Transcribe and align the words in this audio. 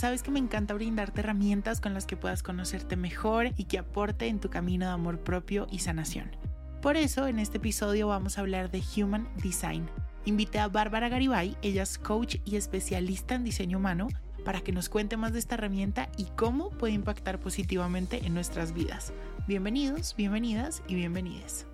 Sabes 0.00 0.22
que 0.22 0.30
me 0.30 0.38
encanta 0.38 0.72
brindarte 0.72 1.20
herramientas 1.20 1.78
con 1.82 1.92
las 1.92 2.06
que 2.06 2.16
puedas 2.16 2.42
conocerte 2.42 2.96
mejor 2.96 3.48
y 3.58 3.64
que 3.64 3.76
aporte 3.76 4.28
en 4.28 4.40
tu 4.40 4.48
camino 4.48 4.86
de 4.86 4.92
amor 4.92 5.18
propio 5.18 5.66
y 5.70 5.80
sanación. 5.80 6.34
Por 6.80 6.96
eso, 6.96 7.26
en 7.26 7.38
este 7.38 7.58
episodio 7.58 8.08
vamos 8.08 8.38
a 8.38 8.40
hablar 8.40 8.70
de 8.70 8.82
Human 8.96 9.28
Design. 9.42 9.90
Invité 10.24 10.58
a 10.58 10.68
Bárbara 10.68 11.10
Garibay, 11.10 11.54
ella 11.60 11.82
es 11.82 11.98
coach 11.98 12.36
y 12.46 12.56
especialista 12.56 13.34
en 13.34 13.44
diseño 13.44 13.76
humano, 13.76 14.08
para 14.42 14.62
que 14.62 14.72
nos 14.72 14.88
cuente 14.88 15.18
más 15.18 15.34
de 15.34 15.38
esta 15.38 15.56
herramienta 15.56 16.08
y 16.16 16.28
cómo 16.34 16.70
puede 16.70 16.94
impactar 16.94 17.38
positivamente 17.38 18.24
en 18.24 18.32
nuestras 18.32 18.72
vidas. 18.72 19.12
Bienvenidos, 19.46 20.16
bienvenidas 20.16 20.82
y 20.88 20.94
bienvenides. 20.94 21.66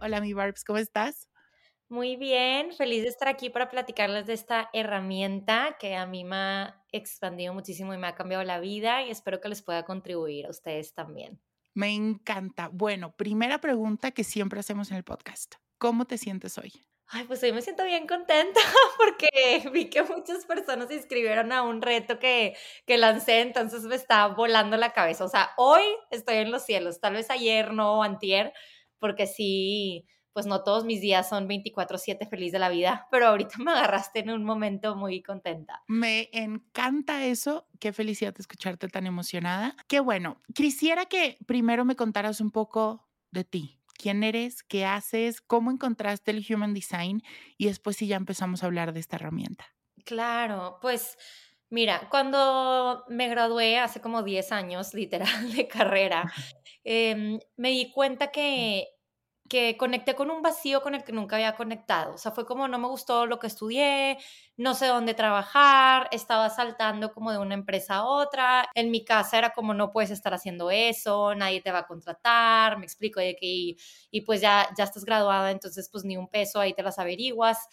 Hola, 0.00 0.22
mi 0.22 0.32
Barbs, 0.32 0.64
¿cómo 0.64 0.78
estás? 0.78 1.28
Muy 1.88 2.16
bien, 2.16 2.72
feliz 2.72 3.02
de 3.02 3.08
estar 3.08 3.28
aquí 3.28 3.48
para 3.48 3.68
platicarles 3.68 4.26
de 4.26 4.32
esta 4.32 4.70
herramienta 4.72 5.76
que 5.78 5.94
a 5.94 6.04
mí 6.04 6.24
me 6.24 6.36
ha 6.36 6.84
expandido 6.90 7.54
muchísimo 7.54 7.94
y 7.94 7.98
me 7.98 8.08
ha 8.08 8.16
cambiado 8.16 8.42
la 8.42 8.58
vida 8.58 9.04
y 9.04 9.10
espero 9.10 9.40
que 9.40 9.48
les 9.48 9.62
pueda 9.62 9.84
contribuir 9.84 10.46
a 10.46 10.50
ustedes 10.50 10.94
también. 10.94 11.40
Me 11.74 11.94
encanta. 11.94 12.70
Bueno, 12.72 13.14
primera 13.14 13.60
pregunta 13.60 14.10
que 14.10 14.24
siempre 14.24 14.58
hacemos 14.58 14.90
en 14.90 14.96
el 14.96 15.04
podcast. 15.04 15.56
¿Cómo 15.78 16.06
te 16.06 16.18
sientes 16.18 16.58
hoy? 16.58 16.72
Ay, 17.08 17.22
pues 17.24 17.40
hoy 17.44 17.52
me 17.52 17.62
siento 17.62 17.84
bien 17.84 18.08
contenta 18.08 18.60
porque 18.98 19.62
vi 19.72 19.88
que 19.88 20.02
muchas 20.02 20.44
personas 20.44 20.88
se 20.88 20.96
inscribieron 20.96 21.52
a 21.52 21.62
un 21.62 21.82
reto 21.82 22.18
que, 22.18 22.56
que 22.84 22.98
lancé, 22.98 23.42
entonces 23.42 23.82
me 23.82 23.94
está 23.94 24.26
volando 24.26 24.76
la 24.76 24.92
cabeza. 24.92 25.24
O 25.24 25.28
sea, 25.28 25.50
hoy 25.56 25.82
estoy 26.10 26.38
en 26.38 26.50
los 26.50 26.64
cielos, 26.64 26.98
tal 26.98 27.12
vez 27.12 27.30
ayer 27.30 27.72
no, 27.72 28.02
antier, 28.02 28.52
porque 28.98 29.28
sí, 29.28 30.08
pues 30.36 30.44
no 30.44 30.62
todos 30.62 30.84
mis 30.84 31.00
días 31.00 31.30
son 31.30 31.48
24/7 31.48 32.28
feliz 32.28 32.52
de 32.52 32.58
la 32.58 32.68
vida, 32.68 33.08
pero 33.10 33.28
ahorita 33.28 33.56
me 33.56 33.70
agarraste 33.70 34.18
en 34.18 34.28
un 34.28 34.44
momento 34.44 34.94
muy 34.94 35.22
contenta. 35.22 35.82
Me 35.88 36.28
encanta 36.30 37.24
eso, 37.24 37.66
qué 37.80 37.94
felicidad 37.94 38.34
escucharte 38.38 38.86
tan 38.88 39.06
emocionada. 39.06 39.74
Qué 39.88 39.98
bueno, 39.98 40.42
quisiera 40.54 41.06
que 41.06 41.38
primero 41.46 41.86
me 41.86 41.96
contaras 41.96 42.42
un 42.42 42.50
poco 42.50 43.08
de 43.30 43.44
ti. 43.44 43.80
¿Quién 43.94 44.24
eres? 44.24 44.62
¿Qué 44.62 44.84
haces? 44.84 45.40
¿Cómo 45.40 45.70
encontraste 45.70 46.32
el 46.32 46.44
Human 46.46 46.74
Design? 46.74 47.22
Y 47.56 47.64
después 47.64 47.96
sí 47.96 48.06
ya 48.06 48.16
empezamos 48.16 48.62
a 48.62 48.66
hablar 48.66 48.92
de 48.92 49.00
esta 49.00 49.16
herramienta. 49.16 49.64
Claro, 50.04 50.76
pues 50.82 51.16
mira, 51.70 52.08
cuando 52.10 53.06
me 53.08 53.28
gradué 53.28 53.78
hace 53.78 54.02
como 54.02 54.22
10 54.22 54.52
años, 54.52 54.92
literal, 54.92 55.50
de 55.56 55.66
carrera, 55.66 56.30
eh, 56.84 57.38
me 57.56 57.70
di 57.70 57.90
cuenta 57.90 58.30
que 58.30 58.95
que 59.48 59.76
conecté 59.76 60.14
con 60.14 60.30
un 60.30 60.42
vacío 60.42 60.82
con 60.82 60.94
el 60.94 61.04
que 61.04 61.12
nunca 61.12 61.36
había 61.36 61.54
conectado. 61.56 62.14
O 62.14 62.18
sea, 62.18 62.32
fue 62.32 62.46
como 62.46 62.68
no 62.68 62.78
me 62.78 62.88
gustó 62.88 63.26
lo 63.26 63.38
que 63.38 63.46
estudié, 63.46 64.18
no 64.56 64.74
sé 64.74 64.86
dónde 64.86 65.14
trabajar, 65.14 66.08
estaba 66.12 66.50
saltando 66.50 67.12
como 67.12 67.32
de 67.32 67.38
una 67.38 67.54
empresa 67.54 67.96
a 67.96 68.04
otra. 68.04 68.68
En 68.74 68.90
mi 68.90 69.04
casa 69.04 69.38
era 69.38 69.50
como 69.50 69.74
no 69.74 69.90
puedes 69.92 70.10
estar 70.10 70.34
haciendo 70.34 70.70
eso, 70.70 71.34
nadie 71.34 71.60
te 71.62 71.72
va 71.72 71.80
a 71.80 71.86
contratar, 71.86 72.78
me 72.78 72.84
explico, 72.86 73.20
de 73.20 73.36
que 73.36 73.76
y, 74.10 74.20
pues 74.22 74.40
ya, 74.40 74.68
ya 74.76 74.84
estás 74.84 75.04
graduada, 75.04 75.50
entonces 75.50 75.88
pues 75.90 76.04
ni 76.04 76.16
un 76.16 76.28
peso, 76.28 76.60
ahí 76.60 76.74
te 76.74 76.82
las 76.82 76.98
averiguas. 76.98 77.68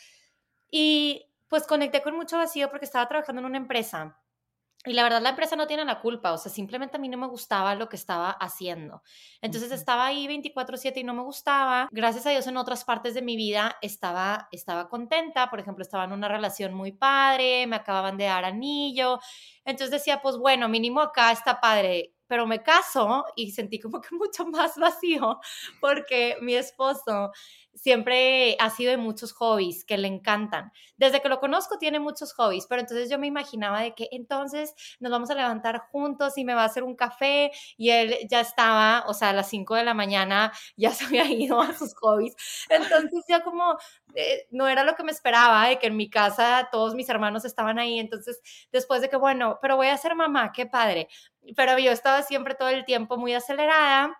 Y 0.72 1.28
pues 1.48 1.68
conecté 1.68 2.02
con 2.02 2.16
mucho 2.16 2.38
vacío 2.38 2.70
porque 2.70 2.86
estaba 2.86 3.08
trabajando 3.08 3.42
en 3.42 3.46
una 3.48 3.58
empresa 3.58 4.18
y 4.86 4.94
la 4.94 5.04
verdad 5.04 5.22
la 5.22 5.30
empresa 5.30 5.56
no 5.56 5.68
tiene 5.68 5.86
la 5.86 6.02
culpa, 6.02 6.34
o 6.34 6.38
sea, 6.38 6.52
simplemente 6.52 6.98
a 6.98 7.00
mí 7.00 7.10
no 7.10 7.18
me 7.18 7.28
gustaba 7.28 7.76
lo 7.76 7.90
que 7.90 7.96
estaba 7.96 8.32
haciendo. 8.32 9.02
Entonces 9.42 9.72
estaba 9.72 10.06
ahí 10.06 10.28
24/7 10.28 11.00
y 11.00 11.04
no 11.04 11.14
me 11.14 11.24
gustaba. 11.24 11.88
Gracias 11.92 12.26
a 12.26 12.32
Dios 12.32 12.48
en 12.48 12.58
otras 12.58 12.84
partes 12.86 13.14
de 13.14 13.22
mi 13.22 13.36
vida 13.38 13.78
estaba, 13.82 14.48
estaba 14.52 14.90
contenta, 14.90 15.50
por 15.50 15.60
ejemplo, 15.60 15.84
estaba 15.84 16.04
en 16.06 16.12
una 16.14 16.28
relación 16.28 16.74
muy 16.74 16.92
padre, 16.92 17.68
me 17.68 17.76
acababan 17.78 18.18
de 18.18 18.26
dar 18.26 18.46
anillo. 18.46 19.20
Entonces 19.66 19.92
decía, 19.92 20.22
pues 20.22 20.38
bueno, 20.38 20.68
mínimo 20.70 21.02
acá 21.02 21.32
está 21.32 21.60
padre, 21.62 22.14
pero 22.34 22.48
me 22.48 22.64
caso 22.64 23.26
y 23.36 23.52
sentí 23.52 23.80
como 23.80 24.02
que 24.02 24.10
mucho 24.16 24.44
más 24.48 24.76
vacío 24.76 25.40
porque 25.80 26.36
mi 26.42 26.56
esposo 26.56 27.32
siempre 27.76 28.56
ha 28.60 28.70
sido 28.72 28.90
de 28.92 28.98
muchos 28.98 29.34
hobbies 29.34 29.84
que 29.86 29.98
le 29.98 30.08
encantan. 30.08 30.72
Desde 30.98 31.22
que 31.22 31.30
lo 31.30 31.40
conozco 31.40 31.78
tiene 31.78 32.00
muchos 32.00 32.34
hobbies, 32.34 32.66
pero 32.68 32.82
entonces 32.82 33.10
yo 33.10 33.20
me 33.20 33.28
imaginaba 33.28 33.82
de 33.82 33.94
que 33.94 34.10
entonces 34.12 34.74
nos 35.00 35.12
vamos 35.12 35.30
a 35.30 35.36
levantar 35.36 35.80
juntos 35.92 36.38
y 36.38 36.46
me 36.46 36.56
va 36.56 36.64
a 36.64 36.66
hacer 36.66 36.84
un 36.84 36.96
café 36.96 37.52
y 37.78 37.90
él 37.92 38.16
ya 38.30 38.42
estaba, 38.42 39.04
o 39.08 39.14
sea, 39.14 39.30
a 39.30 39.34
las 39.34 39.50
5 39.50 39.76
de 39.76 39.84
la 39.84 39.94
mañana 39.94 40.52
ya 40.76 40.92
se 40.92 41.06
había 41.06 41.26
ido 41.32 41.62
a 41.62 41.74
sus 41.74 41.94
hobbies. 41.96 42.36
Entonces 42.70 43.26
ya 43.28 43.44
como 43.44 43.78
eh, 44.16 44.48
no 44.50 44.68
era 44.68 44.84
lo 44.84 44.96
que 44.96 45.04
me 45.04 45.12
esperaba, 45.12 45.68
de 45.68 45.78
que 45.78 45.88
en 45.88 45.98
mi 45.98 46.10
casa 46.10 46.70
todos 46.72 46.96
mis 46.96 47.10
hermanos 47.10 47.46
estaban 47.46 47.78
ahí, 47.78 48.00
entonces 48.00 48.42
después 48.72 49.02
de 49.02 49.10
que, 49.10 49.18
bueno, 49.18 49.60
pero 49.62 49.76
voy 49.76 49.88
a 49.88 49.98
ser 49.98 50.16
mamá, 50.16 50.52
qué 50.52 50.66
padre. 50.66 51.08
Pero 51.56 51.78
yo 51.80 51.92
estaba 51.92 52.22
siempre 52.24 52.56
todo 52.56 52.70
el 52.70 52.86
tiempo 52.86 53.18
muy 53.18 53.34
acelerada 53.34 54.18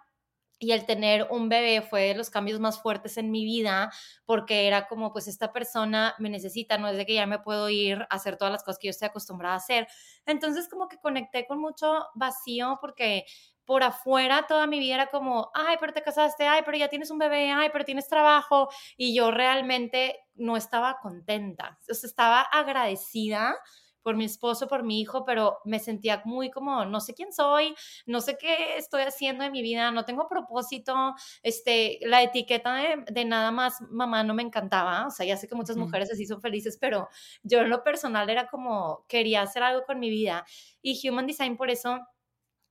y 0.60 0.72
el 0.72 0.86
tener 0.86 1.28
un 1.30 1.50
bebé 1.50 1.82
fue 1.82 2.04
de 2.10 2.16
los 2.16 2.30
cambios 2.30 2.60
más 2.60 2.82
fuertes 2.82 3.18
en 3.18 3.32
mi 3.32 3.44
vida 3.44 3.92
porque 4.26 4.68
era 4.68 4.88
como 4.88 5.12
pues 5.12 5.28
esta 5.28 5.52
persona 5.52 6.16
me 6.20 6.30
necesita, 6.30 6.78
no 6.78 6.88
es 6.88 6.96
de 6.98 7.06
que 7.06 7.16
ya 7.16 7.28
me 7.28 7.40
puedo 7.40 7.70
ir 7.70 8.02
a 8.10 8.16
hacer 8.16 8.38
todas 8.38 8.52
las 8.52 8.64
cosas 8.64 8.80
que 8.80 8.88
yo 8.88 8.92
estoy 8.92 9.08
acostumbrada 9.10 9.56
a 9.56 9.58
hacer. 9.58 9.88
Entonces 10.26 10.70
como 10.70 10.88
que 10.88 10.98
conecté 11.00 11.46
con 11.48 11.60
mucho 11.60 12.06
vacío 12.16 12.78
porque 12.82 13.26
por 13.66 13.84
afuera 13.84 14.46
toda 14.48 14.68
mi 14.68 14.80
vida 14.80 14.96
era 14.96 15.08
como, 15.08 15.50
ay, 15.54 15.78
pero 15.80 15.94
te 15.94 16.02
casaste, 16.02 16.46
ay, 16.48 16.62
pero 16.66 16.78
ya 16.78 16.90
tienes 16.90 17.12
un 17.12 17.18
bebé, 17.18 17.52
ay, 17.52 17.70
pero 17.72 17.86
tienes 17.86 18.08
trabajo 18.08 18.70
y 18.98 19.16
yo 19.16 19.32
realmente 19.32 20.20
no 20.36 20.58
estaba 20.58 20.98
contenta, 21.02 21.78
estaba 21.88 22.42
agradecida 22.42 23.56
por 24.04 24.16
mi 24.16 24.26
esposo, 24.26 24.68
por 24.68 24.84
mi 24.84 25.02
hijo, 25.02 25.26
pero 25.26 25.60
me 25.66 25.80
sentía 25.80 26.22
muy 26.26 26.52
como, 26.52 26.86
no 26.86 27.00
sé 27.00 27.14
quién 27.14 27.34
soy, 27.34 27.74
no 28.06 28.22
sé 28.22 28.38
qué 28.38 28.78
estoy 28.78 29.04
haciendo 29.04 29.44
en 29.44 29.52
mi 29.52 29.62
vida, 29.62 29.90
no 29.92 30.06
tengo 30.06 30.28
propósito, 30.28 31.16
este, 31.42 32.00
la 32.02 32.22
etiqueta 32.22 32.76
de, 33.10 33.26
nada 33.26 33.52
más 33.52 33.82
mamá 33.90 34.24
no 34.24 34.34
me 34.34 34.44
encantaba, 34.44 35.08
o 35.08 35.12
sea, 35.12 35.26
ya 35.26 35.38
sé 35.38 35.48
que 35.48 35.56
muchas 35.56 35.78
mujeres 35.78 36.12
así 36.12 36.26
son 36.26 36.42
felices, 36.42 36.78
pero 36.80 37.08
yo 37.44 37.62
en 37.62 37.70
lo 37.70 37.84
personal 37.84 38.30
era 38.30 38.48
como, 38.48 39.06
quería 39.08 39.42
hacer 39.42 39.64
algo 39.64 39.84
con 39.86 40.00
mi 40.00 40.10
vida 40.10 40.46
y 40.82 41.08
Human 41.08 41.28
Design 41.28 41.58
por 41.58 41.70
eso 41.70 42.00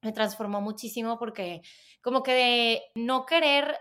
me 0.02 0.12
transformó 0.12 0.60
muchísimo 0.60 1.18
porque 1.18 1.62
como 2.02 2.22
que 2.22 2.32
de 2.32 2.82
no 2.94 3.24
querer 3.24 3.78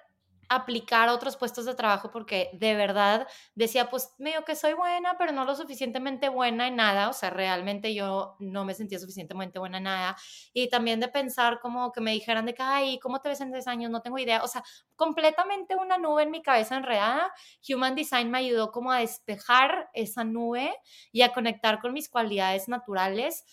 aplicar 0.52 1.08
otros 1.08 1.38
puestos 1.38 1.66
de 1.66 1.76
trabajo 1.76 2.12
porque 2.12 2.50
de 2.54 2.76
verdad 2.76 3.26
decía, 3.56 3.90
pues 3.90 4.14
medio 4.18 4.44
que 4.44 4.56
soy 4.56 4.74
buena, 4.74 5.18
pero 5.18 5.32
no 5.32 5.46
lo 5.46 5.56
suficientemente 5.56 6.28
buena 6.28 6.68
en 6.68 6.76
nada, 6.76 7.08
o 7.08 7.14
sea, 7.14 7.30
realmente 7.30 7.94
yo 7.94 8.36
no 8.40 8.66
me 8.66 8.74
sentía 8.74 9.00
suficientemente 9.00 9.60
buena 9.60 9.78
en 9.78 9.84
nada. 9.84 10.18
Y 10.54 10.70
también 10.70 11.00
de 11.00 11.08
pensar 11.08 11.60
como 11.62 11.94
que 11.94 12.02
me 12.02 12.12
dijeran 12.12 12.46
de 12.46 12.54
que, 12.54 12.62
ay, 12.64 13.00
¿cómo 13.00 13.22
te 13.22 13.30
ves 13.30 13.40
en 13.40 13.54
10 13.54 13.66
años? 13.68 13.90
No 13.92 14.02
tengo 14.02 14.20
idea, 14.20 14.44
o 14.44 14.48
sea, 14.48 14.62
completamente 14.98 15.76
una 15.78 15.98
nube 15.98 16.24
en 16.24 16.32
mi 16.32 16.42
cabeza 16.42 16.76
enredada. 16.76 17.34
Human 17.70 17.96
Design 17.96 18.30
me 18.30 18.40
ayudó 18.40 18.72
como 18.72 18.92
a 18.92 19.00
despejar 19.00 19.90
esa 19.94 20.26
nube 20.26 20.76
y 21.14 21.22
a 21.22 21.32
conectar 21.32 21.80
con 21.80 21.94
mis 21.94 22.10
cualidades 22.10 22.68
naturales 22.68 23.46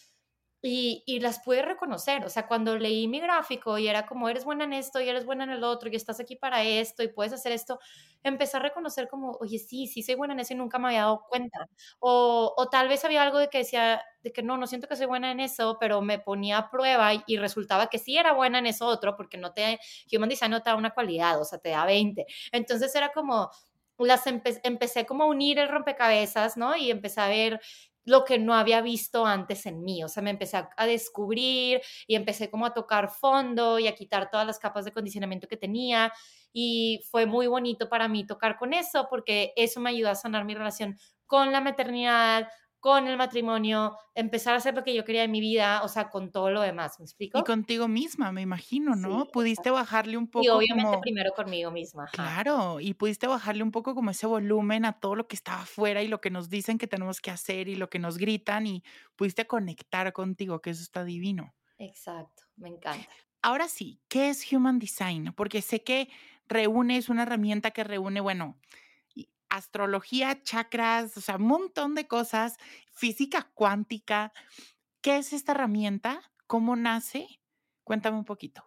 y, 0.62 1.04
y, 1.06 1.20
las 1.20 1.40
pude 1.40 1.62
reconocer. 1.62 2.24
O 2.24 2.28
sea, 2.28 2.46
cuando 2.48 2.76
leí 2.78 3.06
mi 3.08 3.20
gráfico 3.20 3.78
y 3.78 3.88
era 3.88 4.06
como, 4.06 4.28
eres 4.28 4.44
buena 4.44 4.64
en 4.64 4.72
esto 4.72 5.00
y 5.00 5.08
eres 5.08 5.24
buena 5.24 5.44
en 5.44 5.50
el 5.50 5.64
otro 5.64 5.88
y 5.88 5.96
estás 5.96 6.18
aquí 6.20 6.36
para 6.36 6.62
esto 6.64 7.02
y 7.02 7.08
puedes 7.08 7.32
hacer 7.32 7.52
esto, 7.52 7.78
empecé 8.22 8.56
a 8.56 8.60
reconocer 8.60 9.08
como, 9.08 9.32
oye, 9.40 9.58
sí, 9.58 9.86
sí 9.86 10.02
soy 10.02 10.16
buena 10.16 10.34
en 10.34 10.40
eso 10.40 10.54
y 10.54 10.56
nunca 10.56 10.78
me 10.78 10.88
había 10.88 11.02
dado 11.02 11.24
cuenta. 11.28 11.68
O, 12.00 12.54
o 12.56 12.68
tal 12.68 12.88
vez 12.88 13.04
había 13.04 13.22
algo 13.22 13.38
de 13.38 13.48
que 13.48 13.58
decía, 13.58 14.02
de 14.22 14.32
que 14.32 14.42
no, 14.42 14.56
no 14.56 14.66
siento 14.66 14.88
que 14.88 14.96
soy 14.96 15.06
buena 15.06 15.30
en 15.30 15.40
eso, 15.40 15.76
pero 15.80 16.02
me 16.02 16.18
ponía 16.18 16.58
a 16.58 16.70
prueba 16.70 17.12
y, 17.26 17.36
resultaba 17.36 17.88
que 17.88 17.98
sí 17.98 18.16
era 18.18 18.32
buena 18.32 18.58
en 18.58 18.66
eso 18.66 18.86
otro, 18.86 19.16
porque 19.16 19.38
no 19.38 19.52
te, 19.52 19.78
Human 20.12 20.28
Design 20.28 20.50
no 20.50 20.62
te 20.62 20.70
da 20.70 20.76
una 20.76 20.90
cualidad, 20.90 21.40
o 21.40 21.44
sea, 21.44 21.58
te 21.58 21.70
da 21.70 21.84
20. 21.84 22.26
Entonces 22.52 22.94
era 22.94 23.12
como, 23.12 23.50
las 23.98 24.24
empecé 24.26 25.06
como 25.06 25.24
a 25.24 25.26
unir 25.26 25.58
el 25.58 25.68
rompecabezas, 25.68 26.56
¿no? 26.56 26.76
Y 26.76 26.90
empecé 26.90 27.20
a 27.20 27.28
ver 27.28 27.60
lo 28.08 28.24
que 28.24 28.38
no 28.38 28.54
había 28.54 28.80
visto 28.80 29.26
antes 29.26 29.66
en 29.66 29.84
mí. 29.84 30.02
O 30.02 30.08
sea, 30.08 30.22
me 30.22 30.30
empecé 30.30 30.56
a, 30.56 30.86
descubrir 30.86 31.80
y 32.06 32.14
empecé 32.14 32.50
como 32.50 32.66
a 32.66 32.72
tocar 32.72 33.10
fondo 33.10 33.78
y 33.78 33.86
a 33.86 33.94
quitar 33.94 34.30
todas 34.30 34.46
las 34.46 34.58
capas 34.58 34.84
de 34.84 34.92
condicionamiento 34.92 35.46
que 35.46 35.56
tenía. 35.56 36.12
Y 36.52 37.04
fue 37.10 37.26
muy 37.26 37.46
bonito 37.46 37.88
para 37.88 38.08
mí 38.08 38.26
tocar 38.26 38.56
con 38.56 38.72
eso 38.72 39.06
porque 39.10 39.52
eso 39.56 39.78
me 39.80 39.90
ayudó 39.90 40.10
a 40.10 40.14
sanar 40.14 40.44
mi 40.44 40.54
relación 40.54 40.96
con 41.26 41.52
la 41.52 41.60
maternidad, 41.60 42.48
con 42.80 43.06
el 43.08 43.16
matrimonio, 43.16 43.96
empezar 44.14 44.54
a 44.54 44.58
hacer 44.58 44.74
lo 44.74 44.84
que 44.84 44.94
yo 44.94 45.04
quería 45.04 45.24
en 45.24 45.30
mi 45.32 45.40
vida, 45.40 45.82
o 45.84 45.88
sea, 45.88 46.10
con 46.10 46.30
todo 46.32 46.50
lo 46.50 46.60
demás, 46.62 46.98
¿me 47.00 47.04
explico? 47.04 47.38
Y 47.38 47.42
contigo 47.42 47.88
misma, 47.88 48.32
me 48.32 48.42
imagino, 48.42 48.94
¿no? 48.96 49.26
Sí, 49.26 49.30
Pudiste 49.30 49.70
bajarle 49.70 50.16
un 50.18 50.28
Y 50.34 50.48
poco 50.48 50.48
obviamente 50.48 50.96
como 50.96 51.02
primero 51.02 51.32
conmigo 51.32 51.70
misma, 51.70 52.04
ajá. 52.04 52.34
claro, 52.34 52.80
y 52.80 52.94
pudiste 52.94 53.26
bajarle 53.26 53.62
un 53.62 53.70
poco 53.72 53.94
como 53.94 54.10
ese 54.10 54.26
volumen 54.26 54.84
a 54.84 54.98
todo 55.00 55.14
lo 55.14 55.28
que 55.28 55.36
estaba 55.36 55.62
afuera 55.62 56.02
y 56.02 56.08
lo 56.08 56.20
que 56.20 56.30
nos 56.30 56.48
dicen 56.50 56.78
que 56.78 56.86
tenemos 56.86 57.20
que 57.20 57.30
hacer 57.30 57.68
y 57.68 57.76
lo 57.76 57.90
que 57.90 57.98
nos 57.98 58.16
gritan 58.18 58.66
y 58.66 58.82
pudiste 59.16 59.46
conectar 59.46 60.12
contigo, 60.12 60.60
que 60.60 60.70
eso 60.70 60.82
está 60.82 61.04
divino. 61.04 61.54
Exacto, 61.76 62.44
me 62.56 62.68
encanta. 62.68 63.16
Ahora 63.42 63.68
sí, 63.68 64.00
¿qué 64.08 64.30
es 64.30 64.50
Human 64.52 64.78
Design? 64.78 65.32
Porque 65.36 65.62
sé 65.62 65.82
que 65.84 66.08
reúne, 66.48 66.96
es 66.96 67.08
una 67.08 67.22
herramienta 67.22 67.70
que 67.70 67.84
reúne, 67.84 68.20
bueno, 68.20 68.58
y 68.60 68.87
astrología, 69.50 70.42
chakras, 70.42 71.16
o 71.16 71.20
sea, 71.20 71.36
un 71.36 71.46
montón 71.46 71.94
de 71.94 72.06
cosas, 72.06 72.56
física 72.92 73.50
cuántica. 73.54 74.32
¿Qué 75.00 75.18
es 75.18 75.32
esta 75.32 75.52
herramienta? 75.52 76.20
¿Cómo 76.46 76.76
nace? 76.76 77.40
Cuéntame 77.84 78.18
un 78.18 78.24
poquito. 78.24 78.64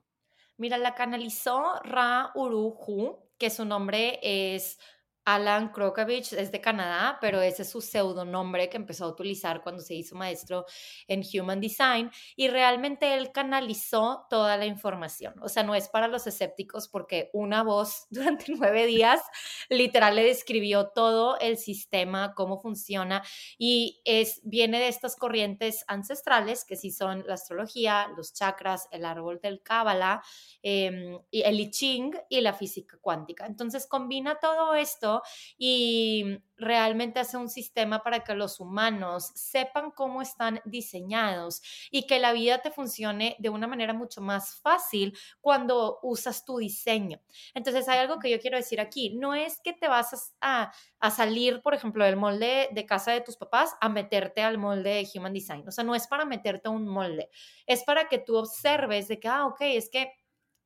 Mira, 0.57 0.77
la 0.77 0.95
canalizó 0.95 1.79
Ra 1.83 2.31
Uru 2.35 2.75
Hu, 2.79 3.29
que 3.37 3.49
su 3.49 3.65
nombre 3.65 4.19
es 4.21 4.79
Alan 5.25 5.69
Krokovich, 5.71 6.33
es 6.33 6.51
de 6.51 6.61
Canadá, 6.61 7.17
pero 7.21 7.41
ese 7.41 7.61
es 7.61 7.69
su 7.69 7.79
pseudonombre 7.79 8.69
que 8.69 8.77
empezó 8.77 9.05
a 9.05 9.09
utilizar 9.09 9.61
cuando 9.61 9.81
se 9.81 9.93
hizo 9.93 10.15
maestro 10.15 10.65
en 11.07 11.21
Human 11.33 11.61
Design 11.61 12.09
y 12.35 12.47
realmente 12.47 13.13
él 13.13 13.31
canalizó 13.31 14.25
toda 14.29 14.57
la 14.57 14.65
información. 14.65 15.35
O 15.41 15.49
sea, 15.49 15.63
no 15.63 15.75
es 15.75 15.89
para 15.89 16.07
los 16.07 16.25
escépticos 16.25 16.87
porque 16.87 17.29
una 17.33 17.61
voz 17.61 18.07
durante 18.09 18.45
nueve 18.49 18.85
días 18.87 19.21
literal 19.69 20.15
le 20.15 20.23
describió 20.23 20.89
todo 20.89 21.37
el 21.39 21.57
sistema, 21.57 22.33
cómo 22.35 22.59
funciona 22.59 23.23
y 23.57 24.01
es, 24.05 24.41
viene 24.43 24.79
de 24.79 24.87
estas 24.87 25.15
corrientes 25.15 25.85
ancestrales 25.87 26.65
que 26.65 26.75
sí 26.75 26.91
son 26.91 27.23
la 27.27 27.35
astrología, 27.35 28.07
los 28.17 28.33
chakras, 28.33 28.87
el 28.91 29.05
árbol 29.05 29.39
del 29.41 29.61
Cábala, 29.61 30.23
eh, 30.63 31.19
el 31.31 31.59
I 31.59 31.69
Ching 31.69 32.15
y 32.29 32.41
la 32.41 32.53
física 32.53 32.97
cuántica. 32.99 33.45
Entonces 33.45 33.87
combina 33.87 34.39
todo 34.39 34.73
esto 34.73 35.20
y 35.57 36.39
realmente 36.57 37.19
hace 37.19 37.37
un 37.37 37.49
sistema 37.49 38.03
para 38.03 38.23
que 38.23 38.35
los 38.35 38.59
humanos 38.59 39.31
sepan 39.35 39.91
cómo 39.91 40.21
están 40.21 40.61
diseñados 40.65 41.61
y 41.89 42.05
que 42.05 42.19
la 42.19 42.33
vida 42.33 42.59
te 42.59 42.71
funcione 42.71 43.35
de 43.39 43.49
una 43.49 43.67
manera 43.67 43.93
mucho 43.93 44.21
más 44.21 44.55
fácil 44.61 45.17
cuando 45.41 45.99
usas 46.03 46.45
tu 46.45 46.57
diseño. 46.57 47.19
Entonces 47.53 47.87
hay 47.89 47.99
algo 47.99 48.19
que 48.19 48.29
yo 48.29 48.39
quiero 48.39 48.57
decir 48.57 48.79
aquí, 48.79 49.15
no 49.15 49.33
es 49.33 49.59
que 49.63 49.73
te 49.73 49.87
vas 49.87 50.35
a, 50.39 50.71
a 50.99 51.11
salir, 51.11 51.61
por 51.61 51.73
ejemplo, 51.73 52.05
del 52.05 52.15
molde 52.15 52.69
de 52.71 52.85
casa 52.85 53.11
de 53.11 53.21
tus 53.21 53.37
papás 53.37 53.75
a 53.81 53.89
meterte 53.89 54.41
al 54.41 54.57
molde 54.57 54.91
de 54.91 55.09
Human 55.15 55.33
Design. 55.33 55.67
O 55.67 55.71
sea, 55.71 55.83
no 55.83 55.95
es 55.95 56.07
para 56.07 56.25
meterte 56.25 56.67
a 56.67 56.71
un 56.71 56.87
molde, 56.87 57.29
es 57.65 57.83
para 57.83 58.07
que 58.07 58.19
tú 58.19 58.37
observes 58.37 59.07
de 59.07 59.19
que, 59.19 59.27
ah, 59.27 59.47
ok, 59.47 59.61
es 59.61 59.89
que 59.89 60.11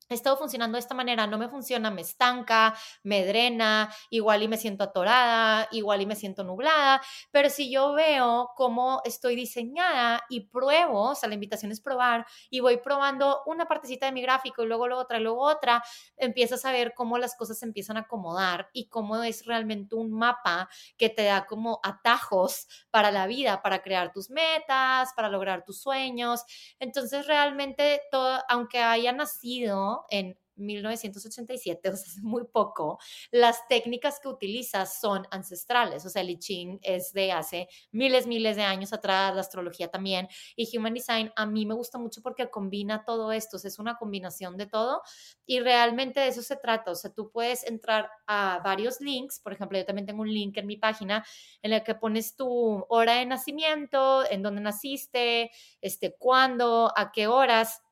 he 0.08 0.14
estado 0.14 0.36
funcionando 0.36 0.76
de 0.76 0.80
esta 0.80 0.94
manera, 0.94 1.26
no 1.26 1.38
me 1.38 1.48
funciona, 1.48 1.90
me 1.90 2.02
estanca, 2.02 2.74
me 3.02 3.24
drena, 3.26 3.92
igual 4.10 4.42
y 4.42 4.48
me 4.48 4.56
siento 4.56 4.84
atorada, 4.84 5.68
igual 5.72 6.00
y 6.02 6.06
me 6.06 6.16
siento 6.16 6.44
nublada, 6.44 7.00
pero 7.30 7.50
si 7.50 7.70
yo 7.70 7.92
veo 7.92 8.50
cómo 8.56 9.00
estoy 9.04 9.36
diseñada 9.36 10.22
y 10.28 10.40
pruebo, 10.48 11.10
o 11.10 11.14
sea, 11.14 11.28
la 11.28 11.34
invitación 11.34 11.72
es 11.72 11.80
probar 11.80 12.26
y 12.50 12.60
voy 12.60 12.78
probando 12.78 13.42
una 13.46 13.66
partecita 13.66 14.06
de 14.06 14.12
mi 14.12 14.22
gráfico 14.22 14.62
y 14.62 14.66
luego 14.66 14.88
la 14.88 14.96
otra 14.96 15.18
y 15.18 15.22
luego 15.22 15.40
otra, 15.42 15.82
empiezas 16.16 16.64
a 16.64 16.72
ver 16.72 16.94
cómo 16.94 17.18
las 17.18 17.36
cosas 17.36 17.58
se 17.58 17.66
empiezan 17.66 17.96
a 17.96 18.00
acomodar 18.00 18.68
y 18.72 18.88
cómo 18.88 19.22
es 19.22 19.46
realmente 19.46 19.94
un 19.94 20.12
mapa 20.12 20.68
que 20.96 21.08
te 21.08 21.24
da 21.24 21.46
como 21.46 21.80
atajos 21.82 22.66
para 22.90 23.10
la 23.10 23.26
vida, 23.26 23.62
para 23.62 23.82
crear 23.82 24.12
tus 24.12 24.30
metas, 24.30 25.12
para 25.14 25.28
lograr 25.28 25.64
tus 25.64 25.80
sueños. 25.80 26.42
Entonces, 26.78 27.26
realmente, 27.26 28.00
todo, 28.10 28.40
aunque 28.48 28.78
haya 28.82 29.12
nacido 29.12 29.95
en 30.10 30.38
1987, 30.56 31.90
o 31.90 31.96
sea, 31.96 32.06
es 32.06 32.22
muy 32.22 32.44
poco, 32.44 32.98
las 33.30 33.66
técnicas 33.68 34.18
que 34.20 34.28
utilizas 34.28 35.00
son 35.00 35.26
ancestrales, 35.30 36.04
o 36.06 36.08
sea, 36.08 36.22
el 36.22 36.30
I 36.30 36.78
es 36.82 37.12
de 37.12 37.32
hace 37.32 37.68
miles, 37.92 38.26
miles 38.26 38.56
de 38.56 38.62
años 38.62 38.92
atrás, 38.92 39.34
la 39.34 39.42
astrología 39.42 39.88
también, 39.88 40.28
y 40.56 40.66
Human 40.76 40.94
Design 40.94 41.32
a 41.36 41.46
mí 41.46 41.66
me 41.66 41.74
gusta 41.74 41.98
mucho 41.98 42.22
porque 42.22 42.48
combina 42.50 43.04
todo 43.04 43.32
esto, 43.32 43.56
o 43.56 43.60
sea, 43.60 43.68
es 43.68 43.78
una 43.78 43.96
combinación 43.96 44.56
de 44.56 44.66
todo, 44.66 45.02
y 45.44 45.60
realmente 45.60 46.20
de 46.20 46.28
eso 46.28 46.42
se 46.42 46.56
trata, 46.56 46.90
o 46.90 46.94
sea, 46.94 47.12
tú 47.12 47.30
puedes 47.30 47.64
entrar 47.64 48.08
a 48.26 48.60
varios 48.64 49.00
links, 49.00 49.40
por 49.40 49.52
ejemplo, 49.52 49.78
yo 49.78 49.84
también 49.84 50.06
tengo 50.06 50.22
un 50.22 50.32
link 50.32 50.56
en 50.56 50.66
mi 50.66 50.76
página 50.76 51.24
en 51.62 51.72
el 51.72 51.82
que 51.82 51.94
pones 51.94 52.34
tu 52.34 52.84
hora 52.88 53.16
de 53.16 53.26
nacimiento, 53.26 54.24
en 54.30 54.42
dónde 54.42 54.62
naciste, 54.62 55.50
este, 55.80 56.16
cuándo, 56.18 56.92
a 56.96 57.12
qué 57.12 57.26
horas, 57.26 57.82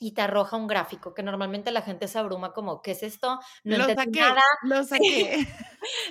y 0.00 0.12
te 0.12 0.22
arroja 0.22 0.56
un 0.56 0.66
gráfico 0.66 1.14
que 1.14 1.22
normalmente 1.22 1.70
la 1.70 1.82
gente 1.82 2.08
se 2.08 2.18
abruma 2.18 2.52
como, 2.52 2.82
¿qué 2.82 2.92
es 2.92 3.02
esto? 3.02 3.38
No 3.64 3.76
lo 3.78 3.84
entendí 3.88 3.94
saqué, 3.94 4.20
nada. 4.20 4.42
lo 4.62 4.82
saqué. 4.84 5.46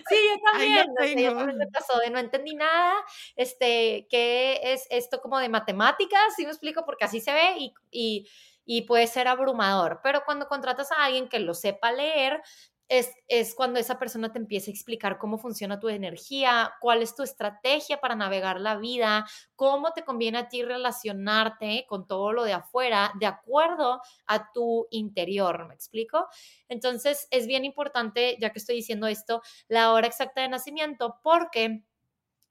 Sí, 0.10 0.16
yo 0.30 0.36
también, 0.52 0.86
lo 0.98 1.06
sea, 1.06 1.22
yo 1.22 1.34
también 1.34 1.58
me 1.58 1.68
pasó 1.68 2.00
de 2.00 2.10
no 2.10 2.20
entendí 2.20 2.56
nada, 2.56 2.94
este, 3.36 4.08
¿qué 4.10 4.60
es 4.74 4.88
esto 4.90 5.20
como 5.22 5.40
de 5.40 5.50
matemáticas? 5.50 6.36
¿Sí 6.36 6.44
me 6.46 6.52
explico? 6.52 6.86
Porque 6.86 7.06
así 7.06 7.22
se 7.22 7.34
ve 7.34 7.56
y, 7.58 7.74
y, 7.92 8.30
y 8.66 8.82
puede 8.84 9.08
ser 9.08 9.28
abrumador, 9.28 10.00
pero 10.04 10.24
cuando 10.26 10.48
contratas 10.48 10.92
a 10.92 11.04
alguien 11.06 11.28
que 11.30 11.40
lo 11.40 11.54
sepa 11.54 11.92
leer, 11.92 12.42
es, 12.90 13.12
es, 13.28 13.56
cuando 13.56 13.80
esa 13.80 13.98
persona 13.98 14.32
te 14.32 14.40
empieza 14.40 14.70
a 14.70 14.74
explicar 14.74 15.18
cómo 15.18 15.38
funciona 15.38 15.80
tu 15.80 15.90
energía, 15.90 16.74
cuál 16.80 17.02
es 17.02 17.16
tu 17.16 17.24
estrategia 17.24 18.00
para 18.00 18.16
navegar 18.16 18.60
la 18.60 18.78
vida, 18.78 19.26
cómo 19.56 19.94
te 19.94 20.04
conviene 20.04 20.38
a 20.40 20.50
ti 20.50 20.64
relacionarte 20.64 21.86
con 21.88 22.08
todo 22.08 22.34
lo 22.34 22.44
de 22.44 22.54
afuera 22.54 23.12
de 23.20 23.26
acuerdo 23.26 24.02
a 24.28 24.52
tu 24.52 24.88
interior, 24.92 25.68
¿me 25.68 25.74
explico? 25.74 26.28
Entonces 26.68 27.28
es 27.32 27.48
bien 27.48 27.66
importante, 27.66 28.38
ya 28.40 28.52
que 28.52 28.60
estoy 28.60 28.76
diciendo 28.76 29.08
esto, 29.08 29.42
la 29.68 29.92
hora 29.92 30.08
exacta 30.08 30.42
de 30.42 30.50
nacimiento, 30.50 31.20
porque 31.24 31.84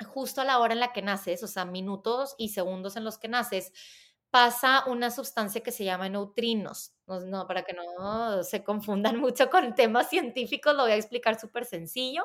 justo 0.05 0.41
a 0.41 0.45
la 0.45 0.59
hora 0.59 0.73
en 0.75 0.81
la 0.81 0.93
que 0.93 1.03
naces, 1.03 1.43
o 1.43 1.47
sea, 1.47 1.65
minutos 1.65 2.35
y 2.39 2.49
segundos 2.49 2.97
en 2.97 3.05
los 3.05 3.19
que 3.19 3.29
naces, 3.29 3.73
pasa 4.33 4.85
una 4.87 5.11
sustancia 5.11 5.63
que 5.63 5.71
se 5.71 5.85
llama 5.85 6.09
neutrinos. 6.09 6.95
No, 7.07 7.47
para 7.47 7.63
que 7.65 7.75
no 7.75 8.43
se 8.43 8.65
confundan 8.65 9.17
mucho 9.21 9.51
con 9.51 9.75
temas 9.75 10.09
científicos, 10.09 10.75
lo 10.75 10.85
voy 10.85 10.93
a 10.93 10.97
explicar 10.97 11.39
súper 11.39 11.67
sencillo. 11.67 12.25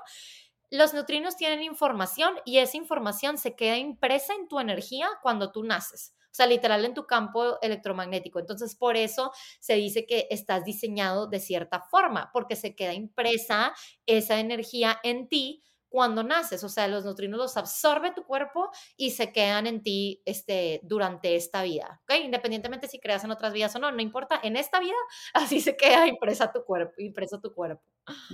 Los 0.72 0.94
neutrinos 0.94 1.36
tienen 1.36 1.62
información 1.64 2.36
y 2.46 2.60
esa 2.60 2.78
información 2.78 3.38
se 3.38 3.56
queda 3.56 3.78
impresa 3.78 4.34
en 4.34 4.48
tu 4.48 4.60
energía 4.60 5.10
cuando 5.22 5.52
tú 5.52 5.64
naces. 5.64 6.14
O 6.32 6.36
sea, 6.38 6.48
literal 6.48 6.86
en 6.86 6.94
tu 6.94 7.06
campo 7.06 7.60
electromagnético. 7.62 8.40
Entonces, 8.40 8.76
por 8.76 8.96
eso 8.96 9.32
se 9.60 9.74
dice 9.74 10.06
que 10.06 10.28
estás 10.30 10.64
diseñado 10.64 11.28
de 11.28 11.40
cierta 11.42 11.82
forma, 11.82 12.30
porque 12.32 12.56
se 12.56 12.76
queda 12.76 12.94
impresa 12.94 13.74
esa 14.06 14.40
energía 14.40 14.98
en 15.04 15.28
ti 15.28 15.64
cuando 15.98 16.22
naces, 16.22 16.64
o 16.64 16.70
sea, 16.70 16.88
los 16.88 17.06
neutrinos 17.06 17.40
los 17.40 17.58
absorbe 17.58 18.12
tu 18.12 18.24
cuerpo 18.24 18.70
y 18.98 19.10
se 19.10 19.32
quedan 19.32 19.66
en 19.66 19.82
ti 19.82 20.22
este, 20.26 20.80
durante 20.84 21.36
esta 21.36 21.64
vida, 21.64 22.04
¿ok? 22.04 22.24
Independientemente 22.24 22.88
si 22.88 23.00
creas 23.00 23.24
en 23.24 23.32
otras 23.32 23.52
vidas 23.52 23.76
o 23.76 23.80
no, 23.80 23.92
no 23.92 24.00
importa, 24.00 24.40
en 24.44 24.58
esta 24.58 24.80
vida 24.80 24.94
así 25.34 25.60
se 25.60 25.76
queda 25.76 26.06
impresa 26.06 26.52
tu 26.52 26.64
cuerpo, 26.66 26.94
impreso 27.00 27.42
tu 27.42 27.52
cuerpo. 27.52 27.82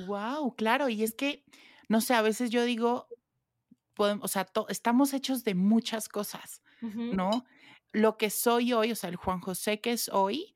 Wow, 0.07 0.57
claro, 0.57 0.89
y 0.89 1.03
es 1.03 1.13
que, 1.13 1.45
no 1.87 2.01
sé, 2.01 2.15
a 2.15 2.21
veces 2.21 2.49
yo 2.49 2.65
digo, 2.65 3.07
podemos, 3.93 4.25
o 4.25 4.27
sea, 4.27 4.43
to, 4.43 4.67
estamos 4.67 5.13
hechos 5.13 5.45
de 5.45 5.55
muchas 5.55 6.09
cosas, 6.09 6.61
uh 6.81 6.87
-huh. 6.87 7.15
¿no? 7.15 7.45
Lo 7.93 8.17
que 8.17 8.29
soy 8.29 8.73
hoy, 8.73 8.91
o 8.91 8.95
sea, 8.97 9.09
el 9.09 9.15
Juan 9.15 9.39
José 9.39 9.79
que 9.79 9.93
es 9.93 10.09
hoy, 10.09 10.53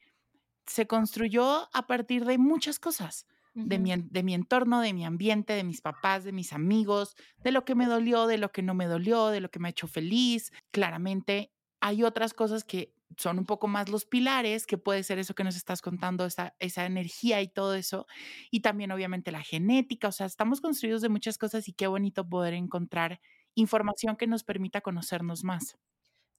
se 0.66 0.88
construyó 0.88 1.70
a 1.72 1.88
partir 1.88 2.26
de 2.26 2.38
muchas 2.38 2.80
cosas 2.80 3.28
de 3.66 3.80
mi, 3.80 3.92
de 3.96 4.24
mi 4.24 4.34
entorno, 4.34 4.82
de 4.82 4.94
mi 4.94 5.06
ambiente, 5.06 5.54
de 5.54 5.64
mis 5.64 5.82
papás, 5.82 6.24
de 6.24 6.32
mis 6.32 6.54
amigos, 6.54 7.16
de 7.44 7.52
lo 7.52 7.66
que 7.66 7.76
me 7.76 7.88
dolió, 7.88 8.28
de 8.28 8.38
lo 8.38 8.52
que 8.52 8.62
no 8.62 8.74
me 8.74 8.86
dolió, 8.86 9.28
de 9.28 9.42
lo 9.42 9.50
que 9.50 9.60
me 9.60 9.68
ha 9.68 9.72
hecho 9.72 9.88
feliz. 9.88 10.52
Claramente 10.72 11.52
hay 11.80 12.04
otras 12.04 12.34
cosas 12.34 12.64
que 12.64 12.94
son 13.18 13.40
un 13.40 13.46
poco 13.46 13.68
más 13.68 13.90
los 13.90 14.06
pilares, 14.06 14.68
que 14.68 14.78
puede 14.78 15.04
ser 15.04 15.18
eso 15.18 15.34
que 15.34 15.44
nos 15.44 15.56
estás 15.56 15.82
contando, 15.82 16.26
esa, 16.26 16.56
esa 16.60 16.86
energía 16.86 17.42
y 17.42 17.48
todo 17.48 17.74
eso. 17.74 18.06
Y 18.52 18.60
también 18.60 18.92
obviamente 18.92 19.32
la 19.32 19.42
genética, 19.42 20.10
o 20.10 20.12
sea, 20.12 20.26
estamos 20.28 20.62
construidos 20.62 21.02
de 21.02 21.10
muchas 21.10 21.38
cosas 21.38 21.68
y 21.68 21.74
qué 21.74 21.88
bonito 21.88 22.28
poder 22.28 22.54
encontrar 22.54 23.20
información 23.56 24.18
que 24.18 24.28
nos 24.28 24.44
permita 24.44 24.82
conocernos 24.82 25.44
más. 25.44 25.78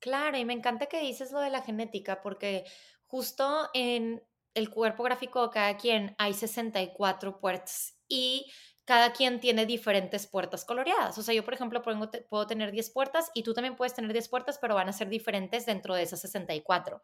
Claro, 0.00 0.38
y 0.38 0.44
me 0.44 0.52
encanta 0.52 0.86
que 0.86 1.00
dices 1.00 1.32
lo 1.32 1.40
de 1.40 1.50
la 1.50 1.62
genética, 1.62 2.22
porque 2.22 2.64
justo 3.06 3.68
en 3.74 4.22
el 4.54 4.70
cuerpo 4.70 5.02
gráfico 5.02 5.42
de 5.42 5.50
cada 5.52 5.76
quien 5.76 6.14
hay 6.18 6.34
64 6.34 7.40
puertas 7.40 7.98
y 8.08 8.46
cada 8.88 9.12
quien 9.12 9.38
tiene 9.38 9.66
diferentes 9.66 10.26
puertas 10.26 10.64
coloreadas. 10.64 11.18
O 11.18 11.22
sea, 11.22 11.34
yo, 11.34 11.44
por 11.44 11.52
ejemplo, 11.52 11.82
puedo, 11.82 12.46
tener 12.46 12.72
10 12.72 12.88
puertas 12.88 13.30
y 13.34 13.42
tú 13.42 13.52
también 13.52 13.76
puedes 13.76 13.92
tener 13.92 14.10
10 14.14 14.30
puertas, 14.30 14.58
pero 14.58 14.74
van 14.74 14.88
a 14.88 14.94
ser 14.94 15.10
diferentes 15.10 15.66
dentro 15.66 15.94
de 15.94 16.04
esas 16.04 16.22
64. 16.22 17.02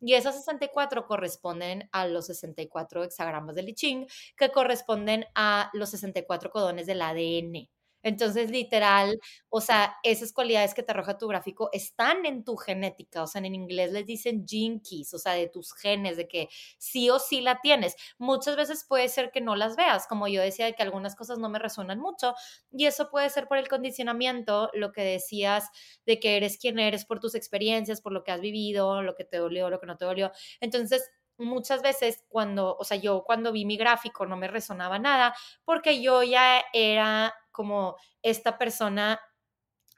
Y 0.00 0.14
esas 0.14 0.34
64 0.36 1.06
corresponden 1.06 1.90
a 1.92 2.06
los 2.06 2.28
64 2.28 3.04
hexagramas 3.04 3.54
del 3.54 3.68
I 3.68 3.74
Ching, 3.74 4.06
que 4.34 4.50
corresponden 4.50 5.26
a 5.34 5.68
los 5.74 5.90
64 5.90 6.50
codones 6.50 6.86
del 6.86 7.02
ADN. 7.02 7.68
Entonces, 8.06 8.50
literal, 8.52 9.18
o 9.48 9.60
sea, 9.60 9.96
esas 10.04 10.32
cualidades 10.32 10.74
que 10.74 10.82
te 10.84 10.92
arroja 10.92 11.18
tu 11.18 11.26
gráfico 11.26 11.70
están 11.72 12.24
en 12.24 12.44
tu 12.44 12.56
genética, 12.56 13.22
o 13.24 13.26
sea, 13.26 13.40
en 13.40 13.54
inglés 13.54 13.90
les 13.92 14.06
dicen 14.06 14.46
gene 14.46 14.80
keys, 14.88 15.12
o 15.14 15.18
sea, 15.18 15.32
de 15.32 15.48
tus 15.48 15.74
genes, 15.74 16.16
de 16.16 16.28
que 16.28 16.48
sí 16.78 17.10
o 17.10 17.18
sí 17.18 17.40
la 17.40 17.60
tienes. 17.60 17.96
Muchas 18.18 18.54
veces 18.56 18.84
puede 18.88 19.08
ser 19.08 19.30
que 19.32 19.40
no 19.40 19.56
las 19.56 19.74
veas, 19.76 20.06
como 20.06 20.28
yo 20.28 20.40
decía, 20.42 20.66
de 20.66 20.74
que 20.74 20.82
algunas 20.84 21.16
cosas 21.16 21.38
no 21.38 21.48
me 21.48 21.58
resuenan 21.58 21.98
mucho, 21.98 22.34
y 22.70 22.86
eso 22.86 23.10
puede 23.10 23.28
ser 23.30 23.48
por 23.48 23.58
el 23.58 23.66
condicionamiento, 23.68 24.70
lo 24.74 24.92
que 24.92 25.02
decías 25.02 25.64
de 26.06 26.20
que 26.20 26.36
eres 26.36 26.58
quien 26.58 26.78
eres 26.78 27.04
por 27.06 27.18
tus 27.20 27.34
experiencias, 27.34 28.00
por 28.00 28.12
lo 28.12 28.22
que 28.24 28.30
has 28.32 28.40
vivido, 28.40 29.02
lo 29.02 29.14
que 29.16 29.24
te 29.24 29.38
dolió, 29.38 29.68
lo 29.70 29.80
que 29.80 29.86
no 29.86 29.96
te 29.96 30.04
dolió. 30.04 30.30
Entonces, 30.60 31.02
muchas 31.38 31.82
veces 31.82 32.24
cuando, 32.28 32.76
o 32.78 32.84
sea, 32.84 32.96
yo 32.96 33.24
cuando 33.24 33.52
vi 33.52 33.64
mi 33.64 33.76
gráfico 33.76 34.26
no 34.26 34.36
me 34.36 34.48
resonaba 34.48 34.98
nada 34.98 35.34
porque 35.64 36.02
yo 36.02 36.22
ya 36.22 36.62
era 36.72 37.34
como 37.52 37.96
esta 38.22 38.58
persona 38.58 39.20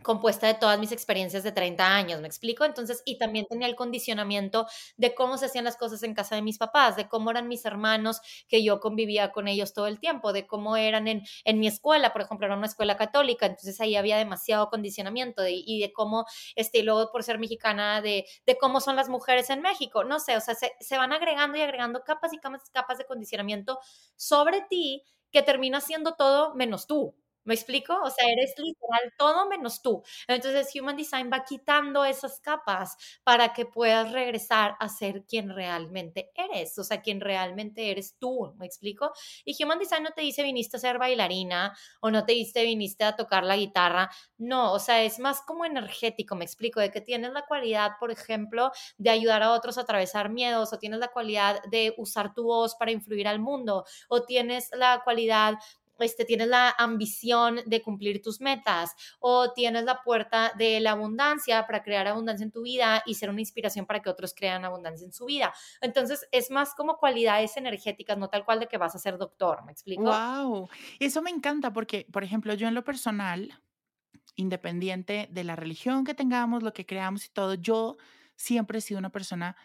compuesta 0.02 0.46
de 0.46 0.54
todas 0.54 0.78
mis 0.78 0.92
experiencias 0.92 1.42
de 1.42 1.52
30 1.52 1.86
años, 1.94 2.20
¿me 2.20 2.28
explico? 2.28 2.64
Entonces, 2.64 3.02
y 3.04 3.18
también 3.18 3.46
tenía 3.46 3.66
el 3.66 3.74
condicionamiento 3.74 4.66
de 4.96 5.14
cómo 5.14 5.36
se 5.38 5.46
hacían 5.46 5.64
las 5.64 5.76
cosas 5.76 6.02
en 6.02 6.14
casa 6.14 6.36
de 6.36 6.42
mis 6.42 6.58
papás, 6.58 6.96
de 6.96 7.08
cómo 7.08 7.30
eran 7.30 7.48
mis 7.48 7.64
hermanos, 7.64 8.20
que 8.48 8.62
yo 8.62 8.80
convivía 8.80 9.32
con 9.32 9.48
ellos 9.48 9.72
todo 9.74 9.86
el 9.86 9.98
tiempo, 9.98 10.32
de 10.32 10.46
cómo 10.46 10.76
eran 10.76 11.08
en, 11.08 11.22
en 11.44 11.58
mi 11.58 11.66
escuela, 11.66 12.12
por 12.12 12.22
ejemplo, 12.22 12.46
era 12.46 12.56
una 12.56 12.66
escuela 12.66 12.96
católica, 12.96 13.46
entonces 13.46 13.80
ahí 13.80 13.96
había 13.96 14.16
demasiado 14.18 14.68
condicionamiento 14.68 15.42
y 15.46 15.80
de 15.80 15.92
cómo, 15.92 16.26
este, 16.54 16.78
y 16.78 16.82
luego 16.82 17.10
por 17.10 17.24
ser 17.24 17.38
mexicana, 17.38 18.00
de, 18.00 18.26
de 18.46 18.58
cómo 18.58 18.80
son 18.80 18.96
las 18.96 19.08
mujeres 19.08 19.50
en 19.50 19.62
México, 19.62 20.04
no 20.04 20.20
sé, 20.20 20.36
o 20.36 20.40
sea, 20.40 20.54
se, 20.54 20.72
se 20.80 20.96
van 20.96 21.12
agregando 21.12 21.58
y 21.58 21.62
agregando 21.62 22.02
capas 22.04 22.32
y 22.32 22.38
capas, 22.38 22.70
capas 22.70 22.98
de 22.98 23.04
condicionamiento 23.06 23.78
sobre 24.16 24.62
ti 24.62 25.02
que 25.30 25.42
termina 25.42 25.80
siendo 25.80 26.14
todo 26.14 26.54
menos 26.54 26.86
tú. 26.86 27.14
¿Me 27.48 27.54
explico? 27.54 27.94
O 28.02 28.10
sea, 28.10 28.28
eres 28.30 28.52
literal 28.58 29.14
todo 29.16 29.48
menos 29.48 29.80
tú. 29.80 30.02
Entonces, 30.26 30.68
Human 30.78 30.98
Design 30.98 31.30
va 31.32 31.44
quitando 31.46 32.04
esas 32.04 32.40
capas 32.40 32.94
para 33.24 33.54
que 33.54 33.64
puedas 33.64 34.12
regresar 34.12 34.76
a 34.78 34.90
ser 34.90 35.24
quien 35.24 35.48
realmente 35.48 36.30
eres, 36.34 36.78
o 36.78 36.84
sea, 36.84 37.00
quien 37.00 37.22
realmente 37.22 37.90
eres 37.90 38.16
tú. 38.18 38.52
¿Me 38.58 38.66
explico? 38.66 39.12
Y 39.46 39.56
Human 39.64 39.78
Design 39.78 40.02
no 40.02 40.10
te 40.10 40.20
dice 40.20 40.42
viniste 40.42 40.76
a 40.76 40.80
ser 40.80 40.98
bailarina 40.98 41.74
o 42.02 42.10
no 42.10 42.26
te 42.26 42.32
dice 42.34 42.64
viniste 42.64 43.04
a 43.04 43.16
tocar 43.16 43.44
la 43.44 43.56
guitarra. 43.56 44.10
No, 44.36 44.74
o 44.74 44.78
sea, 44.78 45.02
es 45.02 45.18
más 45.18 45.40
como 45.40 45.64
energético, 45.64 46.36
me 46.36 46.44
explico, 46.44 46.80
de 46.80 46.90
que 46.90 47.00
tienes 47.00 47.32
la 47.32 47.46
cualidad, 47.46 47.92
por 47.98 48.10
ejemplo, 48.10 48.72
de 48.98 49.08
ayudar 49.08 49.42
a 49.42 49.52
otros 49.52 49.78
a 49.78 49.82
atravesar 49.82 50.28
miedos 50.28 50.70
o 50.74 50.78
tienes 50.78 50.98
la 50.98 51.08
cualidad 51.08 51.62
de 51.70 51.94
usar 51.96 52.34
tu 52.34 52.44
voz 52.44 52.74
para 52.74 52.90
influir 52.90 53.26
al 53.26 53.38
mundo 53.40 53.86
o 54.10 54.22
tienes 54.24 54.68
la 54.74 55.00
cualidad 55.02 55.54
este, 55.98 56.24
tienes 56.24 56.48
la 56.48 56.74
ambición 56.76 57.60
de 57.66 57.82
cumplir 57.82 58.22
tus 58.22 58.40
metas 58.40 58.94
o 59.20 59.52
tienes 59.52 59.84
la 59.84 60.02
puerta 60.02 60.52
de 60.56 60.80
la 60.80 60.92
abundancia 60.92 61.66
para 61.66 61.82
crear 61.82 62.06
abundancia 62.06 62.44
en 62.44 62.52
tu 62.52 62.62
vida 62.62 63.02
y 63.06 63.14
ser 63.14 63.30
una 63.30 63.40
inspiración 63.40 63.86
para 63.86 64.00
que 64.00 64.10
otros 64.10 64.34
crean 64.34 64.64
abundancia 64.64 65.04
en 65.04 65.12
su 65.12 65.26
vida. 65.26 65.52
Entonces, 65.80 66.26
es 66.32 66.50
más 66.50 66.74
como 66.74 66.98
cualidades 66.98 67.56
energéticas, 67.56 68.18
no 68.18 68.28
tal 68.28 68.44
cual 68.44 68.60
de 68.60 68.68
que 68.68 68.78
vas 68.78 68.94
a 68.94 68.98
ser 68.98 69.18
doctor, 69.18 69.64
¿me 69.64 69.72
explico? 69.72 70.02
Wow, 70.02 70.68
eso 70.98 71.22
me 71.22 71.30
encanta 71.30 71.72
porque, 71.72 72.06
por 72.12 72.24
ejemplo, 72.24 72.54
yo 72.54 72.68
en 72.68 72.74
lo 72.74 72.84
personal, 72.84 73.62
independiente 74.36 75.28
de 75.30 75.44
la 75.44 75.56
religión 75.56 76.04
que 76.04 76.14
tengamos, 76.14 76.62
lo 76.62 76.72
que 76.72 76.86
creamos 76.86 77.26
y 77.26 77.30
todo, 77.30 77.54
yo 77.54 77.96
siempre 78.36 78.78
he 78.78 78.80
sido 78.80 78.98
una 78.98 79.10
persona 79.10 79.56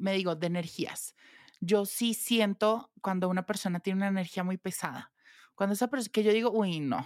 me 0.00 0.12
digo, 0.12 0.34
de 0.34 0.46
energías. 0.46 1.14
Yo 1.60 1.86
sí 1.86 2.14
siento 2.14 2.90
cuando 3.02 3.28
una 3.28 3.46
persona 3.46 3.80
tiene 3.80 3.98
una 3.98 4.08
energía 4.08 4.44
muy 4.44 4.56
pesada 4.56 5.12
cuando 5.58 5.74
esa 5.74 5.88
persona, 5.88 6.12
que 6.12 6.22
yo 6.22 6.32
digo, 6.32 6.52
uy, 6.52 6.78
no, 6.78 7.04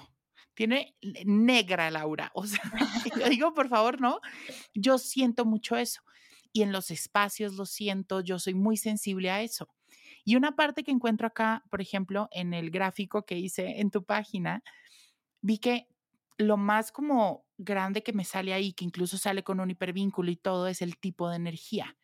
tiene 0.52 0.94
negra 1.24 1.90
Laura, 1.90 2.30
o 2.34 2.46
sea, 2.46 2.60
yo 3.18 3.26
digo, 3.30 3.54
por 3.54 3.70
favor, 3.70 3.98
no, 3.98 4.20
yo 4.74 4.98
siento 4.98 5.46
mucho 5.46 5.74
eso. 5.74 6.02
Y 6.52 6.60
en 6.60 6.70
los 6.70 6.90
espacios 6.90 7.54
lo 7.54 7.64
siento, 7.64 8.20
yo 8.20 8.38
soy 8.38 8.52
muy 8.52 8.76
sensible 8.76 9.30
a 9.30 9.40
eso. 9.40 9.70
Y 10.22 10.36
una 10.36 10.54
parte 10.54 10.84
que 10.84 10.90
encuentro 10.90 11.26
acá, 11.26 11.64
por 11.70 11.80
ejemplo, 11.80 12.28
en 12.30 12.52
el 12.52 12.70
gráfico 12.70 13.24
que 13.24 13.38
hice 13.38 13.80
en 13.80 13.90
tu 13.90 14.04
página, 14.04 14.62
vi 15.40 15.56
que 15.56 15.88
lo 16.36 16.58
más 16.58 16.92
como 16.92 17.46
grande 17.56 18.02
que 18.02 18.12
me 18.12 18.26
sale 18.26 18.52
ahí, 18.52 18.74
que 18.74 18.84
incluso 18.84 19.16
sale 19.16 19.42
con 19.42 19.60
un 19.60 19.70
hipervínculo 19.70 20.30
y 20.30 20.36
todo, 20.36 20.68
es 20.68 20.82
el 20.82 20.98
tipo 20.98 21.30
de 21.30 21.36
energía, 21.36 21.96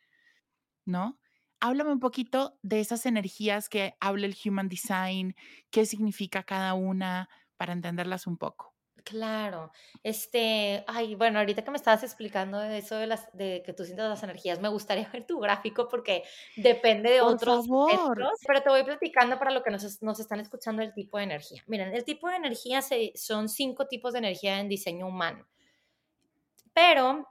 ¿no? 0.86 1.20
Háblame 1.60 1.92
un 1.92 2.00
poquito 2.00 2.58
de 2.62 2.80
esas 2.80 3.04
energías 3.06 3.68
que 3.68 3.96
habla 4.00 4.26
el 4.26 4.36
Human 4.44 4.68
Design, 4.68 5.34
qué 5.70 5.86
significa 5.86 6.44
cada 6.44 6.74
una 6.74 7.28
para 7.56 7.72
entenderlas 7.72 8.26
un 8.26 8.38
poco. 8.38 8.74
Claro, 9.04 9.72
este, 10.02 10.84
ay, 10.86 11.14
bueno, 11.14 11.38
ahorita 11.38 11.64
que 11.64 11.70
me 11.70 11.78
estabas 11.78 12.02
explicando 12.02 12.62
eso 12.62 12.96
de 12.96 13.06
las, 13.06 13.32
de 13.32 13.62
que 13.64 13.72
tú 13.72 13.84
sientes 13.84 14.06
las 14.06 14.22
energías, 14.22 14.60
me 14.60 14.68
gustaría 14.68 15.08
ver 15.08 15.26
tu 15.26 15.40
gráfico 15.40 15.88
porque 15.88 16.24
depende 16.56 17.10
de 17.12 17.20
Por 17.20 17.32
otros 17.34 17.66
favor. 17.66 18.18
pero 18.46 18.62
te 18.62 18.68
voy 18.68 18.82
platicando 18.84 19.38
para 19.38 19.50
lo 19.50 19.62
que 19.62 19.70
nos, 19.70 20.02
nos 20.02 20.20
están 20.20 20.40
escuchando 20.40 20.82
el 20.82 20.92
tipo 20.92 21.16
de 21.16 21.24
energía. 21.24 21.64
Miren, 21.68 21.94
el 21.94 22.04
tipo 22.04 22.28
de 22.28 22.36
energía 22.36 22.82
se, 22.82 23.12
son 23.14 23.48
cinco 23.48 23.86
tipos 23.86 24.12
de 24.12 24.18
energía 24.18 24.60
en 24.60 24.68
diseño 24.68 25.06
humano, 25.06 25.46
pero 26.74 27.26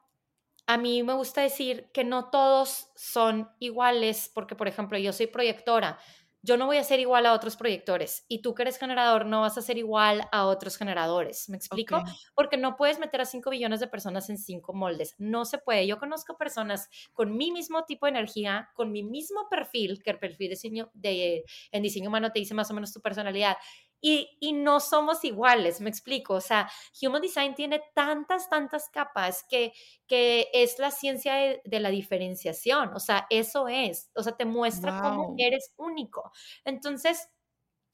a 0.68 0.78
mí 0.78 1.02
me 1.02 1.14
gusta 1.14 1.42
decir 1.42 1.90
que 1.94 2.04
no 2.04 2.30
todos 2.30 2.92
son 2.96 3.50
iguales, 3.60 4.30
porque 4.34 4.56
por 4.56 4.68
ejemplo 4.68 4.98
yo 4.98 5.14
soy 5.14 5.28
proyectora, 5.28 5.98
yo 6.44 6.56
no 6.56 6.66
voy 6.66 6.78
a 6.78 6.84
ser 6.84 7.00
igual 7.00 7.26
a 7.26 7.34
otros 7.34 7.58
proyectores 7.58 8.26
y 8.28 8.42
tú 8.42 8.54
que 8.54 8.62
eres 8.62 8.78
generador 8.78 9.26
no 9.26 9.42
vas 9.42 9.58
a 9.58 9.62
ser 9.62 9.78
igual 9.78 10.30
a 10.32 10.46
otros 10.46 10.78
generadores. 10.78 11.50
¿Me 11.50 11.58
explico? 11.58 12.02
Porque 12.36 12.58
no 12.58 12.78
puedes 12.78 13.00
meter 13.00 13.20
a 13.20 13.26
5 13.26 13.50
billones 13.50 13.80
de 13.80 13.88
personas 13.88 14.30
en 14.30 14.38
5 14.38 14.74
moldes. 14.74 15.16
No 15.18 15.46
se 15.46 15.58
puede. 15.58 15.88
Yo 15.88 15.98
conozco 15.98 16.38
personas 16.38 16.90
con 17.12 17.36
mi 17.36 17.52
mismo 17.52 17.84
tipo 17.86 18.06
de 18.06 18.12
energía, 18.12 18.70
con 18.76 18.92
mi 18.92 19.04
mismo 19.04 19.50
perfil, 19.50 20.02
que 20.04 20.12
el 20.12 20.20
perfil 20.20 20.48
de 20.48 20.50
diseño 20.50 20.92
de, 20.94 21.44
en 21.72 21.84
diseño 21.84 22.08
humano 22.10 22.32
te 22.32 22.40
dice 22.40 22.54
más 22.54 22.72
o 22.72 22.74
menos 22.74 22.94
tu 22.94 23.02
personalidad 23.02 23.58
y, 24.01 24.54
no 24.54 24.80
somos 24.80 25.24
iguales, 25.24 25.82
me 25.82 25.89
explico. 25.89 26.36
O 26.36 26.42
sea, 26.42 26.70
Human 27.01 27.22
Design 27.22 27.56
tiene 27.56 27.82
tantas, 27.94 28.50
tantas 28.50 28.89
capas 28.89 29.46
que, 29.50 29.74
que 30.08 30.48
es 30.54 30.80
la 30.80 30.92
ciencia 30.92 31.34
de, 31.63 31.80
la 31.80 31.89
diferenciación. 31.89 32.94
O 32.94 33.00
sea, 33.00 33.27
eso 33.30 33.68
es. 33.68 34.10
O 34.16 34.24
sea, 34.24 34.36
te 34.36 34.46
muestra 34.46 35.01
cómo 35.01 35.36
eres 35.38 35.74
único. 35.77 36.32
Entonces, 36.63 37.30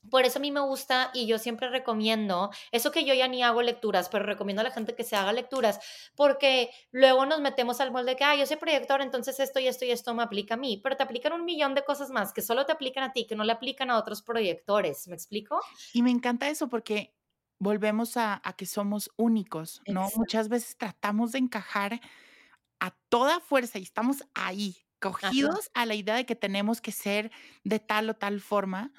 por 0.10 0.25
eso 0.25 0.39
a 0.39 0.41
mí 0.41 0.51
me 0.51 0.60
gusta 0.60 1.12
y 1.13 1.27
yo 1.27 1.38
siempre 1.39 1.69
recomiendo, 1.69 2.51
eso 2.72 2.91
que 2.91 3.05
yo 3.05 3.13
ya 3.13 3.27
ni 3.27 3.43
hago 3.43 3.62
lecturas, 3.62 4.10
pero 4.10 4.25
recomiendo 4.25 4.62
a 4.62 4.63
la 4.63 4.72
gente 4.72 4.95
que 4.95 5.03
se 5.03 5.15
haga 5.15 5.33
lecturas, 5.33 5.79
porque 6.15 6.69
luego 6.91 7.25
nos 7.25 7.41
metemos 7.41 7.79
al 7.81 7.91
molde 7.91 8.12
de 8.12 8.17
que, 8.17 8.24
ah, 8.24 8.36
yo 8.36 8.45
soy 8.45 8.57
proyector, 8.57 9.01
entonces 9.01 9.39
esto 9.39 9.60
y 9.60 9.67
esto 9.67 9.86
y 9.86 9.91
esto 9.91 10.13
me 10.13 10.24
aplica 10.24 10.55
a 10.55 10.57
mí, 10.57 10.79
pero 10.83 10.98
te 10.98 11.03
aplican 11.03 11.33
un 11.33 11.45
millón 11.45 11.75
de 11.75 11.83
cosas 11.83 12.10
más 12.10 12.33
que 12.33 12.41
solo 12.41 12.65
te 12.65 12.72
aplican 12.72 13.03
a 13.03 13.13
ti, 13.13 13.25
que 13.25 13.36
no 13.36 13.43
le 13.43 13.51
aplican 13.51 13.89
a 13.89 13.98
otros 13.98 14.22
proyectores, 14.22 15.07
¿me 15.07 15.15
explico? 15.15 15.60
Y 15.93 16.01
me 16.01 16.12
encanta 16.12 16.50
eso 16.50 16.67
porque 16.67 17.13
volvemos 17.60 18.17
a, 18.17 18.41
que 18.57 18.65
somos 18.65 19.12
únicos, 19.15 19.81
¿no? 19.88 20.10
Muchas 20.15 20.50
veces 20.50 20.77
tratamos 20.77 21.31
de 21.31 21.39
encajar 21.39 22.01
a 22.79 22.91
toda 23.10 23.39
fuerza 23.39 23.79
y 23.79 23.83
estamos 23.83 24.24
ahí, 24.33 24.86
cogidos 25.00 25.69
a 25.74 25.86
la 25.86 25.95
idea 25.95 26.15
de 26.15 26.25
que 26.25 26.36
tenemos 26.36 26.81
que 26.81 26.91
ser 26.91 27.31
de 27.63 27.79
tal 27.79 28.10
o 28.10 28.15
tal 28.15 28.41
forma 28.41 28.91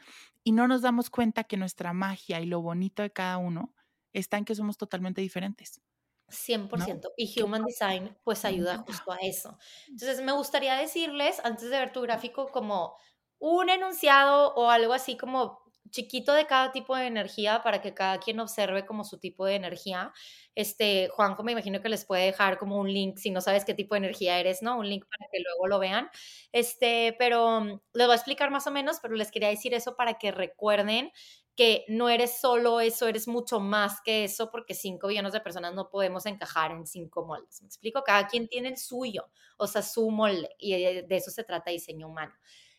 y 0.45 0.53
no 0.53 0.69
nos 0.69 0.83
damos 0.83 1.11
cuenta 1.11 1.45
que 1.45 1.57
nuestra 1.57 1.93
magia 1.93 2.41
y 2.41 2.47
lo 2.47 2.61
bonito 2.63 3.03
de 3.03 3.11
cada 3.11 3.39
uno 3.39 3.75
está 4.13 4.37
en 4.37 4.45
que 4.45 4.55
somos 4.55 4.77
totalmente 4.77 5.21
diferentes. 5.21 5.81
100%. 6.29 7.13
Y 7.17 7.43
Human 7.43 7.65
Design 7.65 8.17
pues 8.25 8.45
ayuda 8.45 8.79
justo 8.79 9.13
a 9.13 9.17
eso. 9.23 9.59
Entonces 9.89 10.23
me 10.23 10.33
gustaría 10.33 10.75
decirles, 10.75 11.41
antes 11.45 11.71
de 11.71 11.79
ver 11.79 11.93
tu 11.93 12.01
gráfico, 12.03 12.49
como 12.49 12.97
un 13.39 13.69
enunciado 13.69 14.55
o 14.55 14.71
algo 14.71 14.93
así 14.93 15.17
como 15.17 15.64
chiquito 15.91 16.33
de 16.33 16.47
cada 16.47 16.73
tipo 16.73 16.97
de 16.97 17.07
energía 17.07 17.63
para 17.63 17.81
que 17.81 17.95
cada 17.95 18.19
quien 18.19 18.41
observe 18.41 18.87
como 18.87 19.05
su 19.05 19.19
tipo 19.19 19.47
de 19.47 19.55
energía. 19.57 20.13
Este, 20.55 21.09
Juanjo, 21.13 21.43
me 21.45 21.53
imagino 21.53 21.81
que 21.83 21.89
les 21.89 22.05
puede 22.05 22.27
dejar 22.27 22.59
como 22.59 22.79
un 22.79 22.93
link 22.93 23.19
si 23.19 23.31
no 23.31 23.41
sabes 23.41 23.65
qué 23.65 23.75
tipo 23.75 23.95
de 23.95 23.99
energía 23.99 24.39
eres, 24.39 24.63
¿no? 24.63 24.79
Un 24.79 24.89
link 24.89 25.05
para 25.09 25.29
que 25.31 25.41
luego 25.41 25.67
lo 25.69 25.79
vean. 25.79 26.09
Este, 26.53 27.15
pero 27.19 27.61
mm, 27.61 27.81
les 27.95 28.07
voy 28.07 28.13
a 28.13 28.17
explicar 28.17 28.51
más 28.51 28.67
o 28.67 28.71
menos, 28.71 28.99
pero 29.01 29.15
les 29.15 29.31
quería 29.31 29.49
decir 29.49 29.75
eso 29.75 29.97
para 29.97 30.15
que 30.19 30.33
recuerden 30.33 31.11
que 31.57 31.85
no 31.89 32.09
eres 32.09 32.41
solo 32.41 32.81
eso, 32.81 33.07
eres 33.07 33.29
mucho 33.29 33.61
más 33.61 34.01
que 34.01 34.25
eso, 34.25 34.51
porque 34.51 34.75
cinco 34.75 35.09
billones 35.09 35.33
de 35.33 35.41
personas 35.41 35.73
no 35.75 35.89
podemos 35.89 36.27
encajar 36.27 36.73
en 36.73 36.87
cinco 36.87 37.25
moldes. 37.25 37.63
¿Me 37.63 37.67
explico? 37.69 38.03
Cada 38.03 38.27
quien 38.27 38.49
tiene 38.49 38.69
el 38.71 38.77
suyo, 38.77 39.31
o 39.57 39.67
sea, 39.69 39.83
su 39.83 40.11
molde, 40.11 40.51
y 40.59 40.73
de 40.73 41.07
eso 41.17 41.31
se 41.31 41.45
trata 41.45 41.71
diseño 41.71 42.09
humano. 42.09 42.35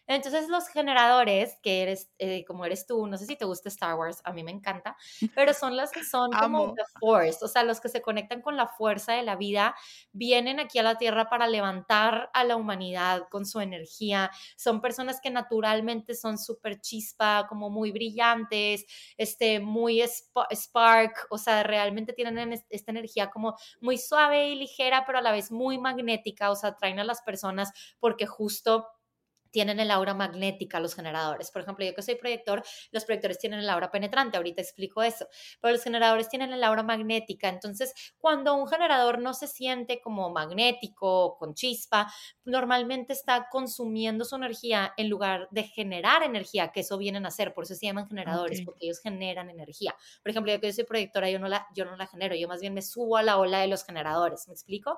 Entonces 0.07 0.50
los 0.50 0.67
generadores, 0.67 1.57
que 1.62 1.81
eres 1.83 2.12
eh, 2.19 2.45
como 2.45 2.65
eres 2.65 2.85
tú, 2.85 3.07
no 3.07 3.17
sé 3.17 3.25
si 3.25 3.35
te 3.35 3.45
gusta 3.45 3.69
Star 3.69 3.95
Wars, 3.95 4.21
a 4.24 4.33
mí 4.33 4.43
me 4.43 4.51
encanta, 4.51 4.95
pero 5.33 5.53
son 5.53 5.75
los 5.75 5.91
que 5.91 6.03
son 6.03 6.31
como 6.31 6.74
the 6.74 6.83
force, 7.00 7.43
o 7.43 7.47
sea, 7.47 7.63
los 7.63 7.79
que 7.81 7.89
se 7.89 8.01
conectan 8.01 8.41
con 8.41 8.55
la 8.55 8.67
fuerza 8.67 9.13
de 9.13 9.24
la 9.24 9.35
vida, 9.35 9.75
vienen 10.12 10.59
aquí 10.59 10.79
a 10.79 10.83
la 10.83 10.97
Tierra 10.97 11.29
para 11.29 11.47
levantar 11.47 12.29
a 12.33 12.43
la 12.43 12.55
humanidad 12.55 13.27
con 13.29 13.45
su 13.45 13.59
energía. 13.59 14.31
Son 14.57 14.81
personas 14.81 15.19
que 15.21 15.31
naturalmente 15.31 16.15
son 16.15 16.38
súper 16.38 16.79
chispa, 16.81 17.45
como 17.47 17.69
muy 17.69 17.91
brillantes, 17.91 18.85
este, 19.17 19.59
muy 19.59 20.01
spark, 20.01 21.27
o 21.29 21.38
sea, 21.38 21.63
realmente 21.63 22.13
tienen 22.13 22.53
esta 22.69 22.91
energía 22.91 23.29
como 23.29 23.55
muy 23.81 23.97
suave 23.97 24.50
y 24.50 24.55
ligera, 24.55 25.03
pero 25.05 25.19
a 25.19 25.21
la 25.21 25.31
vez 25.31 25.51
muy 25.51 25.77
magnética, 25.77 26.51
o 26.51 26.55
sea, 26.55 26.71
atraen 26.71 27.00
a 27.00 27.03
las 27.03 27.21
personas 27.21 27.71
porque 28.00 28.25
justo 28.25 28.88
tienen 29.55 29.79
el 29.79 29.89
aura 29.89 30.13
magnética 30.13 30.81
los 30.81 30.95
generadores. 30.95 31.50
Por 31.50 31.62
ejemplo, 31.62 31.85
yo 31.85 31.95
que 31.95 32.01
soy 32.01 32.15
proyector, 32.15 32.62
los 32.91 33.05
proyectores 33.05 33.39
tienen 33.39 33.62
el 33.62 33.69
aura 33.69 33.89
penetrante, 33.89 34.35
ahorita 34.35 34.62
explico 34.62 35.01
eso, 35.01 35.29
pero 35.62 35.71
los 35.71 35.81
generadores 35.81 36.27
tienen 36.27 36.51
el 36.51 36.62
aura 36.62 36.83
magnética. 36.83 37.47
Entonces, 37.47 37.93
cuando 38.17 38.53
un 38.53 38.67
generador 38.67 39.19
no 39.19 39.33
se 39.33 39.47
siente 39.47 40.01
como 40.01 40.29
magnético, 40.29 41.38
con 41.38 41.53
chispa, 41.53 42.12
normalmente 42.43 43.13
está 43.13 43.47
consumiendo 43.50 44.25
su 44.25 44.35
energía 44.35 44.93
en 44.97 45.07
lugar 45.07 45.47
de 45.51 45.63
generar 45.63 46.24
energía, 46.24 46.74
que 46.74 46.81
eso 46.81 46.97
vienen 46.97 47.24
a 47.24 47.29
hacer, 47.29 47.53
por 47.53 47.63
eso 47.63 47.75
se 47.75 47.85
llaman 47.85 48.09
generadores, 48.09 48.62
porque 48.62 48.88
ellos 48.88 49.00
generan 49.00 49.50
energía. 49.50 49.95
Por 50.21 50.31
ejemplo, 50.31 50.51
yo 50.51 50.59
que 50.59 50.74
soy 50.74 50.83
proyectora, 50.83 51.29
yo 51.29 51.39
no, 51.39 51.47
la, 51.47 51.65
yo 51.74 51.85
no 51.85 51.95
la 51.95 52.07
genero, 52.07 52.35
yo 52.35 52.50
más 52.50 52.59
bien 52.59 52.74
me 52.74 52.81
subo 52.81 53.15
a 53.15 53.24
la 53.24 53.38
ola 53.38 53.62
de 53.62 53.67
los 53.67 53.85
generadores, 53.85 54.50
¿me 54.50 54.53
explico? 54.53 54.97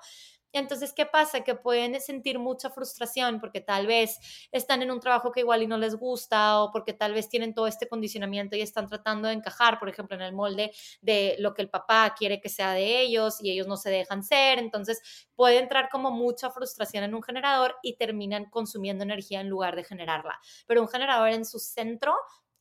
Entonces, 0.60 0.94
¿qué 0.94 1.06
pasa? 1.06 1.42
Que 1.44 1.56
pueden 1.56 2.00
sentir 2.02 2.40
mucha 2.40 2.70
frustración 2.70 3.40
porque 3.40 3.62
tal 3.62 3.88
vez 3.88 4.20
están 4.52 4.82
en 4.82 4.92
un 4.92 5.00
trabajo 5.00 5.32
que 5.32 5.42
igual 5.42 5.64
y 5.64 5.68
no 5.68 5.78
les 5.78 5.96
gusta 5.96 6.62
o 6.62 6.72
porque 6.72 6.94
tal 6.94 7.14
vez 7.14 7.30
tienen 7.30 7.54
todo 7.54 7.68
este 7.68 7.88
condicionamiento 7.88 8.56
y 8.56 8.62
están 8.62 8.88
tratando 8.88 9.28
de 9.28 9.36
encajar, 9.36 9.80
por 9.80 9.90
ejemplo, 9.90 10.16
en 10.16 10.22
el 10.24 10.34
molde 10.34 10.72
de 11.02 11.36
lo 11.40 11.54
que 11.54 11.62
el 11.62 11.70
papá 11.70 12.14
quiere 12.18 12.42
que 12.42 12.50
sea 12.50 12.72
de 12.74 13.02
ellos 13.02 13.38
y 13.42 13.52
ellos 13.52 13.68
no 13.68 13.78
se 13.78 13.90
dejan 13.90 14.24
ser. 14.24 14.60
Entonces, 14.60 15.28
puede 15.36 15.60
entrar 15.60 15.90
como 15.90 16.12
mucha 16.12 16.50
frustración 16.50 17.04
en 17.04 17.16
un 17.16 17.24
generador 17.24 17.76
y 17.84 17.98
terminan 17.98 18.46
consumiendo 18.50 19.04
energía 19.04 19.42
en 19.42 19.50
lugar 19.50 19.76
de 19.76 19.84
generarla. 19.84 20.40
Pero 20.68 20.82
un 20.82 20.88
generador 20.88 21.30
en 21.30 21.46
su 21.46 21.60
centro 21.60 22.16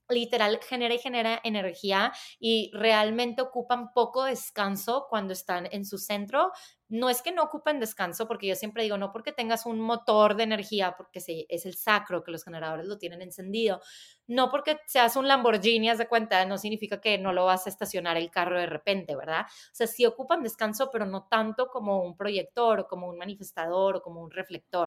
literal 0.08 0.58
genera 0.62 0.94
y 0.94 0.98
genera 0.98 1.40
energía 1.44 2.12
y 2.38 2.70
realmente 2.74 3.42
ocupan 3.42 3.92
poco 3.92 4.24
descanso 4.24 5.06
cuando 5.08 5.32
están 5.32 5.68
en 5.72 5.84
su 5.84 5.98
centro. 5.98 6.52
No 6.88 7.10
es 7.10 7.20
que 7.22 7.32
no 7.32 7.42
ocupen 7.42 7.80
descanso, 7.80 8.28
porque 8.28 8.46
yo 8.46 8.54
siempre 8.54 8.84
digo, 8.84 8.96
no 8.96 9.10
porque 9.12 9.32
tengas 9.32 9.66
un 9.66 9.80
motor 9.80 10.36
de 10.36 10.44
energía, 10.44 10.94
porque 10.96 11.18
es 11.48 11.66
el 11.66 11.74
sacro, 11.74 12.22
que 12.22 12.30
los 12.30 12.44
generadores 12.44 12.86
lo 12.86 12.96
tienen 12.98 13.22
encendido, 13.22 13.80
no 14.28 14.50
porque 14.50 14.78
seas 14.86 15.16
un 15.16 15.26
Lamborghini, 15.28 15.88
haz 15.90 15.98
de 15.98 16.08
cuenta, 16.08 16.44
no 16.46 16.58
significa 16.58 17.00
que 17.00 17.18
no 17.18 17.32
lo 17.32 17.44
vas 17.46 17.66
a 17.66 17.70
estacionar 17.70 18.16
el 18.16 18.30
carro 18.30 18.58
de 18.58 18.66
repente, 18.66 19.16
¿verdad? 19.16 19.42
O 19.46 19.74
sea, 19.74 19.86
sí 19.86 20.06
ocupan 20.06 20.42
descanso, 20.42 20.90
pero 20.92 21.06
no 21.06 21.26
tanto 21.28 21.68
como 21.68 22.02
un 22.02 22.16
proyector 22.16 22.80
o 22.80 22.86
como 22.88 23.08
un 23.08 23.18
manifestador 23.18 23.96
o 23.96 24.02
como 24.02 24.20
un 24.22 24.30
reflector. 24.30 24.86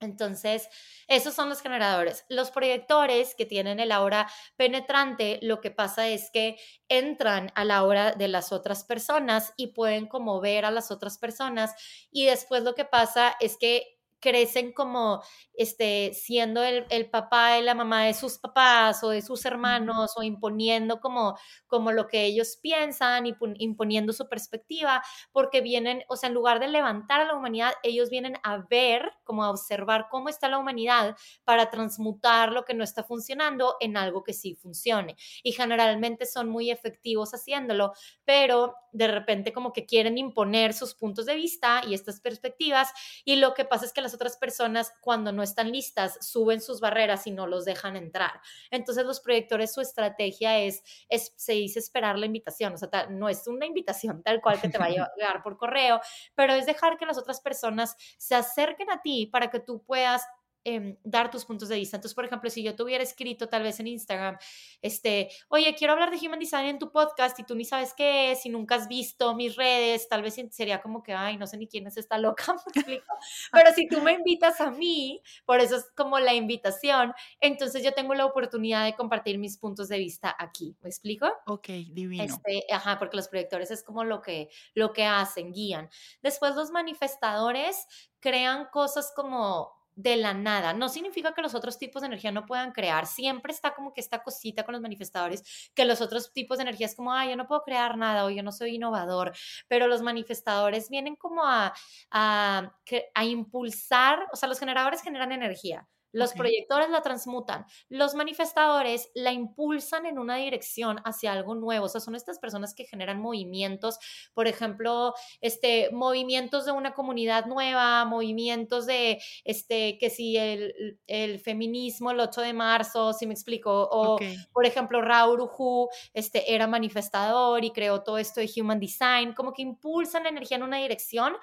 Entonces, 0.00 0.68
esos 1.08 1.34
son 1.34 1.48
los 1.48 1.60
generadores. 1.60 2.24
Los 2.28 2.50
proyectores 2.50 3.34
que 3.34 3.44
tienen 3.46 3.80
el 3.80 3.92
aura 3.92 4.30
penetrante, 4.56 5.38
lo 5.42 5.60
que 5.60 5.70
pasa 5.70 6.08
es 6.08 6.30
que 6.32 6.58
entran 6.88 7.52
a 7.54 7.64
la 7.64 7.84
hora 7.84 8.12
de 8.12 8.28
las 8.28 8.52
otras 8.52 8.84
personas 8.84 9.52
y 9.56 9.68
pueden 9.68 10.06
como 10.06 10.40
ver 10.40 10.64
a 10.64 10.70
las 10.70 10.90
otras 10.90 11.18
personas 11.18 11.74
y 12.10 12.26
después 12.26 12.62
lo 12.62 12.74
que 12.74 12.84
pasa 12.84 13.36
es 13.40 13.56
que 13.58 14.00
crecen 14.20 14.72
como 14.72 15.22
este, 15.54 16.12
siendo 16.14 16.62
el, 16.62 16.86
el, 16.90 17.10
papá 17.10 17.58
y 17.58 17.62
la 17.62 17.74
mamá 17.74 18.04
de 18.04 18.14
sus 18.14 18.38
papás 18.38 19.02
o 19.02 19.10
de 19.10 19.22
sus 19.22 19.44
hermanos 19.44 20.12
o 20.16 20.22
imponiendo 20.22 21.00
como, 21.00 21.36
como 21.66 21.90
lo 21.90 22.06
que 22.06 22.24
ellos 22.24 22.58
piensan 22.62 23.26
y 23.26 23.34
imponiendo 23.58 24.12
su 24.12 24.28
perspectiva, 24.28 25.02
porque 25.32 25.60
vienen, 25.60 26.04
o 26.08 26.16
sea, 26.16 26.28
en 26.28 26.34
lugar 26.34 26.60
de 26.60 26.68
levantar 26.68 27.20
a 27.22 27.24
la 27.24 27.34
humanidad, 27.34 27.72
ellos 27.82 28.10
vienen 28.10 28.34
a 28.42 28.58
ver, 28.68 29.10
como 29.30 29.44
a 29.44 29.50
observar 29.50 30.08
cómo 30.10 30.28
está 30.28 30.48
la 30.48 30.58
humanidad 30.58 31.16
para 31.44 31.70
transmutar 31.70 32.50
lo 32.50 32.64
que 32.64 32.74
no 32.74 32.82
está 32.82 33.04
funcionando 33.04 33.76
en 33.78 33.96
algo 33.96 34.24
que 34.24 34.32
sí 34.32 34.56
funcione. 34.56 35.14
Y 35.44 35.52
generalmente 35.52 36.26
son 36.26 36.48
muy 36.48 36.72
efectivos 36.72 37.32
haciéndolo, 37.32 37.92
pero 38.24 38.74
de 38.90 39.06
repente 39.06 39.52
como 39.52 39.72
que 39.72 39.86
quieren 39.86 40.18
imponer 40.18 40.74
sus 40.74 40.96
puntos 40.96 41.26
de 41.26 41.36
vista 41.36 41.80
y 41.86 41.94
estas 41.94 42.20
perspectivas 42.20 42.88
y 43.24 43.36
lo 43.36 43.54
que 43.54 43.64
pasa 43.64 43.84
es 43.84 43.92
que 43.92 44.00
las 44.00 44.14
otras 44.14 44.36
personas 44.36 44.92
cuando 45.00 45.30
no 45.30 45.44
están 45.44 45.70
listas 45.70 46.18
suben 46.26 46.60
sus 46.60 46.80
barreras 46.80 47.28
y 47.28 47.30
no 47.30 47.46
los 47.46 47.64
dejan 47.64 47.94
entrar. 47.94 48.40
Entonces 48.72 49.04
los 49.04 49.20
proyectores 49.20 49.72
su 49.72 49.80
estrategia 49.80 50.58
es, 50.58 50.82
es 51.08 51.32
se 51.36 51.52
dice 51.52 51.78
esperar 51.78 52.18
la 52.18 52.26
invitación, 52.26 52.74
o 52.74 52.78
sea, 52.78 53.06
no 53.10 53.28
es 53.28 53.46
una 53.46 53.64
invitación 53.64 54.24
tal 54.24 54.40
cual 54.40 54.60
que 54.60 54.68
te 54.68 54.78
vaya 54.78 55.04
a 55.04 55.12
llegar 55.16 55.40
por 55.44 55.56
correo, 55.56 56.00
pero 56.34 56.52
es 56.54 56.66
dejar 56.66 56.98
que 56.98 57.06
las 57.06 57.16
otras 57.16 57.40
personas 57.40 57.94
se 58.18 58.34
acerquen 58.34 58.90
a 58.90 59.00
ti 59.02 59.19
para 59.26 59.50
que 59.50 59.60
tú 59.60 59.82
puedas 59.82 60.22
Em, 60.62 60.98
dar 61.04 61.30
tus 61.30 61.46
puntos 61.46 61.70
de 61.70 61.76
vista. 61.76 61.96
Entonces, 61.96 62.14
por 62.14 62.26
ejemplo, 62.26 62.50
si 62.50 62.62
yo 62.62 62.76
te 62.76 62.82
hubiera 62.82 63.02
escrito 63.02 63.48
tal 63.48 63.62
vez 63.62 63.80
en 63.80 63.86
Instagram, 63.86 64.36
este, 64.82 65.30
oye, 65.48 65.74
quiero 65.74 65.94
hablar 65.94 66.10
de 66.10 66.18
Human 66.18 66.38
Design 66.38 66.66
en 66.66 66.78
tu 66.78 66.92
podcast 66.92 67.38
y 67.38 67.44
tú 67.44 67.54
ni 67.54 67.64
sabes 67.64 67.94
qué 67.94 68.32
es 68.32 68.44
y 68.44 68.50
nunca 68.50 68.74
has 68.74 68.86
visto 68.86 69.34
mis 69.34 69.56
redes, 69.56 70.06
tal 70.10 70.20
vez 70.20 70.36
sería 70.50 70.82
como 70.82 71.02
que, 71.02 71.14
ay, 71.14 71.38
no 71.38 71.46
sé 71.46 71.56
ni 71.56 71.66
quién 71.66 71.86
es 71.86 71.96
esta 71.96 72.18
loca, 72.18 72.44
Pero 73.52 73.74
si 73.74 73.88
tú 73.88 74.02
me 74.02 74.12
invitas 74.12 74.60
a 74.60 74.70
mí, 74.70 75.22
por 75.46 75.60
eso 75.60 75.76
es 75.76 75.86
como 75.96 76.18
la 76.18 76.34
invitación, 76.34 77.14
entonces 77.40 77.82
yo 77.82 77.92
tengo 77.94 78.12
la 78.12 78.26
oportunidad 78.26 78.84
de 78.84 78.94
compartir 78.94 79.38
mis 79.38 79.56
puntos 79.56 79.88
de 79.88 79.96
vista 79.96 80.36
aquí. 80.38 80.76
¿Me 80.82 80.90
explico? 80.90 81.26
Ok, 81.46 81.68
divino. 81.90 82.22
Este, 82.22 82.66
ajá, 82.70 82.98
porque 82.98 83.16
los 83.16 83.28
proyectores 83.28 83.70
es 83.70 83.82
como 83.82 84.04
lo 84.04 84.20
que, 84.20 84.50
lo 84.74 84.92
que 84.92 85.06
hacen, 85.06 85.52
guían. 85.52 85.88
Después 86.22 86.54
los 86.54 86.70
manifestadores 86.70 87.86
crean 88.20 88.66
cosas 88.70 89.10
como 89.16 89.79
de 89.94 90.16
la 90.16 90.34
nada. 90.34 90.72
No 90.72 90.88
significa 90.88 91.34
que 91.34 91.42
los 91.42 91.54
otros 91.54 91.78
tipos 91.78 92.02
de 92.02 92.06
energía 92.06 92.32
no 92.32 92.46
puedan 92.46 92.72
crear. 92.72 93.06
Siempre 93.06 93.52
está 93.52 93.74
como 93.74 93.92
que 93.92 94.00
esta 94.00 94.22
cosita 94.22 94.64
con 94.64 94.72
los 94.72 94.82
manifestadores, 94.82 95.70
que 95.74 95.84
los 95.84 96.00
otros 96.00 96.32
tipos 96.32 96.58
de 96.58 96.62
energía 96.62 96.86
es 96.86 96.94
como, 96.94 97.12
ay, 97.12 97.30
yo 97.30 97.36
no 97.36 97.46
puedo 97.46 97.62
crear 97.62 97.96
nada 97.96 98.24
o 98.24 98.30
yo 98.30 98.42
no 98.42 98.52
soy 98.52 98.76
innovador, 98.76 99.32
pero 99.68 99.86
los 99.86 100.02
manifestadores 100.02 100.88
vienen 100.90 101.16
como 101.16 101.44
a, 101.44 101.72
a, 102.10 102.72
a 103.14 103.24
impulsar, 103.24 104.26
o 104.32 104.36
sea, 104.36 104.48
los 104.48 104.58
generadores 104.58 105.02
generan 105.02 105.32
energía 105.32 105.88
Los 106.12 106.32
proyectores 106.32 106.90
la 106.90 107.02
transmutan. 107.02 107.66
Los 107.88 108.14
manifestadores 108.14 109.10
la 109.14 109.32
impulsan 109.32 110.06
en 110.06 110.18
una 110.18 110.36
dirección 110.36 111.00
hacia 111.04 111.32
algo 111.32 111.54
nuevo. 111.54 111.86
O 111.86 111.88
sea, 111.88 112.00
son 112.00 112.14
estas 112.14 112.38
personas 112.38 112.74
que 112.74 112.84
generan 112.84 113.20
movimientos, 113.20 113.98
por 114.34 114.46
ejemplo, 114.46 115.14
este, 115.40 115.90
movimientos 115.92 116.64
de 116.64 116.72
una 116.72 116.94
comunidad 116.94 117.46
nueva, 117.46 118.04
movimientos 118.04 118.86
de, 118.86 119.20
este, 119.44 119.98
que 119.98 120.10
si 120.10 120.36
el, 120.36 121.00
el 121.06 121.40
feminismo 121.40 122.10
el 122.10 122.20
8 122.20 122.40
de 122.40 122.52
marzo, 122.52 123.12
si 123.12 123.26
me 123.26 123.34
explico, 123.34 123.88
o 123.90 124.18
por 124.52 124.66
ejemplo, 124.66 125.00
Raúl 125.00 125.40
Ujú, 125.40 125.88
este, 126.12 126.54
era 126.54 126.66
manifestador 126.66 127.64
y 127.64 127.72
creó 127.72 128.02
todo 128.02 128.18
esto 128.18 128.40
de 128.40 128.50
Human 128.56 128.80
Design, 128.80 129.34
como 129.34 129.52
que 129.52 129.62
impulsan 129.62 130.24
la 130.24 130.30
energía 130.30 130.56
en 130.56 130.62
una 130.62 130.78
dirección 130.78 131.34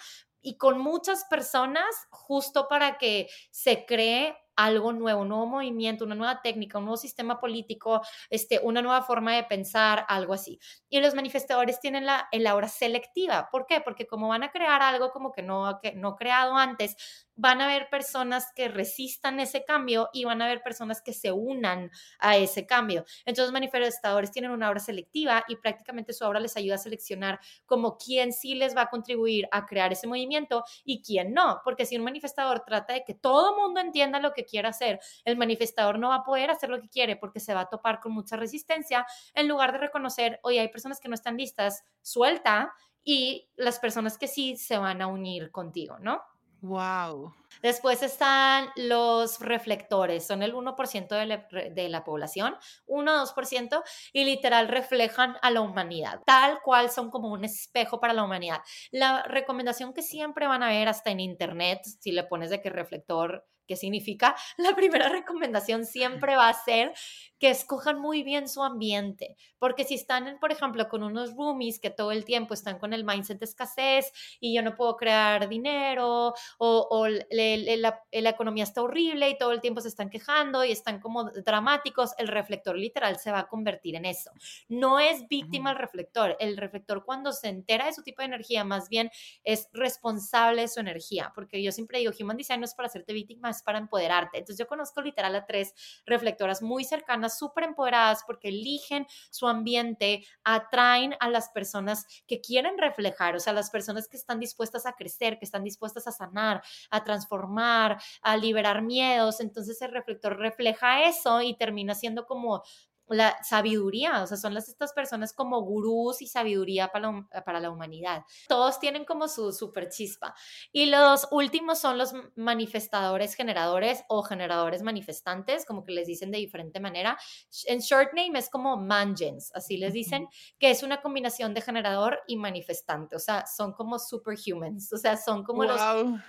y 0.41 0.57
con 0.57 0.79
muchas 0.79 1.25
personas 1.25 1.85
justo 2.09 2.67
para 2.67 2.97
que 2.97 3.27
se 3.51 3.85
cree 3.85 4.35
algo 4.57 4.91
nuevo, 4.91 5.21
un 5.21 5.29
nuevo 5.29 5.45
movimiento, 5.47 6.03
una 6.03 6.15
nueva 6.15 6.41
técnica, 6.41 6.77
un 6.79 6.85
nuevo 6.85 6.97
sistema 6.97 7.39
político, 7.39 8.01
este, 8.29 8.59
una 8.63 8.81
nueva 8.81 9.01
forma 9.03 9.35
de 9.35 9.43
pensar, 9.43 10.05
algo 10.09 10.33
así. 10.33 10.59
Y 10.89 10.99
los 10.99 11.15
manifestadores 11.15 11.79
tienen 11.79 12.05
la, 12.05 12.27
el 12.31 12.45
aura 12.47 12.67
selectiva. 12.67 13.49
¿Por 13.51 13.65
qué? 13.67 13.81
Porque 13.81 14.07
como 14.07 14.27
van 14.27 14.43
a 14.43 14.51
crear 14.51 14.81
algo 14.81 15.11
como 15.11 15.31
que 15.31 15.43
no, 15.43 15.79
que 15.81 15.93
no 15.93 16.15
creado 16.15 16.55
antes, 16.57 16.95
van 17.37 17.61
a 17.61 17.65
haber 17.65 17.89
personas 17.89 18.51
que 18.55 18.67
resistan 18.67 19.39
ese 19.39 19.63
cambio 19.63 20.09
y 20.11 20.25
van 20.25 20.41
a 20.41 20.45
haber 20.45 20.61
personas 20.61 21.01
que 21.01 21.13
se 21.13 21.31
unan 21.31 21.91
a 22.19 22.37
ese 22.37 22.65
cambio. 22.65 23.05
Entonces, 23.25 23.53
manifestadores 23.53 24.31
tienen 24.31 24.51
una 24.51 24.69
obra 24.69 24.79
selectiva 24.79 25.43
y 25.47 25.55
prácticamente 25.55 26.13
su 26.13 26.25
obra 26.25 26.39
les 26.39 26.57
ayuda 26.57 26.75
a 26.75 26.79
seleccionar 26.79 27.39
como 27.65 27.97
quién 27.97 28.33
sí 28.33 28.55
les 28.55 28.75
va 28.75 28.83
a 28.83 28.89
contribuir 28.89 29.47
a 29.51 29.65
crear 29.65 29.91
ese 29.91 30.07
movimiento 30.07 30.63
y 30.83 31.01
quién 31.01 31.33
no, 31.33 31.61
porque 31.63 31.85
si 31.85 31.95
un 31.95 32.03
manifestador 32.03 32.63
trata 32.65 32.93
de 32.93 33.03
que 33.03 33.13
todo 33.13 33.55
mundo 33.55 33.79
entienda 33.79 34.19
lo 34.19 34.33
que 34.33 34.45
quiere 34.45 34.67
hacer, 34.67 34.99
el 35.23 35.37
manifestador 35.37 35.99
no 35.99 36.09
va 36.09 36.15
a 36.15 36.23
poder 36.23 36.49
hacer 36.49 36.69
lo 36.69 36.81
que 36.81 36.89
quiere 36.89 37.15
porque 37.15 37.39
se 37.39 37.53
va 37.53 37.61
a 37.61 37.69
topar 37.69 37.99
con 37.99 38.11
mucha 38.11 38.35
resistencia 38.35 39.05
en 39.33 39.47
lugar 39.47 39.71
de 39.71 39.79
reconocer, 39.79 40.39
oye, 40.43 40.59
hay 40.59 40.69
personas 40.69 40.99
que 40.99 41.07
no 41.09 41.15
están 41.15 41.37
listas, 41.37 41.83
suelta 42.01 42.73
y 43.03 43.49
las 43.55 43.79
personas 43.79 44.17
que 44.17 44.27
sí 44.27 44.57
se 44.57 44.77
van 44.77 45.01
a 45.01 45.07
unir 45.07 45.51
contigo, 45.51 45.97
¿no? 45.99 46.21
Wow. 46.61 47.33
Después 47.61 48.01
están 48.01 48.69
los 48.75 49.39
reflectores, 49.39 50.25
son 50.25 50.41
el 50.41 50.53
1% 50.53 51.15
de 51.15 51.25
la, 51.25 51.47
de 51.71 51.89
la 51.89 52.03
población, 52.03 52.55
1-2%, 52.87 53.83
y 54.11 54.25
literal 54.25 54.67
reflejan 54.67 55.37
a 55.41 55.51
la 55.51 55.61
humanidad, 55.61 56.21
tal 56.25 56.59
cual 56.63 56.89
son 56.89 57.09
como 57.11 57.31
un 57.31 57.45
espejo 57.45 57.99
para 57.99 58.13
la 58.13 58.23
humanidad. 58.23 58.61
La 58.91 59.23
recomendación 59.23 59.93
que 59.93 60.01
siempre 60.01 60.47
van 60.47 60.63
a 60.63 60.69
ver 60.69 60.87
hasta 60.87 61.11
en 61.11 61.19
internet, 61.19 61.81
si 61.99 62.11
le 62.11 62.23
pones 62.23 62.49
de 62.49 62.61
que 62.61 62.69
reflector 62.69 63.45
¿Qué 63.67 63.75
significa? 63.75 64.35
La 64.57 64.75
primera 64.75 65.09
recomendación 65.09 65.85
siempre 65.85 66.35
va 66.35 66.49
a 66.49 66.53
ser 66.53 66.93
que 67.39 67.49
escojan 67.49 67.99
muy 67.99 68.23
bien 68.23 68.49
su 68.49 68.63
ambiente, 68.63 69.35
porque 69.59 69.83
si 69.83 69.93
están, 69.93 70.37
por 70.39 70.51
ejemplo, 70.51 70.87
con 70.87 71.03
unos 71.03 71.35
roomies 71.35 71.79
que 71.79 71.89
todo 71.89 72.11
el 72.11 72.25
tiempo 72.25 72.53
están 72.53 72.79
con 72.79 72.93
el 72.93 73.03
mindset 73.03 73.39
de 73.39 73.45
escasez 73.45 74.11
y 74.39 74.55
yo 74.55 74.63
no 74.63 74.75
puedo 74.75 74.97
crear 74.97 75.47
dinero 75.47 76.33
o, 76.57 77.07
la, 77.07 78.03
economía 78.11 78.63
está 78.63 78.81
horrible 78.81 79.29
y 79.29 79.37
todo 79.37 79.51
el 79.51 79.61
tiempo 79.61 79.81
se 79.81 79.87
están 79.87 80.09
quejando 80.09 80.63
y 80.63 80.71
están 80.71 80.99
como 80.99 81.25
dramáticos, 81.31 82.13
el 82.17 82.27
reflector 82.27 82.75
literal 82.75 83.19
se 83.19 83.31
va 83.31 83.39
a 83.39 83.47
convertir 83.47 83.95
en 83.95 84.05
eso. 84.05 84.31
No 84.67 84.99
es 84.99 85.27
víctima 85.27 85.71
el 85.71 85.77
reflector, 85.77 86.35
el 86.39 86.57
reflector 86.57 87.03
cuando 87.05 87.31
se 87.33 87.49
entera 87.49 87.85
de 87.85 87.93
su 87.93 88.03
tipo 88.03 88.21
de 88.21 88.27
energía, 88.27 88.63
más 88.63 88.89
bien 88.89 89.11
es 89.43 89.69
responsable 89.73 90.61
de 90.61 90.67
su 90.67 90.79
energía, 90.79 91.31
porque 91.35 91.61
yo 91.61 91.71
siempre 91.71 91.99
digo, 91.99 92.11
Human 92.19 92.37
Design 92.37 92.61
no 92.61 92.65
es 92.65 92.73
para 92.73 92.87
hacerte 92.87 93.13
víctima, 93.13 93.49
para 93.63 93.77
empoderarte. 93.77 94.37
Entonces 94.37 94.57
yo 94.59 94.67
conozco 94.67 95.01
literal 95.01 95.35
a 95.35 95.45
tres 95.45 95.73
reflectoras 96.05 96.61
muy 96.61 96.83
cercanas, 96.83 97.37
súper 97.37 97.65
empoderadas 97.65 98.23
porque 98.25 98.49
eligen 98.49 99.05
su 99.29 99.47
ambiente, 99.47 100.25
atraen 100.43 101.15
a 101.19 101.29
las 101.29 101.49
personas 101.49 102.05
que 102.27 102.41
quieren 102.41 102.77
reflejar, 102.77 103.35
o 103.35 103.39
sea, 103.39 103.53
las 103.53 103.69
personas 103.69 104.07
que 104.07 104.17
están 104.17 104.39
dispuestas 104.39 104.85
a 104.85 104.93
crecer, 104.93 105.39
que 105.39 105.45
están 105.45 105.63
dispuestas 105.63 106.07
a 106.07 106.11
sanar, 106.11 106.61
a 106.89 107.03
transformar, 107.03 108.01
a 108.21 108.37
liberar 108.37 108.81
miedos. 108.81 109.39
Entonces 109.39 109.81
el 109.81 109.91
reflector 109.91 110.37
refleja 110.37 111.03
eso 111.03 111.41
y 111.41 111.55
termina 111.55 111.95
siendo 111.95 112.25
como 112.25 112.63
la 113.09 113.37
sabiduría, 113.43 114.23
o 114.23 114.27
sea, 114.27 114.37
son 114.37 114.53
las, 114.53 114.69
estas 114.69 114.93
personas 114.93 115.33
como 115.33 115.61
gurús 115.61 116.21
y 116.21 116.27
sabiduría 116.27 116.89
para 116.89 117.11
la, 117.11 117.43
para 117.43 117.59
la 117.59 117.69
humanidad. 117.69 118.23
Todos 118.47 118.79
tienen 118.79 119.05
como 119.05 119.27
su 119.27 119.51
super 119.51 119.89
chispa. 119.89 120.33
Y 120.71 120.87
los 120.87 121.27
últimos 121.31 121.79
son 121.79 121.97
los 121.97 122.13
manifestadores 122.35 123.35
generadores 123.35 124.03
o 124.09 124.23
generadores 124.23 124.81
manifestantes, 124.81 125.65
como 125.65 125.83
que 125.83 125.91
les 125.91 126.07
dicen 126.07 126.31
de 126.31 126.37
diferente 126.37 126.79
manera. 126.79 127.17
En 127.65 127.79
short 127.79 128.13
name 128.13 128.37
es 128.39 128.49
como 128.49 128.77
mangens, 128.77 129.51
así 129.55 129.77
les 129.77 129.93
dicen, 129.93 130.27
que 130.59 130.71
es 130.71 130.83
una 130.83 131.01
combinación 131.01 131.53
de 131.53 131.61
generador 131.61 132.19
y 132.27 132.35
manifestante, 132.35 133.15
o 133.15 133.19
sea, 133.19 133.45
son 133.45 133.73
como 133.73 133.99
superhumans, 133.99 134.91
o 134.93 134.97
sea, 134.97 135.17
son 135.17 135.43
como 135.43 135.63
los 135.63 135.79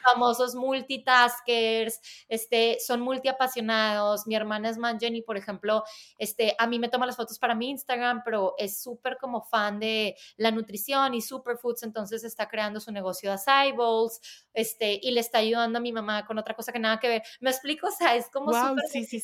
famosos 0.02 0.54
multitaskers, 0.54 2.00
este, 2.28 2.78
son 2.84 3.00
multiapasionados. 3.00 4.26
Mi 4.26 4.34
hermana 4.34 4.70
es 4.70 4.78
mangen 4.78 5.16
y, 5.16 5.22
por 5.22 5.36
ejemplo, 5.36 5.84
este, 6.18 6.54
a 6.58 6.66
mí 6.68 6.78
me 6.78 6.88
toma 6.88 7.06
las 7.06 7.16
fotos 7.16 7.38
para 7.38 7.54
mi 7.54 7.70
Instagram, 7.70 8.22
pero 8.24 8.54
es 8.58 8.82
súper 8.82 9.18
como 9.18 9.42
fan 9.42 9.78
de 9.78 10.16
la 10.36 10.50
nutrición 10.50 11.14
y 11.14 11.20
superfoods, 11.20 11.82
entonces 11.82 12.24
está 12.24 12.48
creando 12.48 12.80
su 12.80 12.92
negocio 12.92 13.30
de 13.30 13.38
acai 13.58 13.72
bowls, 13.72 14.20
este, 14.52 14.98
y 15.02 15.10
le 15.10 15.20
está 15.20 15.38
ayudando 15.38 15.78
a 15.78 15.80
mi 15.80 15.92
mamá 15.92 16.26
con 16.26 16.38
otra 16.38 16.54
cosa 16.54 16.72
que 16.72 16.78
nada 16.78 16.98
que 16.98 17.08
ver. 17.08 17.22
¿Me 17.40 17.50
explico? 17.50 17.88
O 17.88 17.90
sea, 17.90 18.16
es 18.16 18.28
como 18.30 18.52
súper 18.52 18.84
sí, 18.90 19.04
sí, 19.04 19.22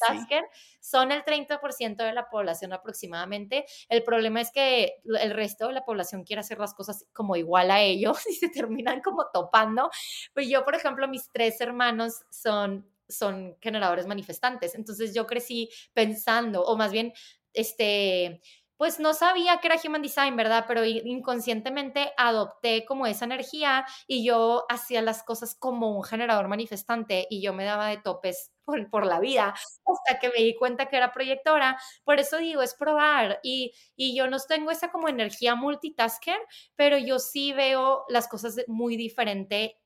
Son 0.80 1.12
el 1.12 1.24
30% 1.24 1.96
de 1.96 2.12
la 2.12 2.28
población 2.28 2.72
aproximadamente. 2.72 3.64
El 3.88 4.02
problema 4.04 4.40
es 4.40 4.50
que 4.52 4.94
el 5.04 5.30
resto 5.32 5.68
de 5.68 5.74
la 5.74 5.84
población 5.84 6.24
quiere 6.24 6.40
hacer 6.40 6.58
las 6.58 6.74
cosas 6.74 7.06
como 7.12 7.36
igual 7.36 7.70
a 7.70 7.80
ellos 7.80 8.18
y 8.28 8.34
se 8.34 8.48
terminan 8.48 9.00
como 9.00 9.26
topando. 9.32 9.90
Pues 10.32 10.48
yo, 10.48 10.64
por 10.64 10.74
ejemplo, 10.74 11.08
mis 11.08 11.30
tres 11.30 11.60
hermanos 11.60 12.22
son 12.30 12.88
son 13.08 13.56
generadores 13.60 14.06
manifestantes. 14.06 14.74
Entonces 14.74 15.14
yo 15.14 15.26
crecí 15.26 15.70
pensando, 15.92 16.62
o 16.62 16.76
más 16.76 16.92
bien, 16.92 17.12
este, 17.52 18.40
pues 18.76 18.98
no 18.98 19.14
sabía 19.14 19.58
que 19.58 19.68
era 19.68 19.80
Human 19.84 20.02
Design, 20.02 20.36
¿verdad? 20.36 20.64
Pero 20.66 20.84
inconscientemente 20.84 22.12
adopté 22.16 22.84
como 22.84 23.06
esa 23.06 23.24
energía 23.24 23.86
y 24.06 24.26
yo 24.26 24.64
hacía 24.68 25.00
las 25.00 25.22
cosas 25.22 25.54
como 25.54 25.96
un 25.96 26.02
generador 26.02 26.48
manifestante 26.48 27.26
y 27.30 27.40
yo 27.40 27.52
me 27.52 27.64
daba 27.64 27.88
de 27.88 27.98
topes 27.98 28.52
por, 28.64 29.06
la 29.06 29.20
vida 29.20 29.54
hasta 29.86 30.18
que 30.18 30.28
me 30.30 30.44
di 30.44 30.56
cuenta 30.56 30.86
que 30.86 30.96
era 30.96 31.12
proyectora. 31.12 31.78
Por 32.04 32.18
eso 32.18 32.38
digo, 32.38 32.62
es 32.62 32.74
probar 32.74 33.38
y, 33.42 33.72
y 33.96 34.16
yo 34.16 34.26
no 34.26 34.38
tengo 34.40 34.70
esa 34.70 34.90
como 34.90 35.08
energía 35.08 35.54
multitasker, 35.54 36.38
pero 36.74 36.98
yo 36.98 37.18
sí 37.20 37.52
veo 37.52 38.04
las 38.08 38.26
cosas 38.28 38.56
muy 38.66 38.96
diferente 38.96 39.78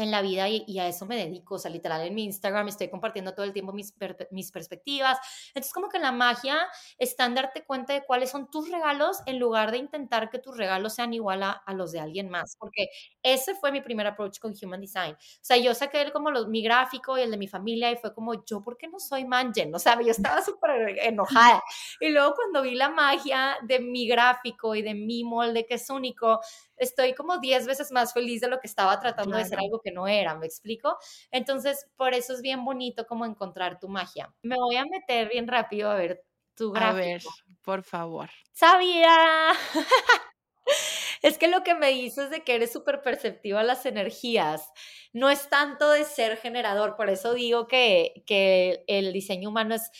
en 0.00 0.10
la 0.10 0.22
vida 0.22 0.48
y, 0.48 0.78
a 0.78 0.88
eso 0.88 1.06
me 1.06 1.16
dedico, 1.16 1.56
o 1.56 1.58
sea, 1.58 1.70
literal 1.70 2.06
en 2.06 2.14
mi 2.14 2.24
Instagram 2.24 2.68
estoy 2.68 2.88
compartiendo 2.88 3.34
todo 3.34 3.44
el 3.44 3.52
tiempo 3.52 3.72
mis, 3.72 3.94
mis 4.30 4.50
perspectivas. 4.50 5.18
Entonces, 5.48 5.72
como 5.72 5.88
que 5.88 5.98
la 5.98 6.12
magia 6.12 6.58
está 6.98 7.26
en 7.26 7.34
darte 7.34 7.64
cuenta 7.64 7.92
de 7.92 8.02
cuáles 8.04 8.30
son 8.30 8.50
tus 8.50 8.70
regalos 8.70 9.18
en 9.26 9.38
lugar 9.38 9.70
de 9.70 9.78
intentar 9.78 10.30
que 10.30 10.38
tus 10.38 10.56
regalos 10.56 10.94
sean 10.94 11.12
igual 11.12 11.42
a, 11.42 11.50
a 11.52 11.74
los 11.74 11.92
de 11.92 12.00
alguien 12.00 12.30
más, 12.30 12.56
porque 12.58 12.88
ese 13.22 13.54
fue 13.54 13.72
mi 13.72 13.80
primer 13.80 14.06
approach 14.06 14.38
con 14.38 14.54
Human 14.60 14.80
Design. 14.80 15.12
O 15.14 15.38
sea, 15.42 15.56
yo 15.56 15.74
saqué 15.74 16.10
como 16.12 16.30
los, 16.30 16.48
mi 16.48 16.62
gráfico 16.62 17.18
y 17.18 17.22
el 17.22 17.30
de 17.30 17.36
mi 17.36 17.48
familia 17.48 17.90
y 17.90 17.96
fue 17.96 18.14
como, 18.14 18.44
yo, 18.44 18.62
¿por 18.62 18.76
qué 18.76 18.88
no 18.88 18.98
soy 18.98 19.24
mangen? 19.24 19.74
O 19.74 19.78
sea, 19.78 20.00
yo 20.00 20.10
estaba 20.10 20.42
súper 20.42 20.98
enojada. 21.02 21.62
Y 22.00 22.08
luego 22.10 22.34
cuando 22.34 22.62
vi 22.62 22.74
la 22.74 22.88
magia 22.88 23.58
de 23.62 23.80
mi 23.80 24.06
gráfico 24.06 24.74
y 24.74 24.82
de 24.82 24.94
mi 24.94 25.24
molde 25.24 25.66
que 25.66 25.74
es 25.74 25.90
único, 25.90 26.40
estoy 26.80 27.14
como 27.14 27.38
10 27.38 27.66
veces 27.66 27.92
más 27.92 28.12
feliz 28.12 28.40
de 28.40 28.48
lo 28.48 28.58
que 28.58 28.66
estaba 28.66 28.98
tratando 28.98 29.36
de 29.36 29.44
ser 29.44 29.58
algo 29.60 29.80
que 29.80 29.92
no 29.92 30.08
era, 30.08 30.34
¿me 30.34 30.46
explico? 30.46 30.96
Entonces, 31.30 31.86
por 31.96 32.14
eso 32.14 32.32
es 32.32 32.42
bien 32.42 32.64
bonito 32.64 33.06
como 33.06 33.26
encontrar 33.26 33.78
tu 33.78 33.88
magia. 33.88 34.34
Me 34.42 34.56
voy 34.56 34.76
a 34.76 34.84
meter 34.86 35.28
bien 35.28 35.46
rápido 35.46 35.90
a 35.90 35.94
ver 35.94 36.24
tu 36.54 36.72
gráfico. 36.72 36.98
A 36.98 37.06
ver, 37.06 37.22
por 37.62 37.82
favor. 37.84 38.30
¡Sabía! 38.52 39.52
es 41.22 41.36
que 41.36 41.48
lo 41.48 41.62
que 41.62 41.74
me 41.74 41.90
dices 41.90 42.30
de 42.30 42.42
que 42.42 42.54
eres 42.54 42.72
súper 42.72 43.02
perceptiva 43.02 43.60
a 43.60 43.64
las 43.64 43.84
energías 43.84 44.72
no 45.12 45.28
es 45.28 45.48
tanto 45.50 45.90
de 45.90 46.04
ser 46.04 46.38
generador, 46.38 46.96
por 46.96 47.10
eso 47.10 47.34
digo 47.34 47.68
que, 47.68 48.24
que 48.26 48.84
el 48.86 49.12
diseño 49.12 49.50
humano 49.50 49.74
es, 49.74 49.90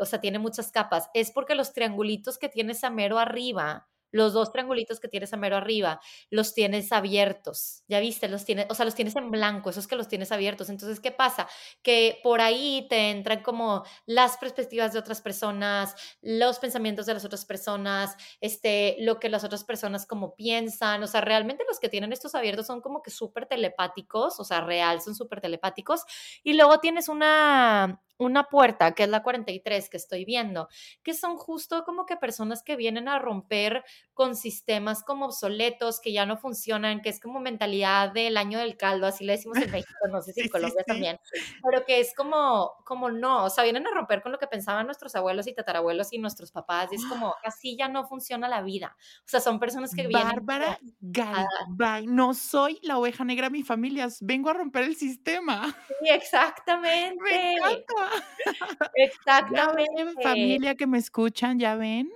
o 0.00 0.04
sea, 0.04 0.20
tiene 0.20 0.40
muchas 0.40 0.72
capas, 0.72 1.10
es 1.14 1.30
porque 1.30 1.54
los 1.54 1.72
triangulitos 1.72 2.38
que 2.38 2.48
tienes 2.48 2.82
a 2.82 2.90
mero 2.90 3.18
arriba 3.18 3.88
los 4.10 4.32
dos 4.32 4.52
triangulitos 4.52 5.00
que 5.00 5.08
tienes 5.08 5.32
a 5.32 5.36
mero 5.36 5.56
arriba, 5.56 6.00
los 6.30 6.54
tienes 6.54 6.92
abiertos, 6.92 7.82
ya 7.88 8.00
viste, 8.00 8.28
los 8.28 8.44
tienes, 8.44 8.66
o 8.70 8.74
sea, 8.74 8.84
los 8.84 8.94
tienes 8.94 9.16
en 9.16 9.30
blanco, 9.30 9.70
esos 9.70 9.86
que 9.86 9.96
los 9.96 10.08
tienes 10.08 10.32
abiertos. 10.32 10.68
Entonces, 10.70 11.00
¿qué 11.00 11.12
pasa? 11.12 11.48
Que 11.82 12.20
por 12.22 12.40
ahí 12.40 12.86
te 12.88 13.10
entran 13.10 13.42
como 13.42 13.84
las 14.06 14.36
perspectivas 14.36 14.92
de 14.92 14.98
otras 14.98 15.20
personas, 15.20 15.94
los 16.22 16.58
pensamientos 16.58 17.06
de 17.06 17.14
las 17.14 17.24
otras 17.24 17.44
personas, 17.44 18.16
este, 18.40 18.96
lo 19.00 19.18
que 19.18 19.28
las 19.28 19.44
otras 19.44 19.64
personas 19.64 20.06
como 20.06 20.34
piensan, 20.34 21.02
o 21.02 21.06
sea, 21.06 21.20
realmente 21.20 21.64
los 21.68 21.78
que 21.80 21.88
tienen 21.88 22.12
estos 22.12 22.34
abiertos 22.34 22.66
son 22.66 22.80
como 22.80 23.02
que 23.02 23.10
súper 23.10 23.46
telepáticos, 23.46 24.40
o 24.40 24.44
sea, 24.44 24.60
real, 24.60 25.00
son 25.00 25.14
súper 25.14 25.40
telepáticos. 25.40 26.02
Y 26.42 26.54
luego 26.54 26.78
tienes 26.80 27.08
una, 27.08 28.00
una 28.18 28.44
puerta, 28.44 28.92
que 28.94 29.04
es 29.04 29.08
la 29.08 29.22
43 29.22 29.88
que 29.88 29.96
estoy 29.96 30.24
viendo, 30.24 30.68
que 31.02 31.14
son 31.14 31.36
justo 31.36 31.84
como 31.84 32.06
que 32.06 32.16
personas 32.16 32.62
que 32.62 32.76
vienen 32.76 33.08
a 33.08 33.18
romper 33.18 33.84
con 34.18 34.34
sistemas 34.34 35.04
como 35.04 35.26
obsoletos, 35.26 36.00
que 36.00 36.12
ya 36.12 36.26
no 36.26 36.36
funcionan, 36.36 37.02
que 37.02 37.08
es 37.08 37.20
como 37.20 37.38
mentalidad 37.38 38.10
del 38.12 38.36
año 38.36 38.58
del 38.58 38.76
caldo, 38.76 39.06
así 39.06 39.24
le 39.24 39.34
decimos 39.34 39.58
en 39.58 39.70
México, 39.70 40.08
no 40.10 40.20
sé 40.20 40.32
si 40.34 40.40
en 40.40 40.48
Colombia 40.48 40.82
también, 40.84 41.20
pero 41.62 41.84
que 41.84 42.00
es 42.00 42.12
como, 42.16 42.72
como 42.84 43.10
no, 43.10 43.44
o 43.44 43.50
sea, 43.50 43.62
vienen 43.62 43.86
a 43.86 43.90
romper 43.92 44.20
con 44.20 44.32
lo 44.32 44.38
que 44.38 44.48
pensaban 44.48 44.86
nuestros 44.86 45.14
abuelos 45.14 45.46
y 45.46 45.54
tatarabuelos 45.54 46.12
y 46.12 46.18
nuestros 46.18 46.50
papás, 46.50 46.88
y 46.90 46.96
es 46.96 47.04
como, 47.04 47.34
así 47.44 47.76
ya 47.76 47.86
no 47.86 48.08
funciona 48.08 48.48
la 48.48 48.60
vida. 48.60 48.96
O 49.20 49.28
sea, 49.28 49.38
son 49.38 49.60
personas 49.60 49.94
que 49.94 50.08
vienen... 50.08 50.26
Bárbara 50.26 50.80
Galvay, 51.00 52.06
no 52.08 52.34
soy 52.34 52.80
la 52.82 52.98
oveja 52.98 53.24
negra 53.24 53.46
de 53.46 53.52
mi 53.52 53.62
familia, 53.62 54.08
vengo 54.20 54.50
a 54.50 54.54
romper 54.54 54.82
el 54.82 54.96
sistema. 54.96 55.76
Sí, 55.86 56.08
exactamente. 56.10 57.22
Me 57.22 57.54
encanta. 57.54 58.10
Exactamente. 58.94 60.22
familia 60.22 60.74
que 60.74 60.86
me 60.86 60.98
escuchan, 60.98 61.58
ya 61.58 61.76
ven. 61.76 62.10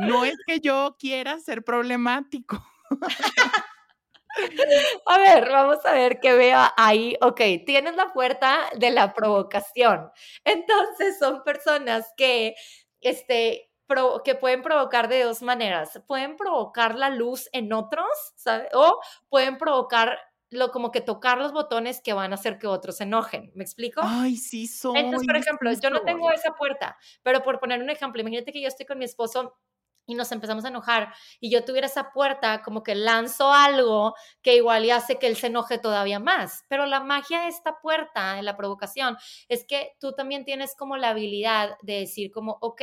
No 0.00 0.24
es 0.24 0.36
que 0.46 0.60
yo 0.60 0.96
quiera 0.98 1.38
ser 1.38 1.62
problemático. 1.64 2.64
A 5.06 5.18
ver, 5.18 5.50
vamos 5.50 5.84
a 5.84 5.92
ver 5.92 6.20
qué 6.20 6.32
vea 6.34 6.72
ahí. 6.76 7.16
Ok, 7.20 7.40
tienes 7.66 7.96
la 7.96 8.12
puerta 8.12 8.68
de 8.76 8.90
la 8.90 9.12
provocación. 9.12 10.10
Entonces 10.44 11.18
son 11.18 11.42
personas 11.44 12.12
que, 12.16 12.54
este, 13.00 13.70
que 14.24 14.34
pueden 14.34 14.62
provocar 14.62 15.08
de 15.08 15.24
dos 15.24 15.42
maneras. 15.42 16.00
Pueden 16.06 16.36
provocar 16.36 16.94
la 16.94 17.10
luz 17.10 17.48
en 17.52 17.72
otros, 17.72 18.08
¿sabes? 18.36 18.68
O 18.74 19.00
pueden 19.28 19.58
provocar 19.58 20.18
lo 20.50 20.70
como 20.70 20.90
que 20.90 21.00
tocar 21.00 21.38
los 21.38 21.52
botones 21.52 22.00
que 22.00 22.14
van 22.14 22.32
a 22.32 22.36
hacer 22.36 22.58
que 22.58 22.66
otros 22.66 22.98
se 22.98 23.04
enojen. 23.04 23.50
¿Me 23.54 23.64
explico? 23.64 24.00
Ay, 24.02 24.36
sí, 24.36 24.66
son. 24.66 24.96
Entonces, 24.96 25.26
por 25.26 25.36
ejemplo, 25.36 25.72
yo 25.72 25.90
no 25.90 26.00
tengo 26.02 26.30
esa 26.30 26.52
puerta, 26.52 26.96
pero 27.22 27.42
por 27.42 27.60
poner 27.60 27.82
un 27.82 27.90
ejemplo, 27.90 28.20
imagínate 28.20 28.52
que 28.52 28.62
yo 28.62 28.68
estoy 28.68 28.86
con 28.86 28.98
mi 28.98 29.04
esposo 29.04 29.58
y 30.08 30.14
nos 30.14 30.32
empezamos 30.32 30.64
a 30.64 30.68
enojar 30.68 31.14
y 31.38 31.50
yo 31.50 31.64
tuviera 31.64 31.86
esa 31.86 32.10
puerta, 32.12 32.62
como 32.62 32.82
que 32.82 32.94
lanzo 32.94 33.52
algo 33.52 34.14
que 34.42 34.56
igual 34.56 34.86
y 34.86 34.90
hace 34.90 35.18
que 35.18 35.26
él 35.26 35.36
se 35.36 35.48
enoje 35.48 35.78
todavía 35.78 36.18
más. 36.18 36.64
Pero 36.68 36.86
la 36.86 37.00
magia 37.00 37.42
de 37.42 37.48
esta 37.48 37.78
puerta, 37.80 38.34
de 38.34 38.42
la 38.42 38.56
provocación, 38.56 39.18
es 39.48 39.66
que 39.66 39.92
tú 40.00 40.12
también 40.12 40.46
tienes 40.46 40.74
como 40.74 40.96
la 40.96 41.10
habilidad 41.10 41.76
de 41.82 42.00
decir 42.00 42.32
como, 42.32 42.56
ok, 42.62 42.82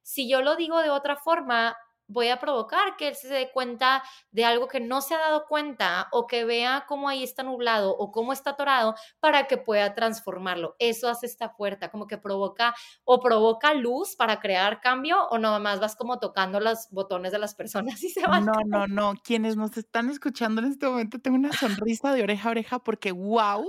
si 0.00 0.28
yo 0.28 0.40
lo 0.40 0.56
digo 0.56 0.80
de 0.82 0.88
otra 0.88 1.16
forma, 1.16 1.76
voy 2.12 2.28
a 2.28 2.38
provocar 2.38 2.96
que 2.96 3.08
él 3.08 3.14
se 3.14 3.28
dé 3.28 3.50
cuenta 3.52 4.02
de 4.30 4.44
algo 4.44 4.68
que 4.68 4.80
no 4.80 5.00
se 5.00 5.14
ha 5.14 5.18
dado 5.18 5.46
cuenta 5.46 6.08
o 6.12 6.26
que 6.26 6.44
vea 6.44 6.84
cómo 6.86 7.08
ahí 7.08 7.22
está 7.22 7.42
nublado 7.42 7.96
o 7.96 8.12
cómo 8.12 8.32
está 8.32 8.50
atorado 8.50 8.94
para 9.20 9.46
que 9.46 9.56
pueda 9.56 9.94
transformarlo. 9.94 10.76
Eso 10.78 11.08
hace 11.08 11.26
esta 11.26 11.56
puerta, 11.56 11.90
como 11.90 12.06
que 12.06 12.18
provoca 12.18 12.74
o 13.04 13.20
provoca 13.20 13.74
luz 13.74 14.14
para 14.16 14.40
crear 14.40 14.80
cambio 14.80 15.26
o 15.28 15.38
no 15.38 15.58
más 15.60 15.80
vas 15.80 15.96
como 15.96 16.18
tocando 16.18 16.60
los 16.60 16.88
botones 16.90 17.32
de 17.32 17.38
las 17.38 17.54
personas 17.54 18.02
y 18.02 18.10
se 18.10 18.26
van. 18.26 18.44
No, 18.44 18.52
no, 18.66 18.86
no. 18.86 19.14
Quienes 19.22 19.56
nos 19.56 19.76
están 19.76 20.10
escuchando 20.10 20.60
en 20.60 20.68
este 20.68 20.86
momento, 20.86 21.18
tengo 21.18 21.36
una 21.36 21.52
sonrisa 21.52 22.12
de 22.12 22.22
oreja 22.22 22.48
a 22.48 22.52
oreja 22.52 22.78
porque 22.78 23.12
wow. 23.12 23.64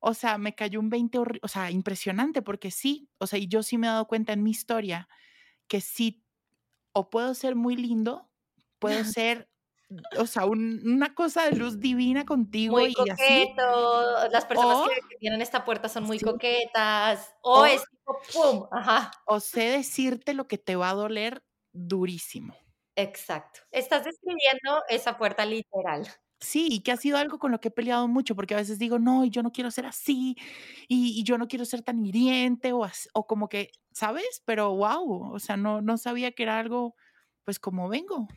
O 0.00 0.14
sea, 0.14 0.38
me 0.38 0.54
cayó 0.54 0.78
un 0.78 0.90
20, 0.90 1.18
o 1.42 1.48
sea, 1.48 1.72
impresionante 1.72 2.40
porque 2.40 2.70
sí, 2.70 3.10
o 3.18 3.26
sea, 3.26 3.40
y 3.40 3.48
yo 3.48 3.64
sí 3.64 3.78
me 3.78 3.88
he 3.88 3.90
dado 3.90 4.06
cuenta 4.06 4.32
en 4.32 4.44
mi 4.44 4.52
historia 4.52 5.08
que 5.66 5.80
sí 5.80 6.24
o 6.98 7.10
puedo 7.10 7.32
ser 7.34 7.54
muy 7.54 7.76
lindo, 7.76 8.28
puedo 8.80 9.04
ser, 9.20 9.48
o 10.18 10.26
sea, 10.26 10.46
una 10.46 11.14
cosa 11.14 11.44
de 11.44 11.56
luz 11.56 11.78
divina 11.78 12.26
contigo 12.26 12.76
muy 12.76 12.90
y 12.90 12.94
coqueto. 12.94 14.28
Las 14.30 14.44
personas 14.44 14.88
que, 14.88 15.16
tienen 15.18 15.40
esta 15.40 15.64
puerta 15.64 15.88
son 15.88 16.04
muy 16.04 16.18
coquetas. 16.18 17.34
O, 17.40 17.64
es 17.64 17.82
tipo, 17.88 18.18
¡pum! 18.32 18.66
Ajá. 18.72 19.12
O 19.26 19.38
sé 19.38 19.70
decirte 19.70 20.34
lo 20.34 20.48
que 20.48 20.58
te 20.58 20.74
va 20.74 20.90
a 20.90 20.94
doler 20.94 21.44
durísimo. 21.72 22.54
Exacto. 22.96 23.60
Estás 23.70 24.04
describiendo 24.04 24.82
esa 24.88 25.16
puerta 25.16 25.46
literal. 25.46 26.08
Sí, 26.40 26.68
y 26.70 26.80
que 26.80 26.92
ha 26.92 26.96
sido 26.96 27.18
algo 27.18 27.38
con 27.38 27.50
lo 27.50 27.60
que 27.60 27.68
he 27.68 27.70
peleado 27.72 28.06
mucho, 28.06 28.36
porque 28.36 28.54
a 28.54 28.58
veces 28.58 28.78
digo, 28.78 28.98
no, 29.00 29.24
yo 29.24 29.42
no 29.42 29.50
quiero 29.50 29.70
ser 29.72 29.86
así, 29.86 30.36
y, 30.88 31.24
yo 31.24 31.36
no 31.36 31.48
quiero 31.48 31.64
ser 31.64 31.82
tan 31.82 32.04
hiriente, 32.04 32.72
o, 32.72 32.86
o 33.12 33.26
como 33.26 33.48
que, 33.48 33.72
¿sabes? 33.92 34.42
Pero 34.44 34.74
wow, 34.76 35.32
o 35.34 35.38
sea, 35.40 35.56
no, 35.56 35.80
no 35.82 35.98
sabía 35.98 36.32
que 36.32 36.44
era 36.44 36.58
algo, 36.58 36.94
pues 37.44 37.58
como 37.58 37.88
vengo. 37.88 38.28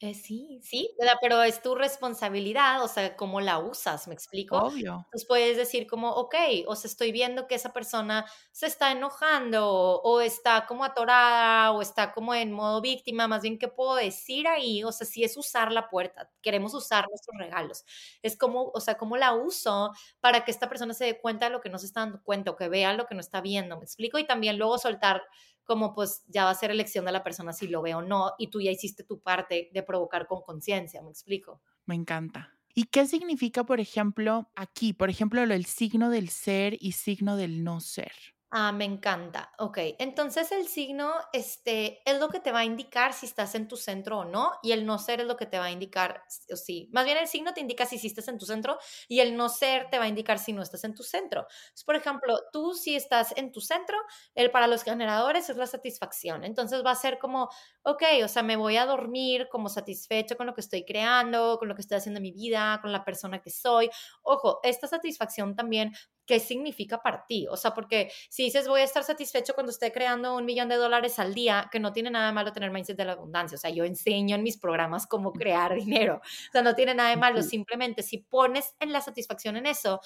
Eh, 0.00 0.14
sí, 0.14 0.60
sí, 0.62 0.94
pero 1.20 1.42
es 1.42 1.60
tu 1.60 1.74
responsabilidad, 1.74 2.84
o 2.84 2.86
sea, 2.86 3.16
cómo 3.16 3.40
la 3.40 3.58
usas, 3.58 4.06
¿me 4.06 4.14
explico? 4.14 4.56
Obvio. 4.56 5.04
Entonces 5.06 5.26
puedes 5.26 5.56
decir 5.56 5.88
como, 5.88 6.10
ok, 6.12 6.36
o 6.68 6.76
sea, 6.76 6.88
estoy 6.88 7.10
viendo 7.10 7.48
que 7.48 7.56
esa 7.56 7.72
persona 7.72 8.24
se 8.52 8.66
está 8.66 8.92
enojando 8.92 10.00
o 10.00 10.20
está 10.20 10.66
como 10.66 10.84
atorada 10.84 11.72
o 11.72 11.82
está 11.82 12.12
como 12.12 12.32
en 12.32 12.52
modo 12.52 12.80
víctima, 12.80 13.26
más 13.26 13.42
bien, 13.42 13.58
¿qué 13.58 13.66
puedo 13.66 13.96
decir 13.96 14.46
ahí? 14.46 14.84
O 14.84 14.92
sea, 14.92 15.04
si 15.04 15.24
es 15.24 15.36
usar 15.36 15.72
la 15.72 15.88
puerta, 15.88 16.30
queremos 16.42 16.74
usar 16.74 17.08
nuestros 17.08 17.36
regalos. 17.36 17.84
Es 18.22 18.36
como, 18.38 18.70
o 18.72 18.80
sea, 18.80 18.96
cómo 18.96 19.16
la 19.16 19.34
uso 19.34 19.90
para 20.20 20.44
que 20.44 20.52
esta 20.52 20.68
persona 20.68 20.94
se 20.94 21.06
dé 21.06 21.20
cuenta 21.20 21.46
de 21.46 21.50
lo 21.50 21.60
que 21.60 21.70
no 21.70 21.78
se 21.78 21.86
está 21.86 22.00
dando 22.00 22.22
cuenta 22.22 22.52
o 22.52 22.56
que 22.56 22.68
vea 22.68 22.92
lo 22.92 23.06
que 23.06 23.16
no 23.16 23.20
está 23.20 23.40
viendo, 23.40 23.76
¿me 23.76 23.84
explico? 23.84 24.16
Y 24.20 24.26
también 24.28 24.58
luego 24.58 24.78
soltar 24.78 25.24
como 25.68 25.92
pues 25.92 26.24
ya 26.26 26.44
va 26.44 26.50
a 26.50 26.54
ser 26.54 26.70
elección 26.70 27.04
de 27.04 27.12
la 27.12 27.22
persona 27.22 27.52
si 27.52 27.68
lo 27.68 27.82
ve 27.82 27.94
o 27.94 28.00
no, 28.00 28.32
y 28.38 28.48
tú 28.48 28.60
ya 28.62 28.70
hiciste 28.70 29.04
tu 29.04 29.20
parte 29.20 29.68
de 29.72 29.82
provocar 29.82 30.26
con 30.26 30.40
conciencia, 30.40 31.02
¿me 31.02 31.10
explico? 31.10 31.60
Me 31.84 31.94
encanta. 31.94 32.56
¿Y 32.74 32.84
qué 32.84 33.06
significa, 33.06 33.64
por 33.64 33.78
ejemplo, 33.78 34.50
aquí, 34.54 34.94
por 34.94 35.10
ejemplo, 35.10 35.42
el 35.42 35.64
signo 35.66 36.08
del 36.08 36.30
ser 36.30 36.78
y 36.80 36.92
signo 36.92 37.36
del 37.36 37.64
no 37.64 37.80
ser? 37.80 38.12
Ah, 38.50 38.72
me 38.72 38.86
encanta. 38.86 39.52
Ok, 39.58 39.76
entonces 39.98 40.50
el 40.52 40.68
signo 40.68 41.12
este, 41.34 42.00
es 42.10 42.18
lo 42.18 42.30
que 42.30 42.40
te 42.40 42.50
va 42.50 42.60
a 42.60 42.64
indicar 42.64 43.12
si 43.12 43.26
estás 43.26 43.54
en 43.54 43.68
tu 43.68 43.76
centro 43.76 44.20
o 44.20 44.24
no, 44.24 44.52
y 44.62 44.72
el 44.72 44.86
no 44.86 44.98
ser 44.98 45.20
es 45.20 45.26
lo 45.26 45.36
que 45.36 45.44
te 45.44 45.58
va 45.58 45.66
a 45.66 45.70
indicar, 45.70 46.22
o 46.50 46.56
sí, 46.56 46.88
más 46.90 47.04
bien 47.04 47.18
el 47.18 47.28
signo 47.28 47.52
te 47.52 47.60
indica 47.60 47.84
si 47.84 47.96
estás 48.06 48.26
en 48.28 48.38
tu 48.38 48.46
centro 48.46 48.78
y 49.06 49.20
el 49.20 49.36
no 49.36 49.50
ser 49.50 49.90
te 49.90 49.98
va 49.98 50.04
a 50.04 50.08
indicar 50.08 50.38
si 50.38 50.54
no 50.54 50.62
estás 50.62 50.82
en 50.84 50.94
tu 50.94 51.02
centro. 51.02 51.46
por 51.84 51.94
ejemplo, 51.96 52.38
tú 52.50 52.72
si 52.72 52.96
estás 52.96 53.34
en 53.36 53.52
tu 53.52 53.60
centro, 53.60 53.98
el 54.34 54.50
para 54.50 54.66
los 54.66 54.82
generadores 54.82 55.50
es 55.50 55.56
la 55.58 55.66
satisfacción. 55.66 56.42
Entonces 56.42 56.82
va 56.84 56.92
a 56.92 56.94
ser 56.94 57.18
como, 57.18 57.50
ok, 57.82 58.02
o 58.24 58.28
sea, 58.28 58.42
me 58.42 58.56
voy 58.56 58.78
a 58.78 58.86
dormir 58.86 59.48
como 59.50 59.68
satisfecho 59.68 60.36
con 60.38 60.46
lo 60.46 60.54
que 60.54 60.62
estoy 60.62 60.84
creando, 60.86 61.58
con 61.58 61.68
lo 61.68 61.74
que 61.74 61.82
estoy 61.82 61.98
haciendo 61.98 62.16
en 62.18 62.22
mi 62.22 62.32
vida, 62.32 62.78
con 62.80 62.92
la 62.92 63.04
persona 63.04 63.40
que 63.42 63.50
soy. 63.50 63.90
Ojo, 64.22 64.60
esta 64.62 64.86
satisfacción 64.86 65.54
también 65.54 65.92
qué 66.28 66.38
significa 66.38 67.02
para 67.02 67.24
ti. 67.26 67.46
O 67.50 67.56
sea, 67.56 67.72
porque 67.72 68.12
si 68.28 68.44
dices 68.44 68.68
voy 68.68 68.82
a 68.82 68.84
estar 68.84 69.02
satisfecho 69.02 69.54
cuando 69.54 69.72
esté 69.72 69.90
creando 69.90 70.36
un 70.36 70.44
millón 70.44 70.68
de 70.68 70.76
dólares 70.76 71.18
al 71.18 71.32
día, 71.34 71.68
que 71.72 71.80
no 71.80 71.92
tiene 71.94 72.10
nada 72.10 72.26
de 72.26 72.34
malo 72.34 72.52
tener 72.52 72.70
mindset 72.70 72.98
de 72.98 73.06
la 73.06 73.12
abundancia. 73.12 73.56
O 73.56 73.58
sea, 73.58 73.70
yo 73.70 73.84
enseño 73.84 74.36
en 74.36 74.42
mis 74.42 74.58
programas 74.58 75.06
cómo 75.06 75.32
crear 75.32 75.74
dinero. 75.74 76.20
O 76.20 76.52
sea, 76.52 76.60
no 76.60 76.74
tiene 76.74 76.94
nada 76.94 77.08
de 77.10 77.16
malo. 77.16 77.42
Simplemente 77.42 78.02
si 78.02 78.18
pones 78.18 78.74
en 78.78 78.92
la 78.92 79.00
satisfacción 79.00 79.56
en 79.56 79.64
eso, 79.64 80.00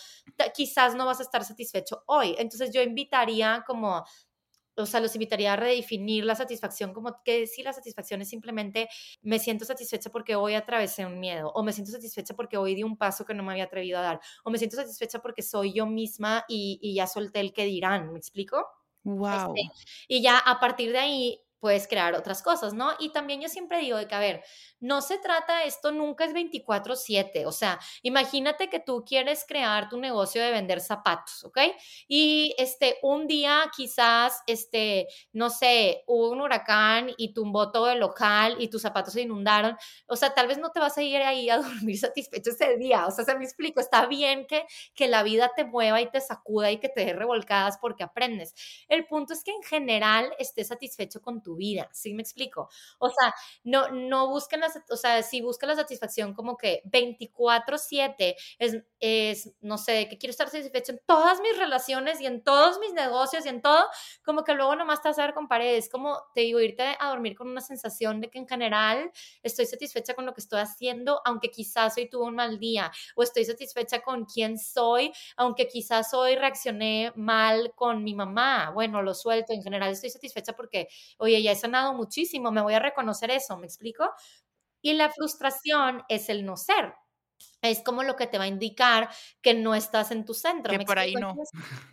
quizás 0.54 0.94
no 0.94 1.06
vas 1.06 1.18
a 1.18 1.24
estar 1.24 1.44
satisfecho 1.44 2.04
hoy. 2.06 2.37
Entonces 2.38 2.72
yo 2.72 2.80
invitaría 2.82 3.64
como 3.66 4.04
o 4.76 4.87
sea, 4.87 5.00
los 5.00 5.14
invitaría 5.14 5.52
a 5.52 5.56
redefinir 5.56 6.24
la 6.24 6.35
satisfacción 6.35 6.92
como 6.92 7.22
que 7.24 7.46
si 7.46 7.62
la 7.62 7.72
satisfacción 7.72 8.22
es 8.22 8.28
simplemente 8.28 8.88
me 9.22 9.38
siento 9.38 9.64
satisfecha 9.64 10.11
porque 10.11 10.37
hoy 10.37 10.54
atravesé 10.54 11.04
un 11.06 11.20
miedo, 11.20 11.50
o 11.54 11.62
me 11.62 11.72
siento 11.72 11.92
satisfecha 11.92 12.35
porque 12.35 12.56
hoy 12.56 12.74
di 12.74 12.82
un 12.82 12.96
paso 12.96 13.24
que 13.24 13.35
no 13.35 13.42
me 13.42 13.52
había 13.52 13.64
atrevido 13.64 13.98
a 13.98 14.02
dar, 14.02 14.20
o 14.44 14.50
me 14.50 14.58
siento 14.58 14.76
satisfecha 14.76 15.20
porque 15.20 15.42
soy 15.42 15.72
yo 15.72 15.87
misma 15.87 16.44
y, 16.48 16.94
ya 16.94 17.06
solté 17.06 17.40
el 17.40 17.52
que 17.52 17.64
dirán, 17.64 18.12
¿me 18.12 18.18
explico? 18.18 18.66
Wow. 19.04 19.54
Este, 19.54 19.70
y 20.08 20.22
ya 20.22 20.38
a 20.38 20.61
partir 20.61 20.92
de 20.92 20.98
ahí 20.98 21.40
puedes 21.62 21.87
crear 21.87 22.14
otras 22.14 22.42
cosas, 22.42 22.75
¿no? 22.75 22.90
Y 22.98 23.12
también 23.12 23.40
yo 23.40 23.48
siempre 23.48 23.79
digo 23.79 23.96
de 23.96 24.09
que, 24.09 24.16
a 24.16 24.18
ver, 24.18 24.42
no 24.81 25.01
se 25.01 25.16
trata, 25.18 25.62
esto 25.62 25.92
nunca 25.92 26.25
es 26.25 26.33
24/7, 26.33 27.46
o 27.46 27.53
sea, 27.53 27.79
imagínate 28.03 28.68
que 28.68 28.81
tú 28.81 29.05
quieres 29.07 29.44
crear 29.46 29.88
tu 29.88 29.96
negocio 29.96 30.42
de 30.42 30.51
vender 30.51 30.81
zapatos, 30.81 31.44
¿ok? 31.44 31.59
Y 32.09 32.53
este, 32.59 32.98
un 33.03 33.29
día 33.29 33.70
quizás, 33.77 34.42
este, 34.48 35.07
no 35.33 35.51
sé, 35.51 36.03
hubo 36.09 36.31
un 36.31 36.40
huracán 36.40 37.12
y 37.16 37.33
tumbó 37.33 37.70
todo 37.70 37.90
el 37.92 38.01
local 38.01 38.57
y 38.59 38.66
tus 38.66 38.83
zapatos 38.83 39.14
se 39.14 39.20
inundaron, 39.20 39.77
o 40.09 40.16
sea, 40.16 40.35
tal 40.35 40.48
vez 40.48 40.59
no 40.59 40.72
te 40.72 40.81
vas 40.81 40.98
a 40.98 41.03
ir 41.03 41.22
ahí 41.22 41.48
a 41.48 41.59
dormir 41.62 41.96
satisfecho 41.96 42.51
ese 42.51 42.77
día, 42.77 43.07
o 43.07 43.12
sea, 43.12 43.25
se 43.25 43.37
me 43.38 43.44
explico, 43.44 43.79
está 43.81 44.07
bien 44.07 44.48
que, 44.48 44.66
que 44.96 45.07
la 45.07 45.22
vida 45.22 45.53
te 45.55 45.64
mueva 45.64 46.01
y 46.01 46.11
te 46.11 46.20
sacuda 46.20 46.72
y 46.72 46.81
que 46.81 46.88
te 46.88 47.05
dé 47.05 47.12
revolcadas 47.12 47.79
porque 47.79 48.03
aprendes. 48.03 48.53
El 48.88 49.07
punto 49.07 49.33
es 49.33 49.44
que 49.44 49.53
en 49.53 49.62
general 49.62 50.33
estés 50.40 50.66
satisfecho 50.66 51.22
con 51.22 51.40
tu 51.40 51.51
vida, 51.56 51.88
¿sí 51.92 52.14
me 52.14 52.22
explico? 52.22 52.68
O 52.98 53.08
sea, 53.10 53.34
no, 53.64 53.88
no 53.90 54.28
busquen 54.28 54.60
la, 54.60 54.72
o 54.90 54.96
sea, 54.96 55.22
si 55.22 55.40
buscan 55.40 55.68
la 55.68 55.76
satisfacción 55.76 56.34
como 56.34 56.56
que 56.56 56.82
24/7 56.84 58.36
es, 58.58 58.76
es, 59.00 59.52
no 59.60 59.78
sé, 59.78 60.08
que 60.08 60.18
quiero 60.18 60.30
estar 60.30 60.48
satisfecho 60.48 60.92
en 60.92 61.00
todas 61.06 61.40
mis 61.40 61.56
relaciones 61.58 62.20
y 62.20 62.26
en 62.26 62.42
todos 62.44 62.78
mis 62.80 62.92
negocios 62.92 63.44
y 63.46 63.48
en 63.48 63.62
todo, 63.62 63.86
como 64.24 64.44
que 64.44 64.54
luego 64.54 64.76
nomás 64.76 65.02
te 65.02 65.08
vas 65.08 65.18
a 65.18 65.26
ver 65.26 65.34
con 65.34 65.48
paredes, 65.48 65.88
como 65.88 66.18
te 66.34 66.42
digo, 66.42 66.60
irte 66.60 66.96
a 66.98 67.08
dormir 67.08 67.36
con 67.36 67.48
una 67.48 67.60
sensación 67.60 68.20
de 68.20 68.30
que 68.30 68.38
en 68.38 68.48
general 68.48 69.10
estoy 69.42 69.66
satisfecha 69.66 70.14
con 70.14 70.26
lo 70.26 70.34
que 70.34 70.40
estoy 70.40 70.60
haciendo, 70.60 71.20
aunque 71.24 71.50
quizás 71.50 71.96
hoy 71.96 72.08
tuve 72.08 72.24
un 72.26 72.34
mal 72.36 72.58
día, 72.58 72.90
o 73.16 73.22
estoy 73.22 73.44
satisfecha 73.44 74.00
con 74.02 74.24
quién 74.24 74.58
soy, 74.58 75.12
aunque 75.36 75.68
quizás 75.68 76.14
hoy 76.14 76.36
reaccioné 76.36 77.12
mal 77.16 77.72
con 77.74 78.04
mi 78.04 78.14
mamá. 78.14 78.70
Bueno, 78.72 79.02
lo 79.02 79.14
suelto, 79.14 79.52
en 79.52 79.62
general 79.62 79.90
estoy 79.92 80.10
satisfecha 80.10 80.52
porque, 80.54 80.88
oye, 81.18 81.41
ya 81.42 81.52
he 81.52 81.57
sanado 81.57 81.94
muchísimo, 81.94 82.50
me 82.50 82.62
voy 82.62 82.74
a 82.74 82.78
reconocer 82.78 83.31
eso, 83.31 83.57
¿me 83.57 83.66
explico? 83.66 84.11
Y 84.81 84.94
la 84.94 85.11
frustración 85.11 86.02
es 86.09 86.28
el 86.28 86.44
no 86.44 86.57
ser. 86.57 86.94
Es 87.61 87.83
como 87.83 88.02
lo 88.02 88.16
que 88.16 88.26
te 88.26 88.38
va 88.38 88.44
a 88.44 88.48
indicar 88.48 89.09
que 89.40 89.55
no 89.55 89.74
estás 89.74 90.11
en 90.11 90.24
tu 90.24 90.35
centro. 90.35 90.76
Que 90.76 90.85
por 90.85 90.98
ahí 90.98 91.14
no. 91.14 91.35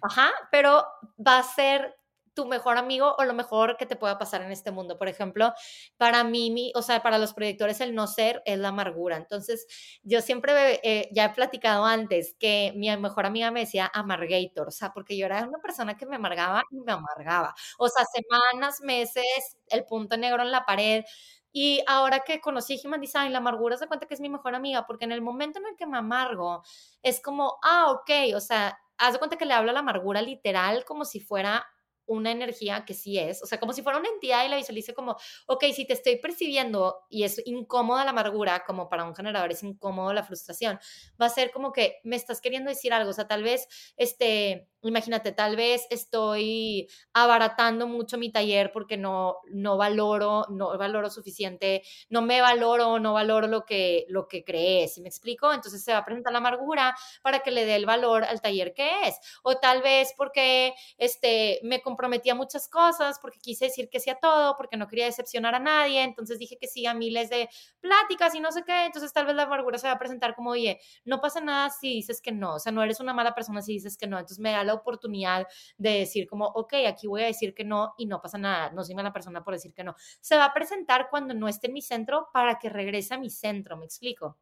Ajá, 0.01 0.31
pero 0.51 0.85
va 1.25 1.39
a 1.39 1.43
ser 1.43 1.98
tu 2.39 2.45
mejor 2.45 2.77
amigo 2.77 3.15
o 3.17 3.25
lo 3.25 3.33
mejor 3.33 3.75
que 3.75 3.85
te 3.85 3.97
pueda 3.97 4.17
pasar 4.17 4.41
en 4.41 4.51
este 4.53 4.71
mundo. 4.71 4.97
Por 4.97 5.09
ejemplo, 5.09 5.51
para 5.97 6.23
mí, 6.23 6.71
o 6.73 6.81
sea, 6.81 7.03
para 7.03 7.17
los 7.17 7.33
proyectores 7.33 7.81
el 7.81 7.93
no 7.93 8.07
ser 8.07 8.41
es 8.45 8.57
la 8.57 8.69
amargura. 8.69 9.17
Entonces, 9.17 9.67
yo 10.03 10.21
siempre, 10.21 10.79
eh, 10.83 11.09
ya 11.11 11.25
he 11.25 11.29
platicado 11.33 11.83
antes 11.83 12.33
que 12.39 12.71
mi 12.77 12.95
mejor 12.95 13.25
amiga 13.25 13.51
me 13.51 13.59
decía 13.61 13.91
amargator, 13.93 14.69
o 14.69 14.71
sea, 14.71 14.93
porque 14.93 15.17
yo 15.17 15.25
era 15.25 15.43
una 15.45 15.59
persona 15.59 15.97
que 15.97 16.05
me 16.05 16.15
amargaba 16.15 16.63
y 16.71 16.79
me 16.79 16.93
amargaba. 16.93 17.53
O 17.77 17.89
sea, 17.89 18.05
semanas, 18.05 18.79
meses, 18.81 19.25
el 19.67 19.83
punto 19.83 20.15
negro 20.15 20.41
en 20.41 20.51
la 20.51 20.65
pared. 20.65 21.03
Y 21.51 21.83
ahora 21.87 22.21
que 22.21 22.39
conocí 22.39 22.79
Human 22.85 23.01
Design, 23.01 23.33
la 23.33 23.39
amargura 23.39 23.75
se 23.75 23.87
cuenta 23.87 24.05
que 24.07 24.13
es 24.13 24.21
mi 24.21 24.29
mejor 24.29 24.55
amiga, 24.55 24.85
porque 24.87 25.03
en 25.03 25.11
el 25.11 25.21
momento 25.21 25.59
en 25.59 25.65
el 25.65 25.75
que 25.75 25.87
me 25.87 25.97
amargo, 25.97 26.63
es 27.03 27.21
como, 27.21 27.57
ah, 27.63 27.91
ok, 27.91 28.33
o 28.35 28.39
sea, 28.39 28.79
haz 28.97 29.13
de 29.13 29.19
cuenta 29.19 29.37
que 29.37 29.45
le 29.45 29.53
hablo 29.53 29.73
la 29.73 29.79
amargura 29.79 30.21
literal 30.21 30.85
como 30.85 31.03
si 31.05 31.19
fuera 31.19 31.65
una 32.09 32.31
energía 32.31 32.83
que 32.85 32.93
sí 32.93 33.17
es, 33.17 33.41
o 33.41 33.45
sea, 33.45 33.59
como 33.59 33.71
si 33.71 33.81
fuera 33.81 33.99
una 33.99 34.09
entidad 34.09 34.45
y 34.45 34.49
la 34.49 34.57
visualice 34.57 34.93
como, 34.93 35.15
ok, 35.47 35.65
si 35.73 35.85
te 35.85 35.93
estoy 35.93 36.17
percibiendo 36.17 37.05
y 37.09 37.23
es 37.23 37.41
incómoda 37.45 38.03
la 38.03 38.11
amargura, 38.11 38.63
como 38.65 38.89
para 38.89 39.05
un 39.05 39.15
generador 39.15 39.51
es 39.51 39.63
incómodo 39.63 40.11
la 40.13 40.23
frustración, 40.23 40.79
va 41.21 41.27
a 41.27 41.29
ser 41.29 41.51
como 41.51 41.71
que 41.71 41.99
me 42.03 42.15
estás 42.15 42.41
queriendo 42.41 42.69
decir 42.69 42.91
algo, 42.93 43.11
o 43.11 43.13
sea, 43.13 43.27
tal 43.27 43.43
vez, 43.43 43.67
este, 43.95 44.67
imagínate, 44.83 45.31
tal 45.33 45.55
vez 45.55 45.85
estoy 45.89 46.87
abaratando 47.13 47.87
mucho 47.87 48.17
mi 48.17 48.31
taller 48.31 48.71
porque 48.71 48.97
no, 48.97 49.37
no 49.51 49.77
valoro, 49.77 50.45
no 50.49 50.77
valoro 50.77 51.09
suficiente, 51.09 51.83
no 52.09 52.21
me 52.21 52.41
valoro, 52.41 52.99
no 52.99 53.13
valoro 53.13 53.47
lo 53.47 53.65
que, 53.65 54.05
lo 54.07 54.27
que 54.27 54.43
crees, 54.43 54.93
¿sí 54.93 55.01
me 55.01 55.09
explico? 55.09 55.51
Entonces 55.53 55.83
se 55.83 55.91
va 55.91 55.99
a 55.99 56.05
presentar 56.05 56.31
la 56.31 56.39
amargura 56.39 56.95
para 57.21 57.39
que 57.39 57.51
le 57.51 57.65
dé 57.65 57.75
el 57.75 57.85
valor 57.85 58.23
al 58.23 58.41
taller 58.41 58.73
que 58.73 59.07
es, 59.07 59.17
o 59.43 59.55
tal 59.57 59.81
vez 59.81 60.13
porque, 60.15 60.73
este, 60.97 61.59
me 61.63 61.81
comprometí 61.81 62.29
a 62.29 62.35
muchas 62.35 62.69
cosas, 62.69 63.19
porque 63.21 63.39
quise 63.39 63.65
decir 63.65 63.89
que 63.89 63.99
sí 63.99 64.09
a 64.09 64.15
todo, 64.15 64.55
porque 64.55 64.77
no 64.77 64.87
quería 64.87 65.05
decepcionar 65.05 65.55
a 65.55 65.59
nadie, 65.59 66.03
entonces 66.03 66.39
dije 66.39 66.57
que 66.57 66.67
sí 66.67 66.85
a 66.85 66.93
miles 66.93 67.29
de 67.29 67.49
pláticas 67.81 68.33
y 68.35 68.39
no 68.39 68.51
sé 68.51 68.63
qué, 68.65 68.85
entonces 68.85 69.11
tal 69.11 69.25
vez 69.25 69.35
la 69.35 69.43
amargura 69.43 69.77
se 69.77 69.87
va 69.87 69.93
a 69.93 69.99
presentar 69.99 70.35
como, 70.35 70.51
oye, 70.51 70.79
no 71.03 71.19
pasa 71.19 71.41
nada 71.41 71.69
si 71.69 71.95
dices 71.95 72.21
que 72.21 72.31
no, 72.31 72.55
o 72.55 72.59
sea, 72.59 72.71
no 72.71 72.83
eres 72.83 72.99
una 72.99 73.13
mala 73.13 73.35
persona 73.35 73.61
si 73.61 73.73
dices 73.73 73.97
que 73.97 74.07
no, 74.07 74.17
entonces 74.17 74.39
me 74.39 74.51
da 74.51 74.63
la 74.69 74.75
oportunidad 74.75 75.47
de 75.77 75.91
decir 75.99 76.27
como, 76.27 76.45
ok, 76.47 76.73
aquí 76.87 77.07
voy 77.07 77.23
a 77.23 77.25
decir 77.25 77.53
que 77.53 77.63
no 77.65 77.93
y 77.97 78.05
no 78.05 78.21
pasa 78.21 78.37
nada, 78.37 78.71
no 78.71 78.83
soy 78.83 78.95
mala 78.95 79.13
persona 79.13 79.43
por 79.43 79.53
decir 79.53 79.73
que 79.73 79.83
no. 79.83 79.95
Se 80.21 80.37
va 80.37 80.45
a 80.45 80.53
presentar 80.53 81.07
cuando 81.09 81.33
no 81.33 81.47
esté 81.47 81.67
en 81.67 81.73
mi 81.73 81.81
centro 81.81 82.29
para 82.33 82.59
que 82.59 82.69
regrese 82.69 83.13
a 83.13 83.17
mi 83.19 83.29
centro, 83.29 83.77
¿me 83.77 83.85
explico? 83.85 84.37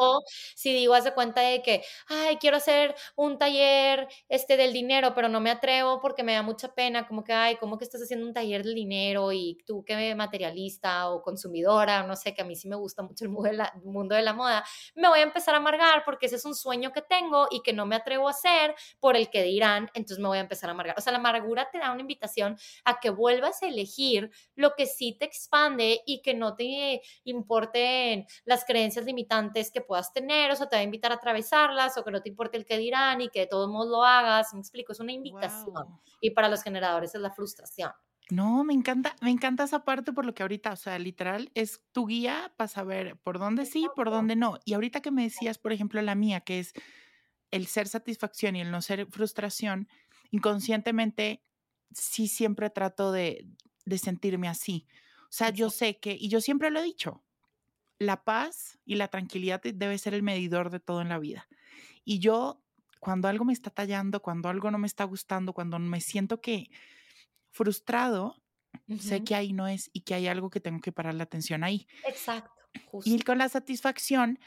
O 0.00 0.22
si 0.54 0.72
digo, 0.72 0.94
haz 0.94 1.04
de 1.04 1.14
cuenta 1.14 1.40
de 1.42 1.62
que, 1.62 1.84
ay, 2.08 2.36
quiero 2.36 2.56
hacer 2.56 2.94
un 3.16 3.38
taller 3.38 4.08
este, 4.28 4.56
del 4.56 4.72
dinero, 4.72 5.14
pero 5.14 5.28
no 5.28 5.40
me 5.40 5.50
atrevo 5.50 6.00
porque 6.00 6.22
me 6.22 6.32
da 6.34 6.42
mucha 6.42 6.74
pena, 6.74 7.06
como 7.06 7.24
que, 7.24 7.32
ay, 7.32 7.56
¿cómo 7.56 7.78
que 7.78 7.84
estás 7.84 8.02
haciendo 8.02 8.26
un 8.26 8.32
taller 8.34 8.62
del 8.64 8.74
dinero? 8.74 9.32
Y 9.32 9.58
tú 9.66 9.84
que 9.84 10.14
materialista 10.14 11.10
o 11.10 11.22
consumidora, 11.22 12.02
no 12.04 12.16
sé, 12.16 12.34
que 12.34 12.42
a 12.42 12.44
mí 12.44 12.56
sí 12.56 12.68
me 12.68 12.76
gusta 12.76 13.02
mucho 13.02 13.24
el 13.24 13.30
mundo, 13.30 13.50
de 13.50 13.56
la, 13.56 13.72
mundo 13.84 14.14
de 14.14 14.22
la 14.22 14.32
moda, 14.32 14.64
me 14.94 15.08
voy 15.08 15.20
a 15.20 15.22
empezar 15.22 15.54
a 15.54 15.58
amargar 15.58 16.02
porque 16.04 16.26
ese 16.26 16.36
es 16.36 16.44
un 16.44 16.54
sueño 16.54 16.92
que 16.92 17.02
tengo 17.02 17.46
y 17.50 17.62
que 17.62 17.72
no 17.72 17.86
me 17.86 17.96
atrevo 17.96 18.28
a 18.28 18.30
hacer 18.32 18.74
por 19.00 19.16
el 19.16 19.30
que 19.30 19.42
dirán, 19.42 19.90
entonces 19.94 20.18
me 20.18 20.28
voy 20.28 20.38
a 20.38 20.42
empezar 20.42 20.68
a 20.70 20.72
amargar. 20.72 20.94
O 20.98 21.00
sea, 21.00 21.12
la 21.12 21.18
amargura 21.18 21.68
te 21.70 21.78
da 21.78 21.92
una 21.92 22.00
invitación 22.00 22.56
a 22.84 23.00
que 23.00 23.10
vuelvas 23.10 23.62
a 23.62 23.66
elegir 23.68 24.30
lo 24.54 24.74
que 24.74 24.86
sí 24.86 25.16
te 25.18 25.24
expande 25.26 26.00
y 26.06 26.22
que 26.22 26.34
no 26.34 26.54
te 26.54 27.02
importen 27.24 28.26
las 28.44 28.64
creencias 28.64 29.04
limitantes 29.04 29.70
que 29.70 29.81
puedas 29.82 30.12
tener, 30.12 30.50
o 30.50 30.56
sea, 30.56 30.68
te 30.68 30.76
va 30.76 30.80
a 30.80 30.84
invitar 30.84 31.12
a 31.12 31.16
atravesarlas, 31.16 31.96
o 31.96 32.04
que 32.04 32.10
no 32.10 32.22
te 32.22 32.28
importe 32.28 32.56
el 32.56 32.64
que 32.64 32.78
dirán 32.78 33.20
y 33.20 33.28
que 33.28 33.40
de 33.40 33.46
todos 33.46 33.68
modos 33.68 33.90
lo 33.90 34.04
hagas, 34.04 34.52
me 34.54 34.60
explico, 34.60 34.92
es 34.92 35.00
una 35.00 35.12
invitación. 35.12 36.00
Y 36.20 36.30
para 36.30 36.48
los 36.48 36.62
generadores 36.62 37.14
es 37.14 37.20
la 37.20 37.30
frustración. 37.30 37.92
No, 38.30 38.64
me 38.64 38.72
encanta, 38.72 39.14
me 39.20 39.30
encanta 39.30 39.64
esa 39.64 39.84
parte 39.84 40.12
por 40.12 40.24
lo 40.24 40.34
que 40.34 40.42
ahorita, 40.42 40.72
o 40.72 40.76
sea, 40.76 40.98
literal, 40.98 41.50
es 41.54 41.82
tu 41.92 42.06
guía 42.06 42.52
para 42.56 42.68
saber 42.68 43.16
por 43.18 43.38
dónde 43.38 43.66
sí, 43.66 43.88
por 43.94 44.10
dónde 44.10 44.36
no. 44.36 44.58
Y 44.64 44.74
ahorita 44.74 45.02
que 45.02 45.10
me 45.10 45.24
decías, 45.24 45.58
por 45.58 45.72
ejemplo, 45.72 46.00
la 46.00 46.14
mía, 46.14 46.40
que 46.40 46.60
es 46.60 46.72
el 47.50 47.66
ser 47.66 47.88
satisfacción 47.88 48.56
y 48.56 48.60
el 48.60 48.70
no 48.70 48.80
ser 48.80 49.06
frustración, 49.06 49.88
inconscientemente 50.30 51.44
sí 51.92 52.26
siempre 52.28 52.70
trato 52.70 53.12
de, 53.12 53.46
de 53.84 53.98
sentirme 53.98 54.48
así. 54.48 54.86
O 55.24 55.32
sea, 55.34 55.50
yo 55.50 55.70
sé 55.70 55.98
que, 55.98 56.16
y 56.18 56.28
yo 56.28 56.40
siempre 56.40 56.70
lo 56.70 56.80
he 56.80 56.84
dicho, 56.84 57.22
la 58.02 58.24
paz 58.24 58.78
y 58.84 58.96
la 58.96 59.08
tranquilidad 59.08 59.62
debe 59.62 59.98
ser 59.98 60.14
el 60.14 60.22
medidor 60.22 60.70
de 60.70 60.80
todo 60.80 61.00
en 61.00 61.08
la 61.08 61.18
vida. 61.18 61.48
Y 62.04 62.18
yo, 62.18 62.62
cuando 63.00 63.28
algo 63.28 63.44
me 63.44 63.52
está 63.52 63.70
tallando, 63.70 64.20
cuando 64.20 64.48
algo 64.48 64.70
no 64.70 64.78
me 64.78 64.86
está 64.86 65.04
gustando, 65.04 65.52
cuando 65.52 65.78
me 65.78 66.00
siento 66.00 66.40
que 66.40 66.70
frustrado, 67.50 68.42
sé 68.98 69.22
que 69.24 69.34
ahí 69.34 69.52
no 69.52 69.68
es 69.68 69.90
y 69.92 70.00
que 70.00 70.14
hay 70.14 70.26
algo 70.26 70.50
que 70.50 70.60
tengo 70.60 70.80
que 70.80 70.92
parar 70.92 71.14
la 71.14 71.24
atención 71.24 71.64
ahí. 71.64 71.86
Exacto. 72.06 72.52
Y 73.04 73.20
con 73.22 73.38
la 73.38 73.48
satisfacción, 73.48 74.38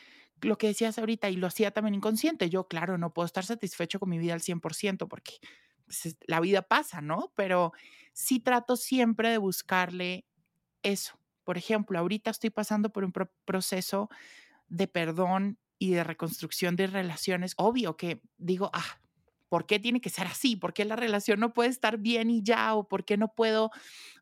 lo 0.41 0.57
que 0.57 0.67
decías 0.67 0.97
ahorita, 0.97 1.29
y 1.29 1.37
lo 1.37 1.47
hacía 1.47 1.71
también 1.71 1.95
inconsciente, 1.95 2.49
yo, 2.49 2.67
claro, 2.67 2.97
no 2.97 3.13
puedo 3.13 3.25
estar 3.25 3.45
satisfecho 3.45 3.99
con 3.99 4.09
mi 4.09 4.17
vida 4.17 4.33
al 4.33 4.41
100% 4.41 5.07
porque 5.07 5.39
pues, 5.85 6.17
la 6.27 6.39
vida 6.39 6.61
pasa, 6.61 7.01
¿no? 7.01 7.31
Pero 7.35 7.71
sí 8.13 8.39
trato 8.39 8.75
siempre 8.75 9.29
de 9.29 9.37
buscarle 9.37 10.25
eso, 10.81 11.19
por 11.45 11.57
ejemplo, 11.57 11.97
ahorita 11.97 12.31
estoy 12.31 12.49
pasando 12.49 12.89
por 12.89 13.05
un 13.05 13.13
proceso 13.45 14.09
de 14.67 14.87
perdón 14.87 15.59
y 15.77 15.91
de 15.91 16.03
reconstrucción 16.03 16.75
de 16.75 16.87
relaciones. 16.87 17.53
Obvio 17.57 17.95
que 17.95 18.21
digo, 18.37 18.71
ah, 18.73 18.99
¿por 19.47 19.67
qué 19.67 19.79
tiene 19.79 20.01
que 20.01 20.09
ser 20.09 20.25
así? 20.27 20.55
¿Por 20.55 20.73
qué 20.73 20.83
la 20.85 20.95
relación 20.95 21.39
no 21.39 21.53
puede 21.53 21.69
estar 21.69 21.99
bien 21.99 22.31
y 22.31 22.41
ya? 22.41 22.73
¿O 22.73 22.87
por 22.87 23.05
qué 23.05 23.15
no 23.15 23.33
puedo 23.33 23.71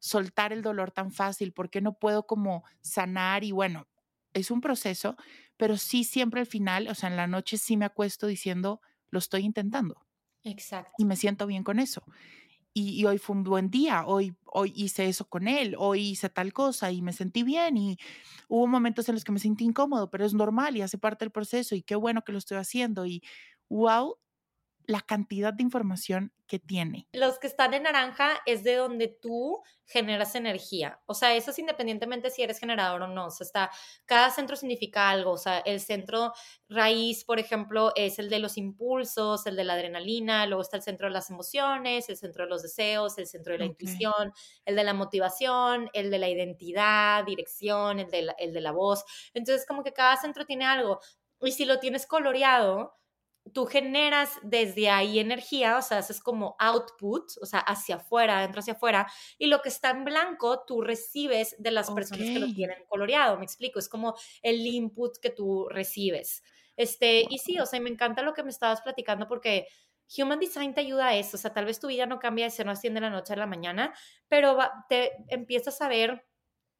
soltar 0.01 0.51
el 0.51 0.61
dolor 0.61 0.91
tan 0.91 1.11
fácil? 1.11 1.53
¿Por 1.53 1.69
qué 1.69 1.79
no 1.81 1.97
puedo 1.97 2.27
como 2.27 2.65
sanar? 2.81 3.45
Y 3.45 3.51
bueno, 3.51 3.87
es 4.33 4.51
un 4.51 4.59
proceso, 4.59 5.15
pero 5.55 5.77
sí 5.77 6.03
siempre 6.03 6.41
al 6.41 6.47
final, 6.47 6.89
o 6.89 6.95
sea, 6.95 7.09
en 7.09 7.15
la 7.15 7.27
noche 7.27 7.57
sí 7.57 7.77
me 7.77 7.85
acuesto 7.85 8.27
diciendo, 8.27 8.81
lo 9.09 9.19
estoy 9.19 9.45
intentando. 9.45 10.05
Exacto. 10.43 10.91
Y 10.97 11.05
me 11.05 11.15
siento 11.15 11.47
bien 11.47 11.63
con 11.63 11.79
eso 11.79 12.03
y, 12.73 13.05
hoy 13.05 13.17
fue 13.19 13.35
un 13.35 13.43
buen 13.43 13.69
día, 13.69 14.05
hoy, 14.05 14.35
hoy 14.45 14.73
hice 14.75 15.07
eso 15.07 15.25
con 15.29 15.47
él, 15.47 15.75
hoy 15.77 16.09
hice 16.11 16.29
tal 16.29 16.53
cosa 16.53 16.91
y 16.91 17.01
me 17.01 17.13
sentí 17.13 17.43
bien 17.43 17.77
y 17.77 17.97
hubo 18.47 18.67
momentos 18.67 19.07
en 19.09 19.15
los 19.15 19.23
que 19.23 19.31
me 19.31 19.39
sentí 19.39 19.63
incómodo, 19.65 20.09
pero 20.09 20.25
es 20.25 20.33
normal 20.33 20.75
y 20.77 20.81
hace 20.81 20.97
parte 20.97 21.25
del 21.25 21.31
proceso 21.31 21.75
y 21.75 21.83
qué 21.83 21.95
bueno 21.95 22.23
que 22.23 22.31
lo 22.31 22.37
estoy 22.39 22.57
haciendo 22.57 23.05
y 23.05 23.21
wow, 23.69 24.17
la 24.85 25.01
cantidad 25.01 25.53
de 25.53 25.63
información 25.63 26.33
que 26.47 26.59
tiene. 26.59 27.07
Los 27.13 27.39
que 27.39 27.47
están 27.47 27.73
en 27.73 27.83
naranja 27.83 28.41
es 28.45 28.63
de 28.63 28.75
donde 28.75 29.07
tú 29.07 29.61
generas 29.85 30.35
energía. 30.35 31.01
O 31.05 31.13
sea, 31.13 31.35
eso 31.35 31.51
es 31.51 31.59
independientemente 31.59 32.29
si 32.29 32.43
eres 32.43 32.59
generador 32.59 33.01
o 33.03 33.07
no. 33.07 33.27
O 33.27 33.31
sea, 33.31 33.45
está, 33.45 33.71
cada 34.05 34.29
centro 34.29 34.55
significa 34.55 35.09
algo. 35.09 35.31
O 35.31 35.37
sea, 35.37 35.59
el 35.59 35.79
centro 35.79 36.33
raíz, 36.69 37.23
por 37.23 37.39
ejemplo, 37.39 37.91
es 37.95 38.19
el 38.19 38.29
de 38.29 38.39
los 38.39 38.57
impulsos, 38.57 39.45
el 39.45 39.55
de 39.55 39.63
la 39.63 39.73
adrenalina, 39.73 40.45
luego 40.45 40.61
está 40.61 40.77
el 40.77 40.83
centro 40.83 41.07
de 41.07 41.13
las 41.13 41.29
emociones, 41.29 42.09
el 42.09 42.17
centro 42.17 42.43
de 42.43 42.49
los 42.49 42.61
deseos, 42.61 43.17
el 43.17 43.27
centro 43.27 43.53
de 43.53 43.59
la 43.59 43.65
intuición, 43.65 44.33
el 44.65 44.75
de 44.75 44.83
la 44.83 44.93
motivación, 44.93 45.89
el 45.93 46.11
de 46.11 46.19
la 46.19 46.29
identidad, 46.29 47.23
dirección, 47.25 47.99
el 47.99 48.11
de 48.11 48.33
el 48.37 48.53
de 48.53 48.61
la 48.61 48.71
voz. 48.71 49.03
Entonces, 49.33 49.65
como 49.65 49.83
que 49.83 49.93
cada 49.93 50.17
centro 50.17 50.45
tiene 50.45 50.65
algo. 50.65 50.99
Y 51.41 51.51
si 51.51 51.65
lo 51.65 51.79
tienes 51.79 52.05
coloreado, 52.05 52.95
tú 53.51 53.65
generas 53.65 54.31
desde 54.41 54.89
ahí 54.89 55.19
energía, 55.19 55.77
o 55.77 55.81
sea, 55.81 55.97
haces 55.97 56.21
como 56.21 56.55
output, 56.59 57.31
o 57.41 57.45
sea, 57.45 57.59
hacia 57.59 57.95
afuera, 57.95 58.37
adentro 58.37 58.61
hacia 58.61 58.73
afuera, 58.73 59.11
y 59.37 59.47
lo 59.47 59.61
que 59.61 59.69
está 59.69 59.89
en 59.89 60.05
blanco 60.05 60.63
tú 60.65 60.81
recibes 60.81 61.55
de 61.59 61.71
las 61.71 61.91
personas 61.91 62.25
que 62.25 62.39
lo 62.39 62.53
tienen 62.53 62.85
coloreado, 62.87 63.37
me 63.37 63.43
explico, 63.43 63.79
es 63.79 63.89
como 63.89 64.15
el 64.41 64.65
input 64.65 65.17
que 65.21 65.29
tú 65.29 65.67
recibes. 65.69 66.43
Este, 66.77 67.25
y 67.29 67.37
sí, 67.37 67.59
o 67.59 67.65
sea, 67.65 67.79
me 67.79 67.89
encanta 67.89 68.21
lo 68.23 68.33
que 68.33 68.43
me 68.43 68.49
estabas 68.49 68.81
platicando 68.81 69.27
porque 69.27 69.67
Human 70.17 70.39
Design 70.39 70.73
te 70.73 70.81
ayuda 70.81 71.07
a 71.07 71.15
eso, 71.15 71.37
o 71.37 71.39
sea, 71.39 71.53
tal 71.53 71.65
vez 71.65 71.79
tu 71.79 71.87
vida 71.87 72.05
no 72.05 72.19
cambia 72.19 72.45
de 72.45 72.51
ser 72.51 72.65
no 72.65 72.71
asciende 72.71 72.99
de 72.99 73.07
la 73.07 73.11
noche 73.11 73.33
a 73.33 73.37
la 73.37 73.47
mañana, 73.47 73.93
pero 74.27 74.57
te 74.89 75.11
empiezas 75.27 75.81
a 75.81 75.87
ver 75.87 76.25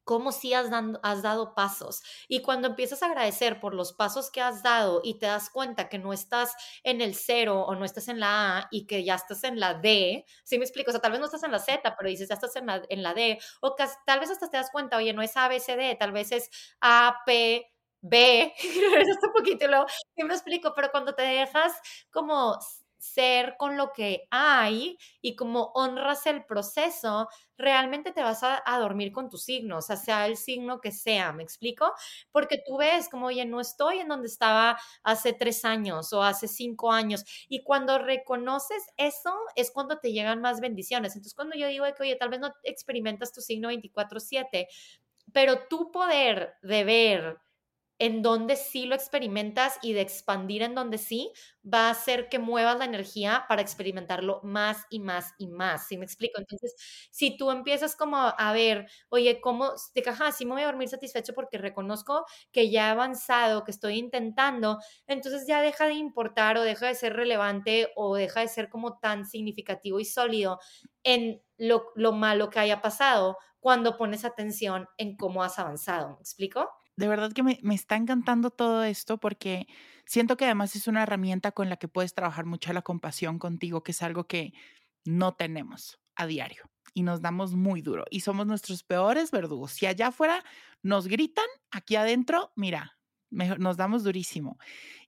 cómo 0.04 0.32
sí 0.32 0.54
has, 0.54 0.68
has 1.04 1.22
dado 1.22 1.54
pasos. 1.56 2.02
Y 2.28 2.42
cuando 2.42 2.68
empiezas 2.68 3.04
a 3.04 3.08
agradecer 3.08 3.60
por 3.60 3.74
los 3.74 3.94
pasos 3.94 4.32
que 4.32 4.42
has 4.42 4.64
dado 4.64 5.02
y 5.04 5.20
te 5.20 5.26
das 5.28 5.50
cuenta 5.50 5.90
que 5.90 6.00
no 6.00 6.14
estás 6.14 6.54
en 6.84 7.02
el 7.02 7.16
cero 7.16 7.62
o 7.66 7.76
no 7.76 7.86
estás 7.86 8.08
en 8.08 8.20
la 8.20 8.58
A 8.60 8.68
y 8.72 8.86
que 8.86 9.04
ya 9.04 9.16
estás 9.16 9.44
en 9.44 9.60
la 9.60 9.74
D, 9.76 10.26
¿sí 10.44 10.58
me 10.58 10.66
explico? 10.66 10.90
O 10.90 10.94
sea, 10.94 11.02
tal 11.02 11.12
vez 11.12 11.20
no 11.20 11.26
estás 11.28 11.44
en 11.44 11.52
la 11.52 11.60
Z, 11.60 11.96
pero 11.98 12.10
dices 12.10 12.30
ya 12.30 12.36
estás 12.36 12.56
en 12.56 12.66
la, 12.68 12.82
en 12.90 13.04
la 13.04 13.14
D, 13.14 13.40
o 13.62 13.76
tal 14.06 14.20
vez 14.20 14.30
hasta 14.32 14.50
te 14.50 14.58
das 14.58 14.70
cuenta, 14.72 14.98
oye, 14.98 15.14
no 15.14 15.22
es 15.22 15.36
A, 15.38 15.48
B, 15.48 15.60
C, 15.60 15.76
D, 15.76 15.96
tal 16.00 16.12
vez 16.12 16.32
es 16.32 16.50
A, 16.82 17.18
P, 17.26 17.66
B, 18.02 18.54
un 19.28 19.34
poquito, 19.34 19.68
luego, 19.68 19.86
sí 20.16 20.24
me 20.24 20.34
explico, 20.34 20.74
pero 20.76 20.90
cuando 20.92 21.16
te 21.16 21.24
dejas 21.24 21.74
como 22.12 22.58
ser 23.04 23.56
con 23.58 23.76
lo 23.76 23.92
que 23.92 24.28
hay 24.32 24.98
y 25.22 25.36
como 25.36 25.72
honras 25.76 26.26
el 26.26 26.46
proceso, 26.46 27.28
realmente 27.58 28.14
te 28.14 28.24
vas 28.24 28.44
a, 28.44 28.64
dormir 28.80 29.12
con 29.12 29.30
tu 29.30 29.38
signo, 29.38 29.78
o 29.78 29.82
sea, 29.82 29.98
sea 29.98 30.26
el 30.26 30.38
signo 30.38 30.80
que 30.80 30.92
sea, 30.92 31.34
¿me 31.34 31.44
explico? 31.44 31.92
Porque 32.32 32.64
tú 32.66 32.78
ves 32.78 33.10
como, 33.10 33.28
oye, 33.28 33.46
no 33.46 33.60
estoy 33.60 34.00
en 34.00 34.08
donde 34.08 34.28
estaba 34.28 34.78
hace 35.04 35.34
tres 35.34 35.66
años 35.66 36.14
o 36.14 36.24
hace 36.24 36.48
cinco 36.48 36.92
años. 36.92 37.24
Y 37.50 37.64
cuando 37.64 38.00
reconoces 38.00 38.84
eso, 38.98 39.34
es 39.56 39.72
cuando 39.72 40.00
te 40.00 40.14
llegan 40.14 40.42
más 40.42 40.62
bendiciones. 40.62 41.16
Entonces, 41.16 41.36
cuando 41.36 41.58
yo 41.58 41.68
digo 41.68 41.86
que, 41.86 42.04
oye, 42.04 42.16
tal 42.16 42.30
vez 42.30 42.40
no 42.40 42.54
experimentas 42.64 43.34
tu 43.34 43.42
signo 43.42 43.70
24/7, 43.70 44.68
pero 45.34 45.68
tu 45.68 45.92
poder 45.92 46.56
de 46.62 46.84
ver 46.86 47.38
en 48.04 48.22
donde 48.22 48.58
sí 48.58 48.86
lo 48.86 48.96
experimentas 48.96 49.80
y 49.82 49.94
de 49.94 50.02
expandir 50.02 50.62
en 50.62 50.76
donde 50.76 50.98
sí, 50.98 51.32
va 51.66 51.88
a 51.88 51.92
hacer 51.92 52.28
que 52.28 52.38
muevas 52.38 52.78
la 52.78 52.84
energía 52.84 53.46
para 53.48 53.62
experimentarlo 53.62 54.42
más 54.44 54.86
y 54.90 55.00
más 55.00 55.34
y 55.38 55.48
más. 55.48 55.88
¿Sí 55.88 55.98
me 55.98 56.04
explico? 56.04 56.38
Entonces, 56.38 56.76
si 57.12 57.38
tú 57.38 57.50
empiezas 57.50 57.96
como 57.96 58.18
a 58.18 58.52
ver, 58.52 58.88
oye, 59.08 59.40
¿cómo? 59.40 59.72
De 59.96 60.02
caja, 60.02 60.34
sí 60.34 60.46
me 60.46 60.52
voy 60.52 60.64
a 60.64 60.66
dormir 60.66 60.90
satisfecho 60.90 61.34
porque 61.34 61.58
reconozco 61.58 62.26
que 62.52 62.70
ya 62.70 62.88
he 62.88 62.92
avanzado, 62.92 63.64
que 63.64 63.72
estoy 63.72 63.98
intentando, 64.00 64.80
entonces 65.08 65.48
ya 65.48 65.62
deja 65.62 65.86
de 65.88 65.94
importar 65.94 66.58
o 66.58 66.64
deja 66.64 66.88
de 66.88 66.96
ser 66.96 67.14
relevante 67.14 67.90
o 67.96 68.16
deja 68.16 68.42
de 68.42 68.50
ser 68.50 68.68
como 68.70 68.98
tan 69.00 69.26
significativo 69.26 70.02
y 70.02 70.06
sólido 70.06 70.60
en 71.04 71.42
lo, 71.58 71.86
lo 71.96 72.12
malo 72.12 72.50
que 72.50 72.60
haya 72.60 72.82
pasado 72.82 73.38
cuando 73.62 73.98
pones 73.98 74.26
atención 74.26 74.90
en 74.98 75.16
cómo 75.16 75.42
has 75.44 75.58
avanzado. 75.60 76.10
¿Me 76.16 76.20
explico? 76.20 76.70
De 76.96 77.08
verdad 77.08 77.34
que 77.34 77.44
me, 77.44 77.60
está 77.74 77.96
encantando 77.96 78.52
todo 78.52 78.84
esto 78.84 79.20
porque 79.20 79.68
siento 80.06 80.38
que 80.38 80.46
además 80.46 80.76
es 80.76 80.88
una 80.88 81.04
herramienta 81.04 81.52
con 81.52 81.70
la 81.70 81.78
que 81.78 81.88
puedes 81.88 82.14
trabajar 82.14 82.46
mucho 82.46 82.72
la 82.74 82.82
compasión 82.82 83.40
contigo, 83.40 83.84
que 83.84 83.92
es 83.92 84.02
algo 84.02 84.26
que 84.26 84.54
no 85.06 85.34
tenemos 85.34 86.00
a 86.16 86.28
diario 86.28 86.70
y 86.94 87.04
nos 87.04 87.22
damos 87.22 87.56
muy 87.56 87.82
duro 87.82 88.06
y 88.12 88.20
somos 88.20 88.46
nuestros 88.46 88.84
peores 88.84 89.32
verdugos. 89.32 89.72
Si 89.72 89.86
allá 89.86 90.08
afuera 90.08 90.44
nos 90.84 91.08
gritan, 91.08 91.48
aquí 91.72 91.96
adentro, 91.96 92.52
mira, 92.56 92.98
nos 93.32 93.78
damos 93.78 94.04
durísimo. 94.04 94.60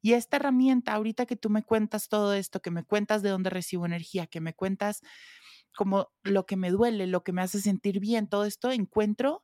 Y 0.01 0.13
esta 0.13 0.37
herramienta, 0.37 0.93
ahorita 0.93 1.27
que 1.27 1.35
tú 1.35 1.51
me 1.51 1.61
cuentas 1.61 2.09
todo 2.09 2.33
esto, 2.33 2.61
que 2.61 2.71
me 2.71 2.83
cuentas 2.83 3.21
de 3.21 3.29
dónde 3.29 3.51
recibo 3.51 3.85
energía, 3.85 4.25
que 4.25 4.41
me 4.41 4.55
cuentas 4.55 5.01
como 5.75 6.09
lo 6.23 6.47
que 6.47 6.55
me 6.55 6.71
duele, 6.71 7.05
lo 7.05 7.23
que 7.23 7.33
me 7.33 7.43
hace 7.43 7.59
sentir 7.59 7.99
bien, 7.99 8.27
todo 8.27 8.45
esto, 8.45 8.71
encuentro 8.71 9.43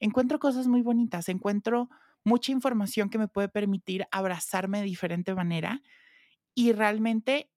encuentro 0.00 0.38
cosas 0.38 0.66
muy 0.66 0.82
bonitas, 0.82 1.28
encuentro 1.28 1.88
mucha 2.24 2.52
información 2.52 3.10
que 3.10 3.18
me 3.18 3.28
puede 3.28 3.48
permitir 3.48 4.06
abrazarme 4.10 4.78
de 4.78 4.84
diferente 4.84 5.34
manera 5.34 5.82
y 6.54 6.72
realmente 6.72 7.50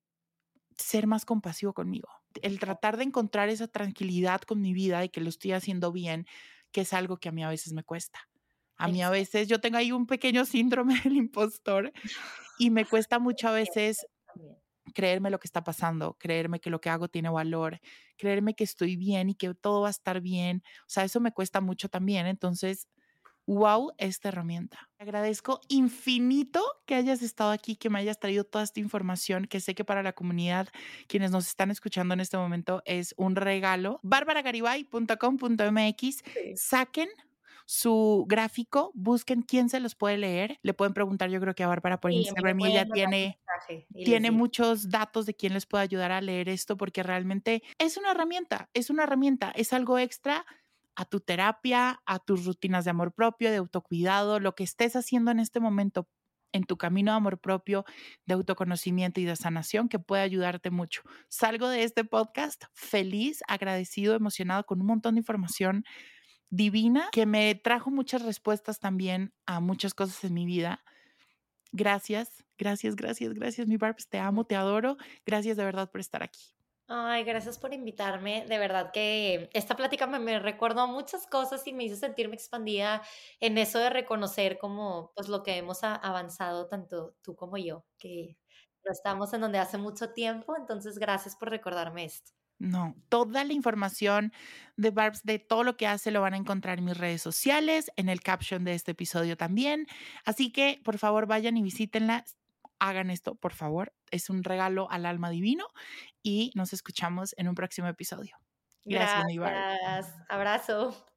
ser 0.77 1.07
más 1.07 1.25
compasivo 1.25 1.73
conmigo. 1.73 2.09
El 2.41 2.59
tratar 2.59 2.97
de 2.97 3.03
encontrar 3.03 3.49
esa 3.49 3.67
tranquilidad 3.67 4.41
con 4.41 4.61
mi 4.61 4.73
vida 4.73 5.03
y 5.03 5.09
que 5.09 5.21
lo 5.21 5.29
estoy 5.29 5.53
haciendo 5.53 5.91
bien, 5.91 6.27
que 6.71 6.81
es 6.81 6.93
algo 6.93 7.17
que 7.17 7.29
a 7.29 7.31
mí 7.31 7.43
a 7.43 7.49
veces 7.49 7.73
me 7.73 7.83
cuesta. 7.83 8.19
A 8.77 8.88
mí 8.88 9.01
a 9.01 9.09
veces 9.09 9.47
yo 9.47 9.59
tengo 9.59 9.77
ahí 9.77 9.91
un 9.91 10.05
pequeño 10.05 10.45
síndrome 10.45 10.99
del 11.03 11.13
impostor 11.15 11.91
y 12.59 12.69
me 12.69 12.85
cuesta 12.85 13.19
mucho 13.19 13.47
a 13.47 13.51
veces 13.51 14.05
creerme 14.97 15.29
lo 15.29 15.39
que 15.39 15.47
está 15.47 15.63
pasando, 15.63 16.17
creerme 16.17 16.59
que 16.59 16.71
lo 16.71 16.81
que 16.81 16.89
hago 16.89 17.07
tiene 17.07 17.29
valor, 17.29 17.79
creerme 18.17 18.55
que 18.55 18.63
estoy 18.63 18.95
bien 18.95 19.29
y 19.29 19.35
que 19.35 19.53
todo 19.53 19.81
va 19.81 19.89
a 19.89 19.91
estar 19.91 20.21
bien. 20.21 20.63
O 20.81 20.85
sea, 20.87 21.03
eso 21.03 21.19
me 21.19 21.31
cuesta 21.31 21.61
mucho 21.61 21.87
también. 21.87 22.25
Entonces, 22.25 22.87
wow, 23.45 23.91
esta 23.99 24.29
herramienta. 24.29 24.89
Te 24.97 25.03
agradezco 25.03 25.61
infinito 25.67 26.63
que 26.87 26.95
hayas 26.95 27.21
estado 27.21 27.51
aquí, 27.51 27.75
que 27.75 27.91
me 27.91 27.99
hayas 27.99 28.19
traído 28.19 28.43
toda 28.43 28.63
esta 28.63 28.79
información, 28.79 29.45
que 29.45 29.59
sé 29.59 29.75
que 29.75 29.85
para 29.85 30.01
la 30.01 30.13
comunidad, 30.13 30.67
quienes 31.07 31.29
nos 31.29 31.45
están 31.45 31.69
escuchando 31.69 32.15
en 32.15 32.19
este 32.19 32.37
momento, 32.37 32.81
es 32.85 33.13
un 33.17 33.35
regalo. 33.35 33.99
barbaragaribay.com.mx. 34.01 36.23
Saquen 36.55 37.09
su 37.70 38.24
gráfico, 38.30 38.91
busquen 38.95 39.41
quién 39.41 39.68
se 39.68 39.82
los 39.82 39.93
puede 39.93 40.18
leer. 40.18 40.57
Le 40.63 40.74
pueden 40.74 40.93
preguntar, 40.93 41.30
yo 41.30 41.41
creo 41.41 41.53
que 41.53 41.65
a 41.65 41.68
Bárbara 41.68 41.99
por 41.99 42.13
Instagram 42.13 42.61
y 42.61 42.68
ella 42.68 42.88
tiene, 42.88 43.41
tiene 43.93 44.32
muchos 44.32 44.89
datos 44.89 45.26
de 45.26 45.34
quién 45.34 45.53
les 45.53 45.65
puede 45.65 45.84
ayudar 45.84 46.13
a 46.13 46.22
leer 46.22 46.47
esto 46.47 46.78
porque 46.78 47.03
realmente 47.03 47.61
es 47.78 47.97
una 47.97 48.11
herramienta, 48.11 48.70
es 48.74 48.89
una 48.89 49.03
herramienta, 49.03 49.51
es 49.53 49.74
algo 49.74 49.99
extra 49.99 50.45
a 50.95 51.03
tu 51.03 51.20
terapia, 51.20 52.01
a 52.05 52.20
tus 52.20 52.45
rutinas 52.45 52.86
de 52.86 52.91
amor 52.91 53.11
propio, 53.11 53.51
de 53.51 53.57
autocuidado, 53.57 54.39
lo 54.39 54.55
que 54.55 54.63
estés 54.63 54.95
haciendo 54.95 55.32
en 55.32 55.41
este 55.41 55.59
momento 55.59 56.07
en 56.53 56.63
tu 56.63 56.78
camino 56.78 57.11
de 57.11 57.18
amor 57.18 57.38
propio, 57.38 57.84
de 58.26 58.36
autoconocimiento 58.36 59.20
y 59.20 59.26
de 59.26 59.36
sanación 59.36 59.89
que 59.89 59.99
puede 59.99 60.24
ayudarte 60.24 60.72
mucho. 60.72 61.01
Salgo 61.28 61.68
de 61.68 61.84
este 61.84 62.05
podcast 62.05 62.63
feliz, 62.72 63.41
agradecido, 63.49 64.15
emocionado 64.15 64.65
con 64.65 64.80
un 64.80 64.88
montón 64.88 65.15
de 65.15 65.20
información 65.20 65.84
divina 66.49 67.09
que 67.11 67.25
me 67.25 67.55
trajo 67.55 67.89
muchas 67.91 68.21
respuestas 68.23 68.79
también 68.79 69.33
a 69.45 69.59
muchas 69.59 69.93
cosas 69.93 70.23
en 70.23 70.33
mi 70.33 70.45
vida. 70.45 70.83
Gracias, 71.71 72.45
gracias, 72.57 72.95
gracias, 72.95 73.33
gracias, 73.33 73.67
mi 73.67 73.77
Barbs. 73.77 74.07
Te 74.07 74.19
amo, 74.19 74.45
te 74.45 74.55
adoro. 74.55 74.97
Gracias 75.25 75.57
de 75.57 75.65
verdad 75.65 75.91
por 75.91 76.01
estar 76.01 76.23
aquí. 76.23 76.57
Ay, 76.89 77.25
gracias 77.25 77.59
por 77.59 77.73
invitarme. 77.73 78.45
De 78.47 78.57
verdad 78.57 78.91
que 78.93 79.49
esta 79.51 79.75
plática 79.75 80.07
me, 80.07 80.19
me, 80.19 80.39
recordó 80.39 80.87
muchas 80.87 81.27
cosas 81.27 81.67
y 81.67 81.73
me 81.73 81.83
hizo 81.83 81.97
sentirme 81.97 82.35
expandida 82.35 83.01
en 83.41 83.57
eso 83.57 83.79
de 83.79 83.89
reconocer 83.89 84.57
como 84.57 85.11
pues 85.13 85.27
lo 85.27 85.43
que 85.43 85.57
hemos 85.57 85.83
avanzado 85.83 86.67
tanto 86.67 87.15
tú 87.21 87.35
como 87.35 87.57
yo, 87.57 87.85
que 87.97 88.37
no 88.85 88.91
estamos 88.93 89.33
en 89.33 89.41
donde 89.41 89.59
hace 89.59 89.77
mucho 89.77 90.13
tiempo. 90.13 90.55
Entonces, 90.57 90.97
gracias 90.97 91.35
por 91.35 91.49
recordarme 91.49 92.05
esto. 92.05 92.36
No, 92.59 92.95
toda 93.09 93.43
la 93.43 93.53
información 93.53 94.33
de 94.77 94.89
Barbs, 94.89 95.23
de 95.23 95.37
todo 95.37 95.63
lo 95.63 95.77
que 95.77 95.85
hace, 95.85 96.09
lo 96.09 96.21
van 96.21 96.33
a 96.33 96.37
encontrar 96.37 96.79
en 96.79 96.85
mis 96.85 96.97
redes 96.97 97.21
sociales, 97.21 97.91
en 97.95 98.09
el 98.09 98.21
caption 98.21 98.63
de 98.63 98.73
este 98.73 98.91
episodio 98.91 99.37
también. 99.37 99.85
Así 100.25 100.51
que, 100.51 100.81
por 100.83 100.97
favor, 100.97 101.27
vayan 101.27 101.57
y 101.57 101.61
visítenla. 101.61 102.25
Hagan 102.79 103.09
esto, 103.09 103.35
por 103.35 103.53
favor. 103.53 103.93
Es 104.11 104.29
un 104.29 104.43
regalo 104.43 104.89
al 104.89 105.05
alma 105.05 105.29
divino 105.29 105.65
y 106.23 106.51
nos 106.55 106.73
escuchamos 106.73 107.33
en 107.37 107.47
un 107.47 107.55
próximo 107.55 107.87
episodio. 107.87 108.37
Gracias, 108.85 109.25
Gracias. 109.35 110.15
Abrazo. 110.29 111.16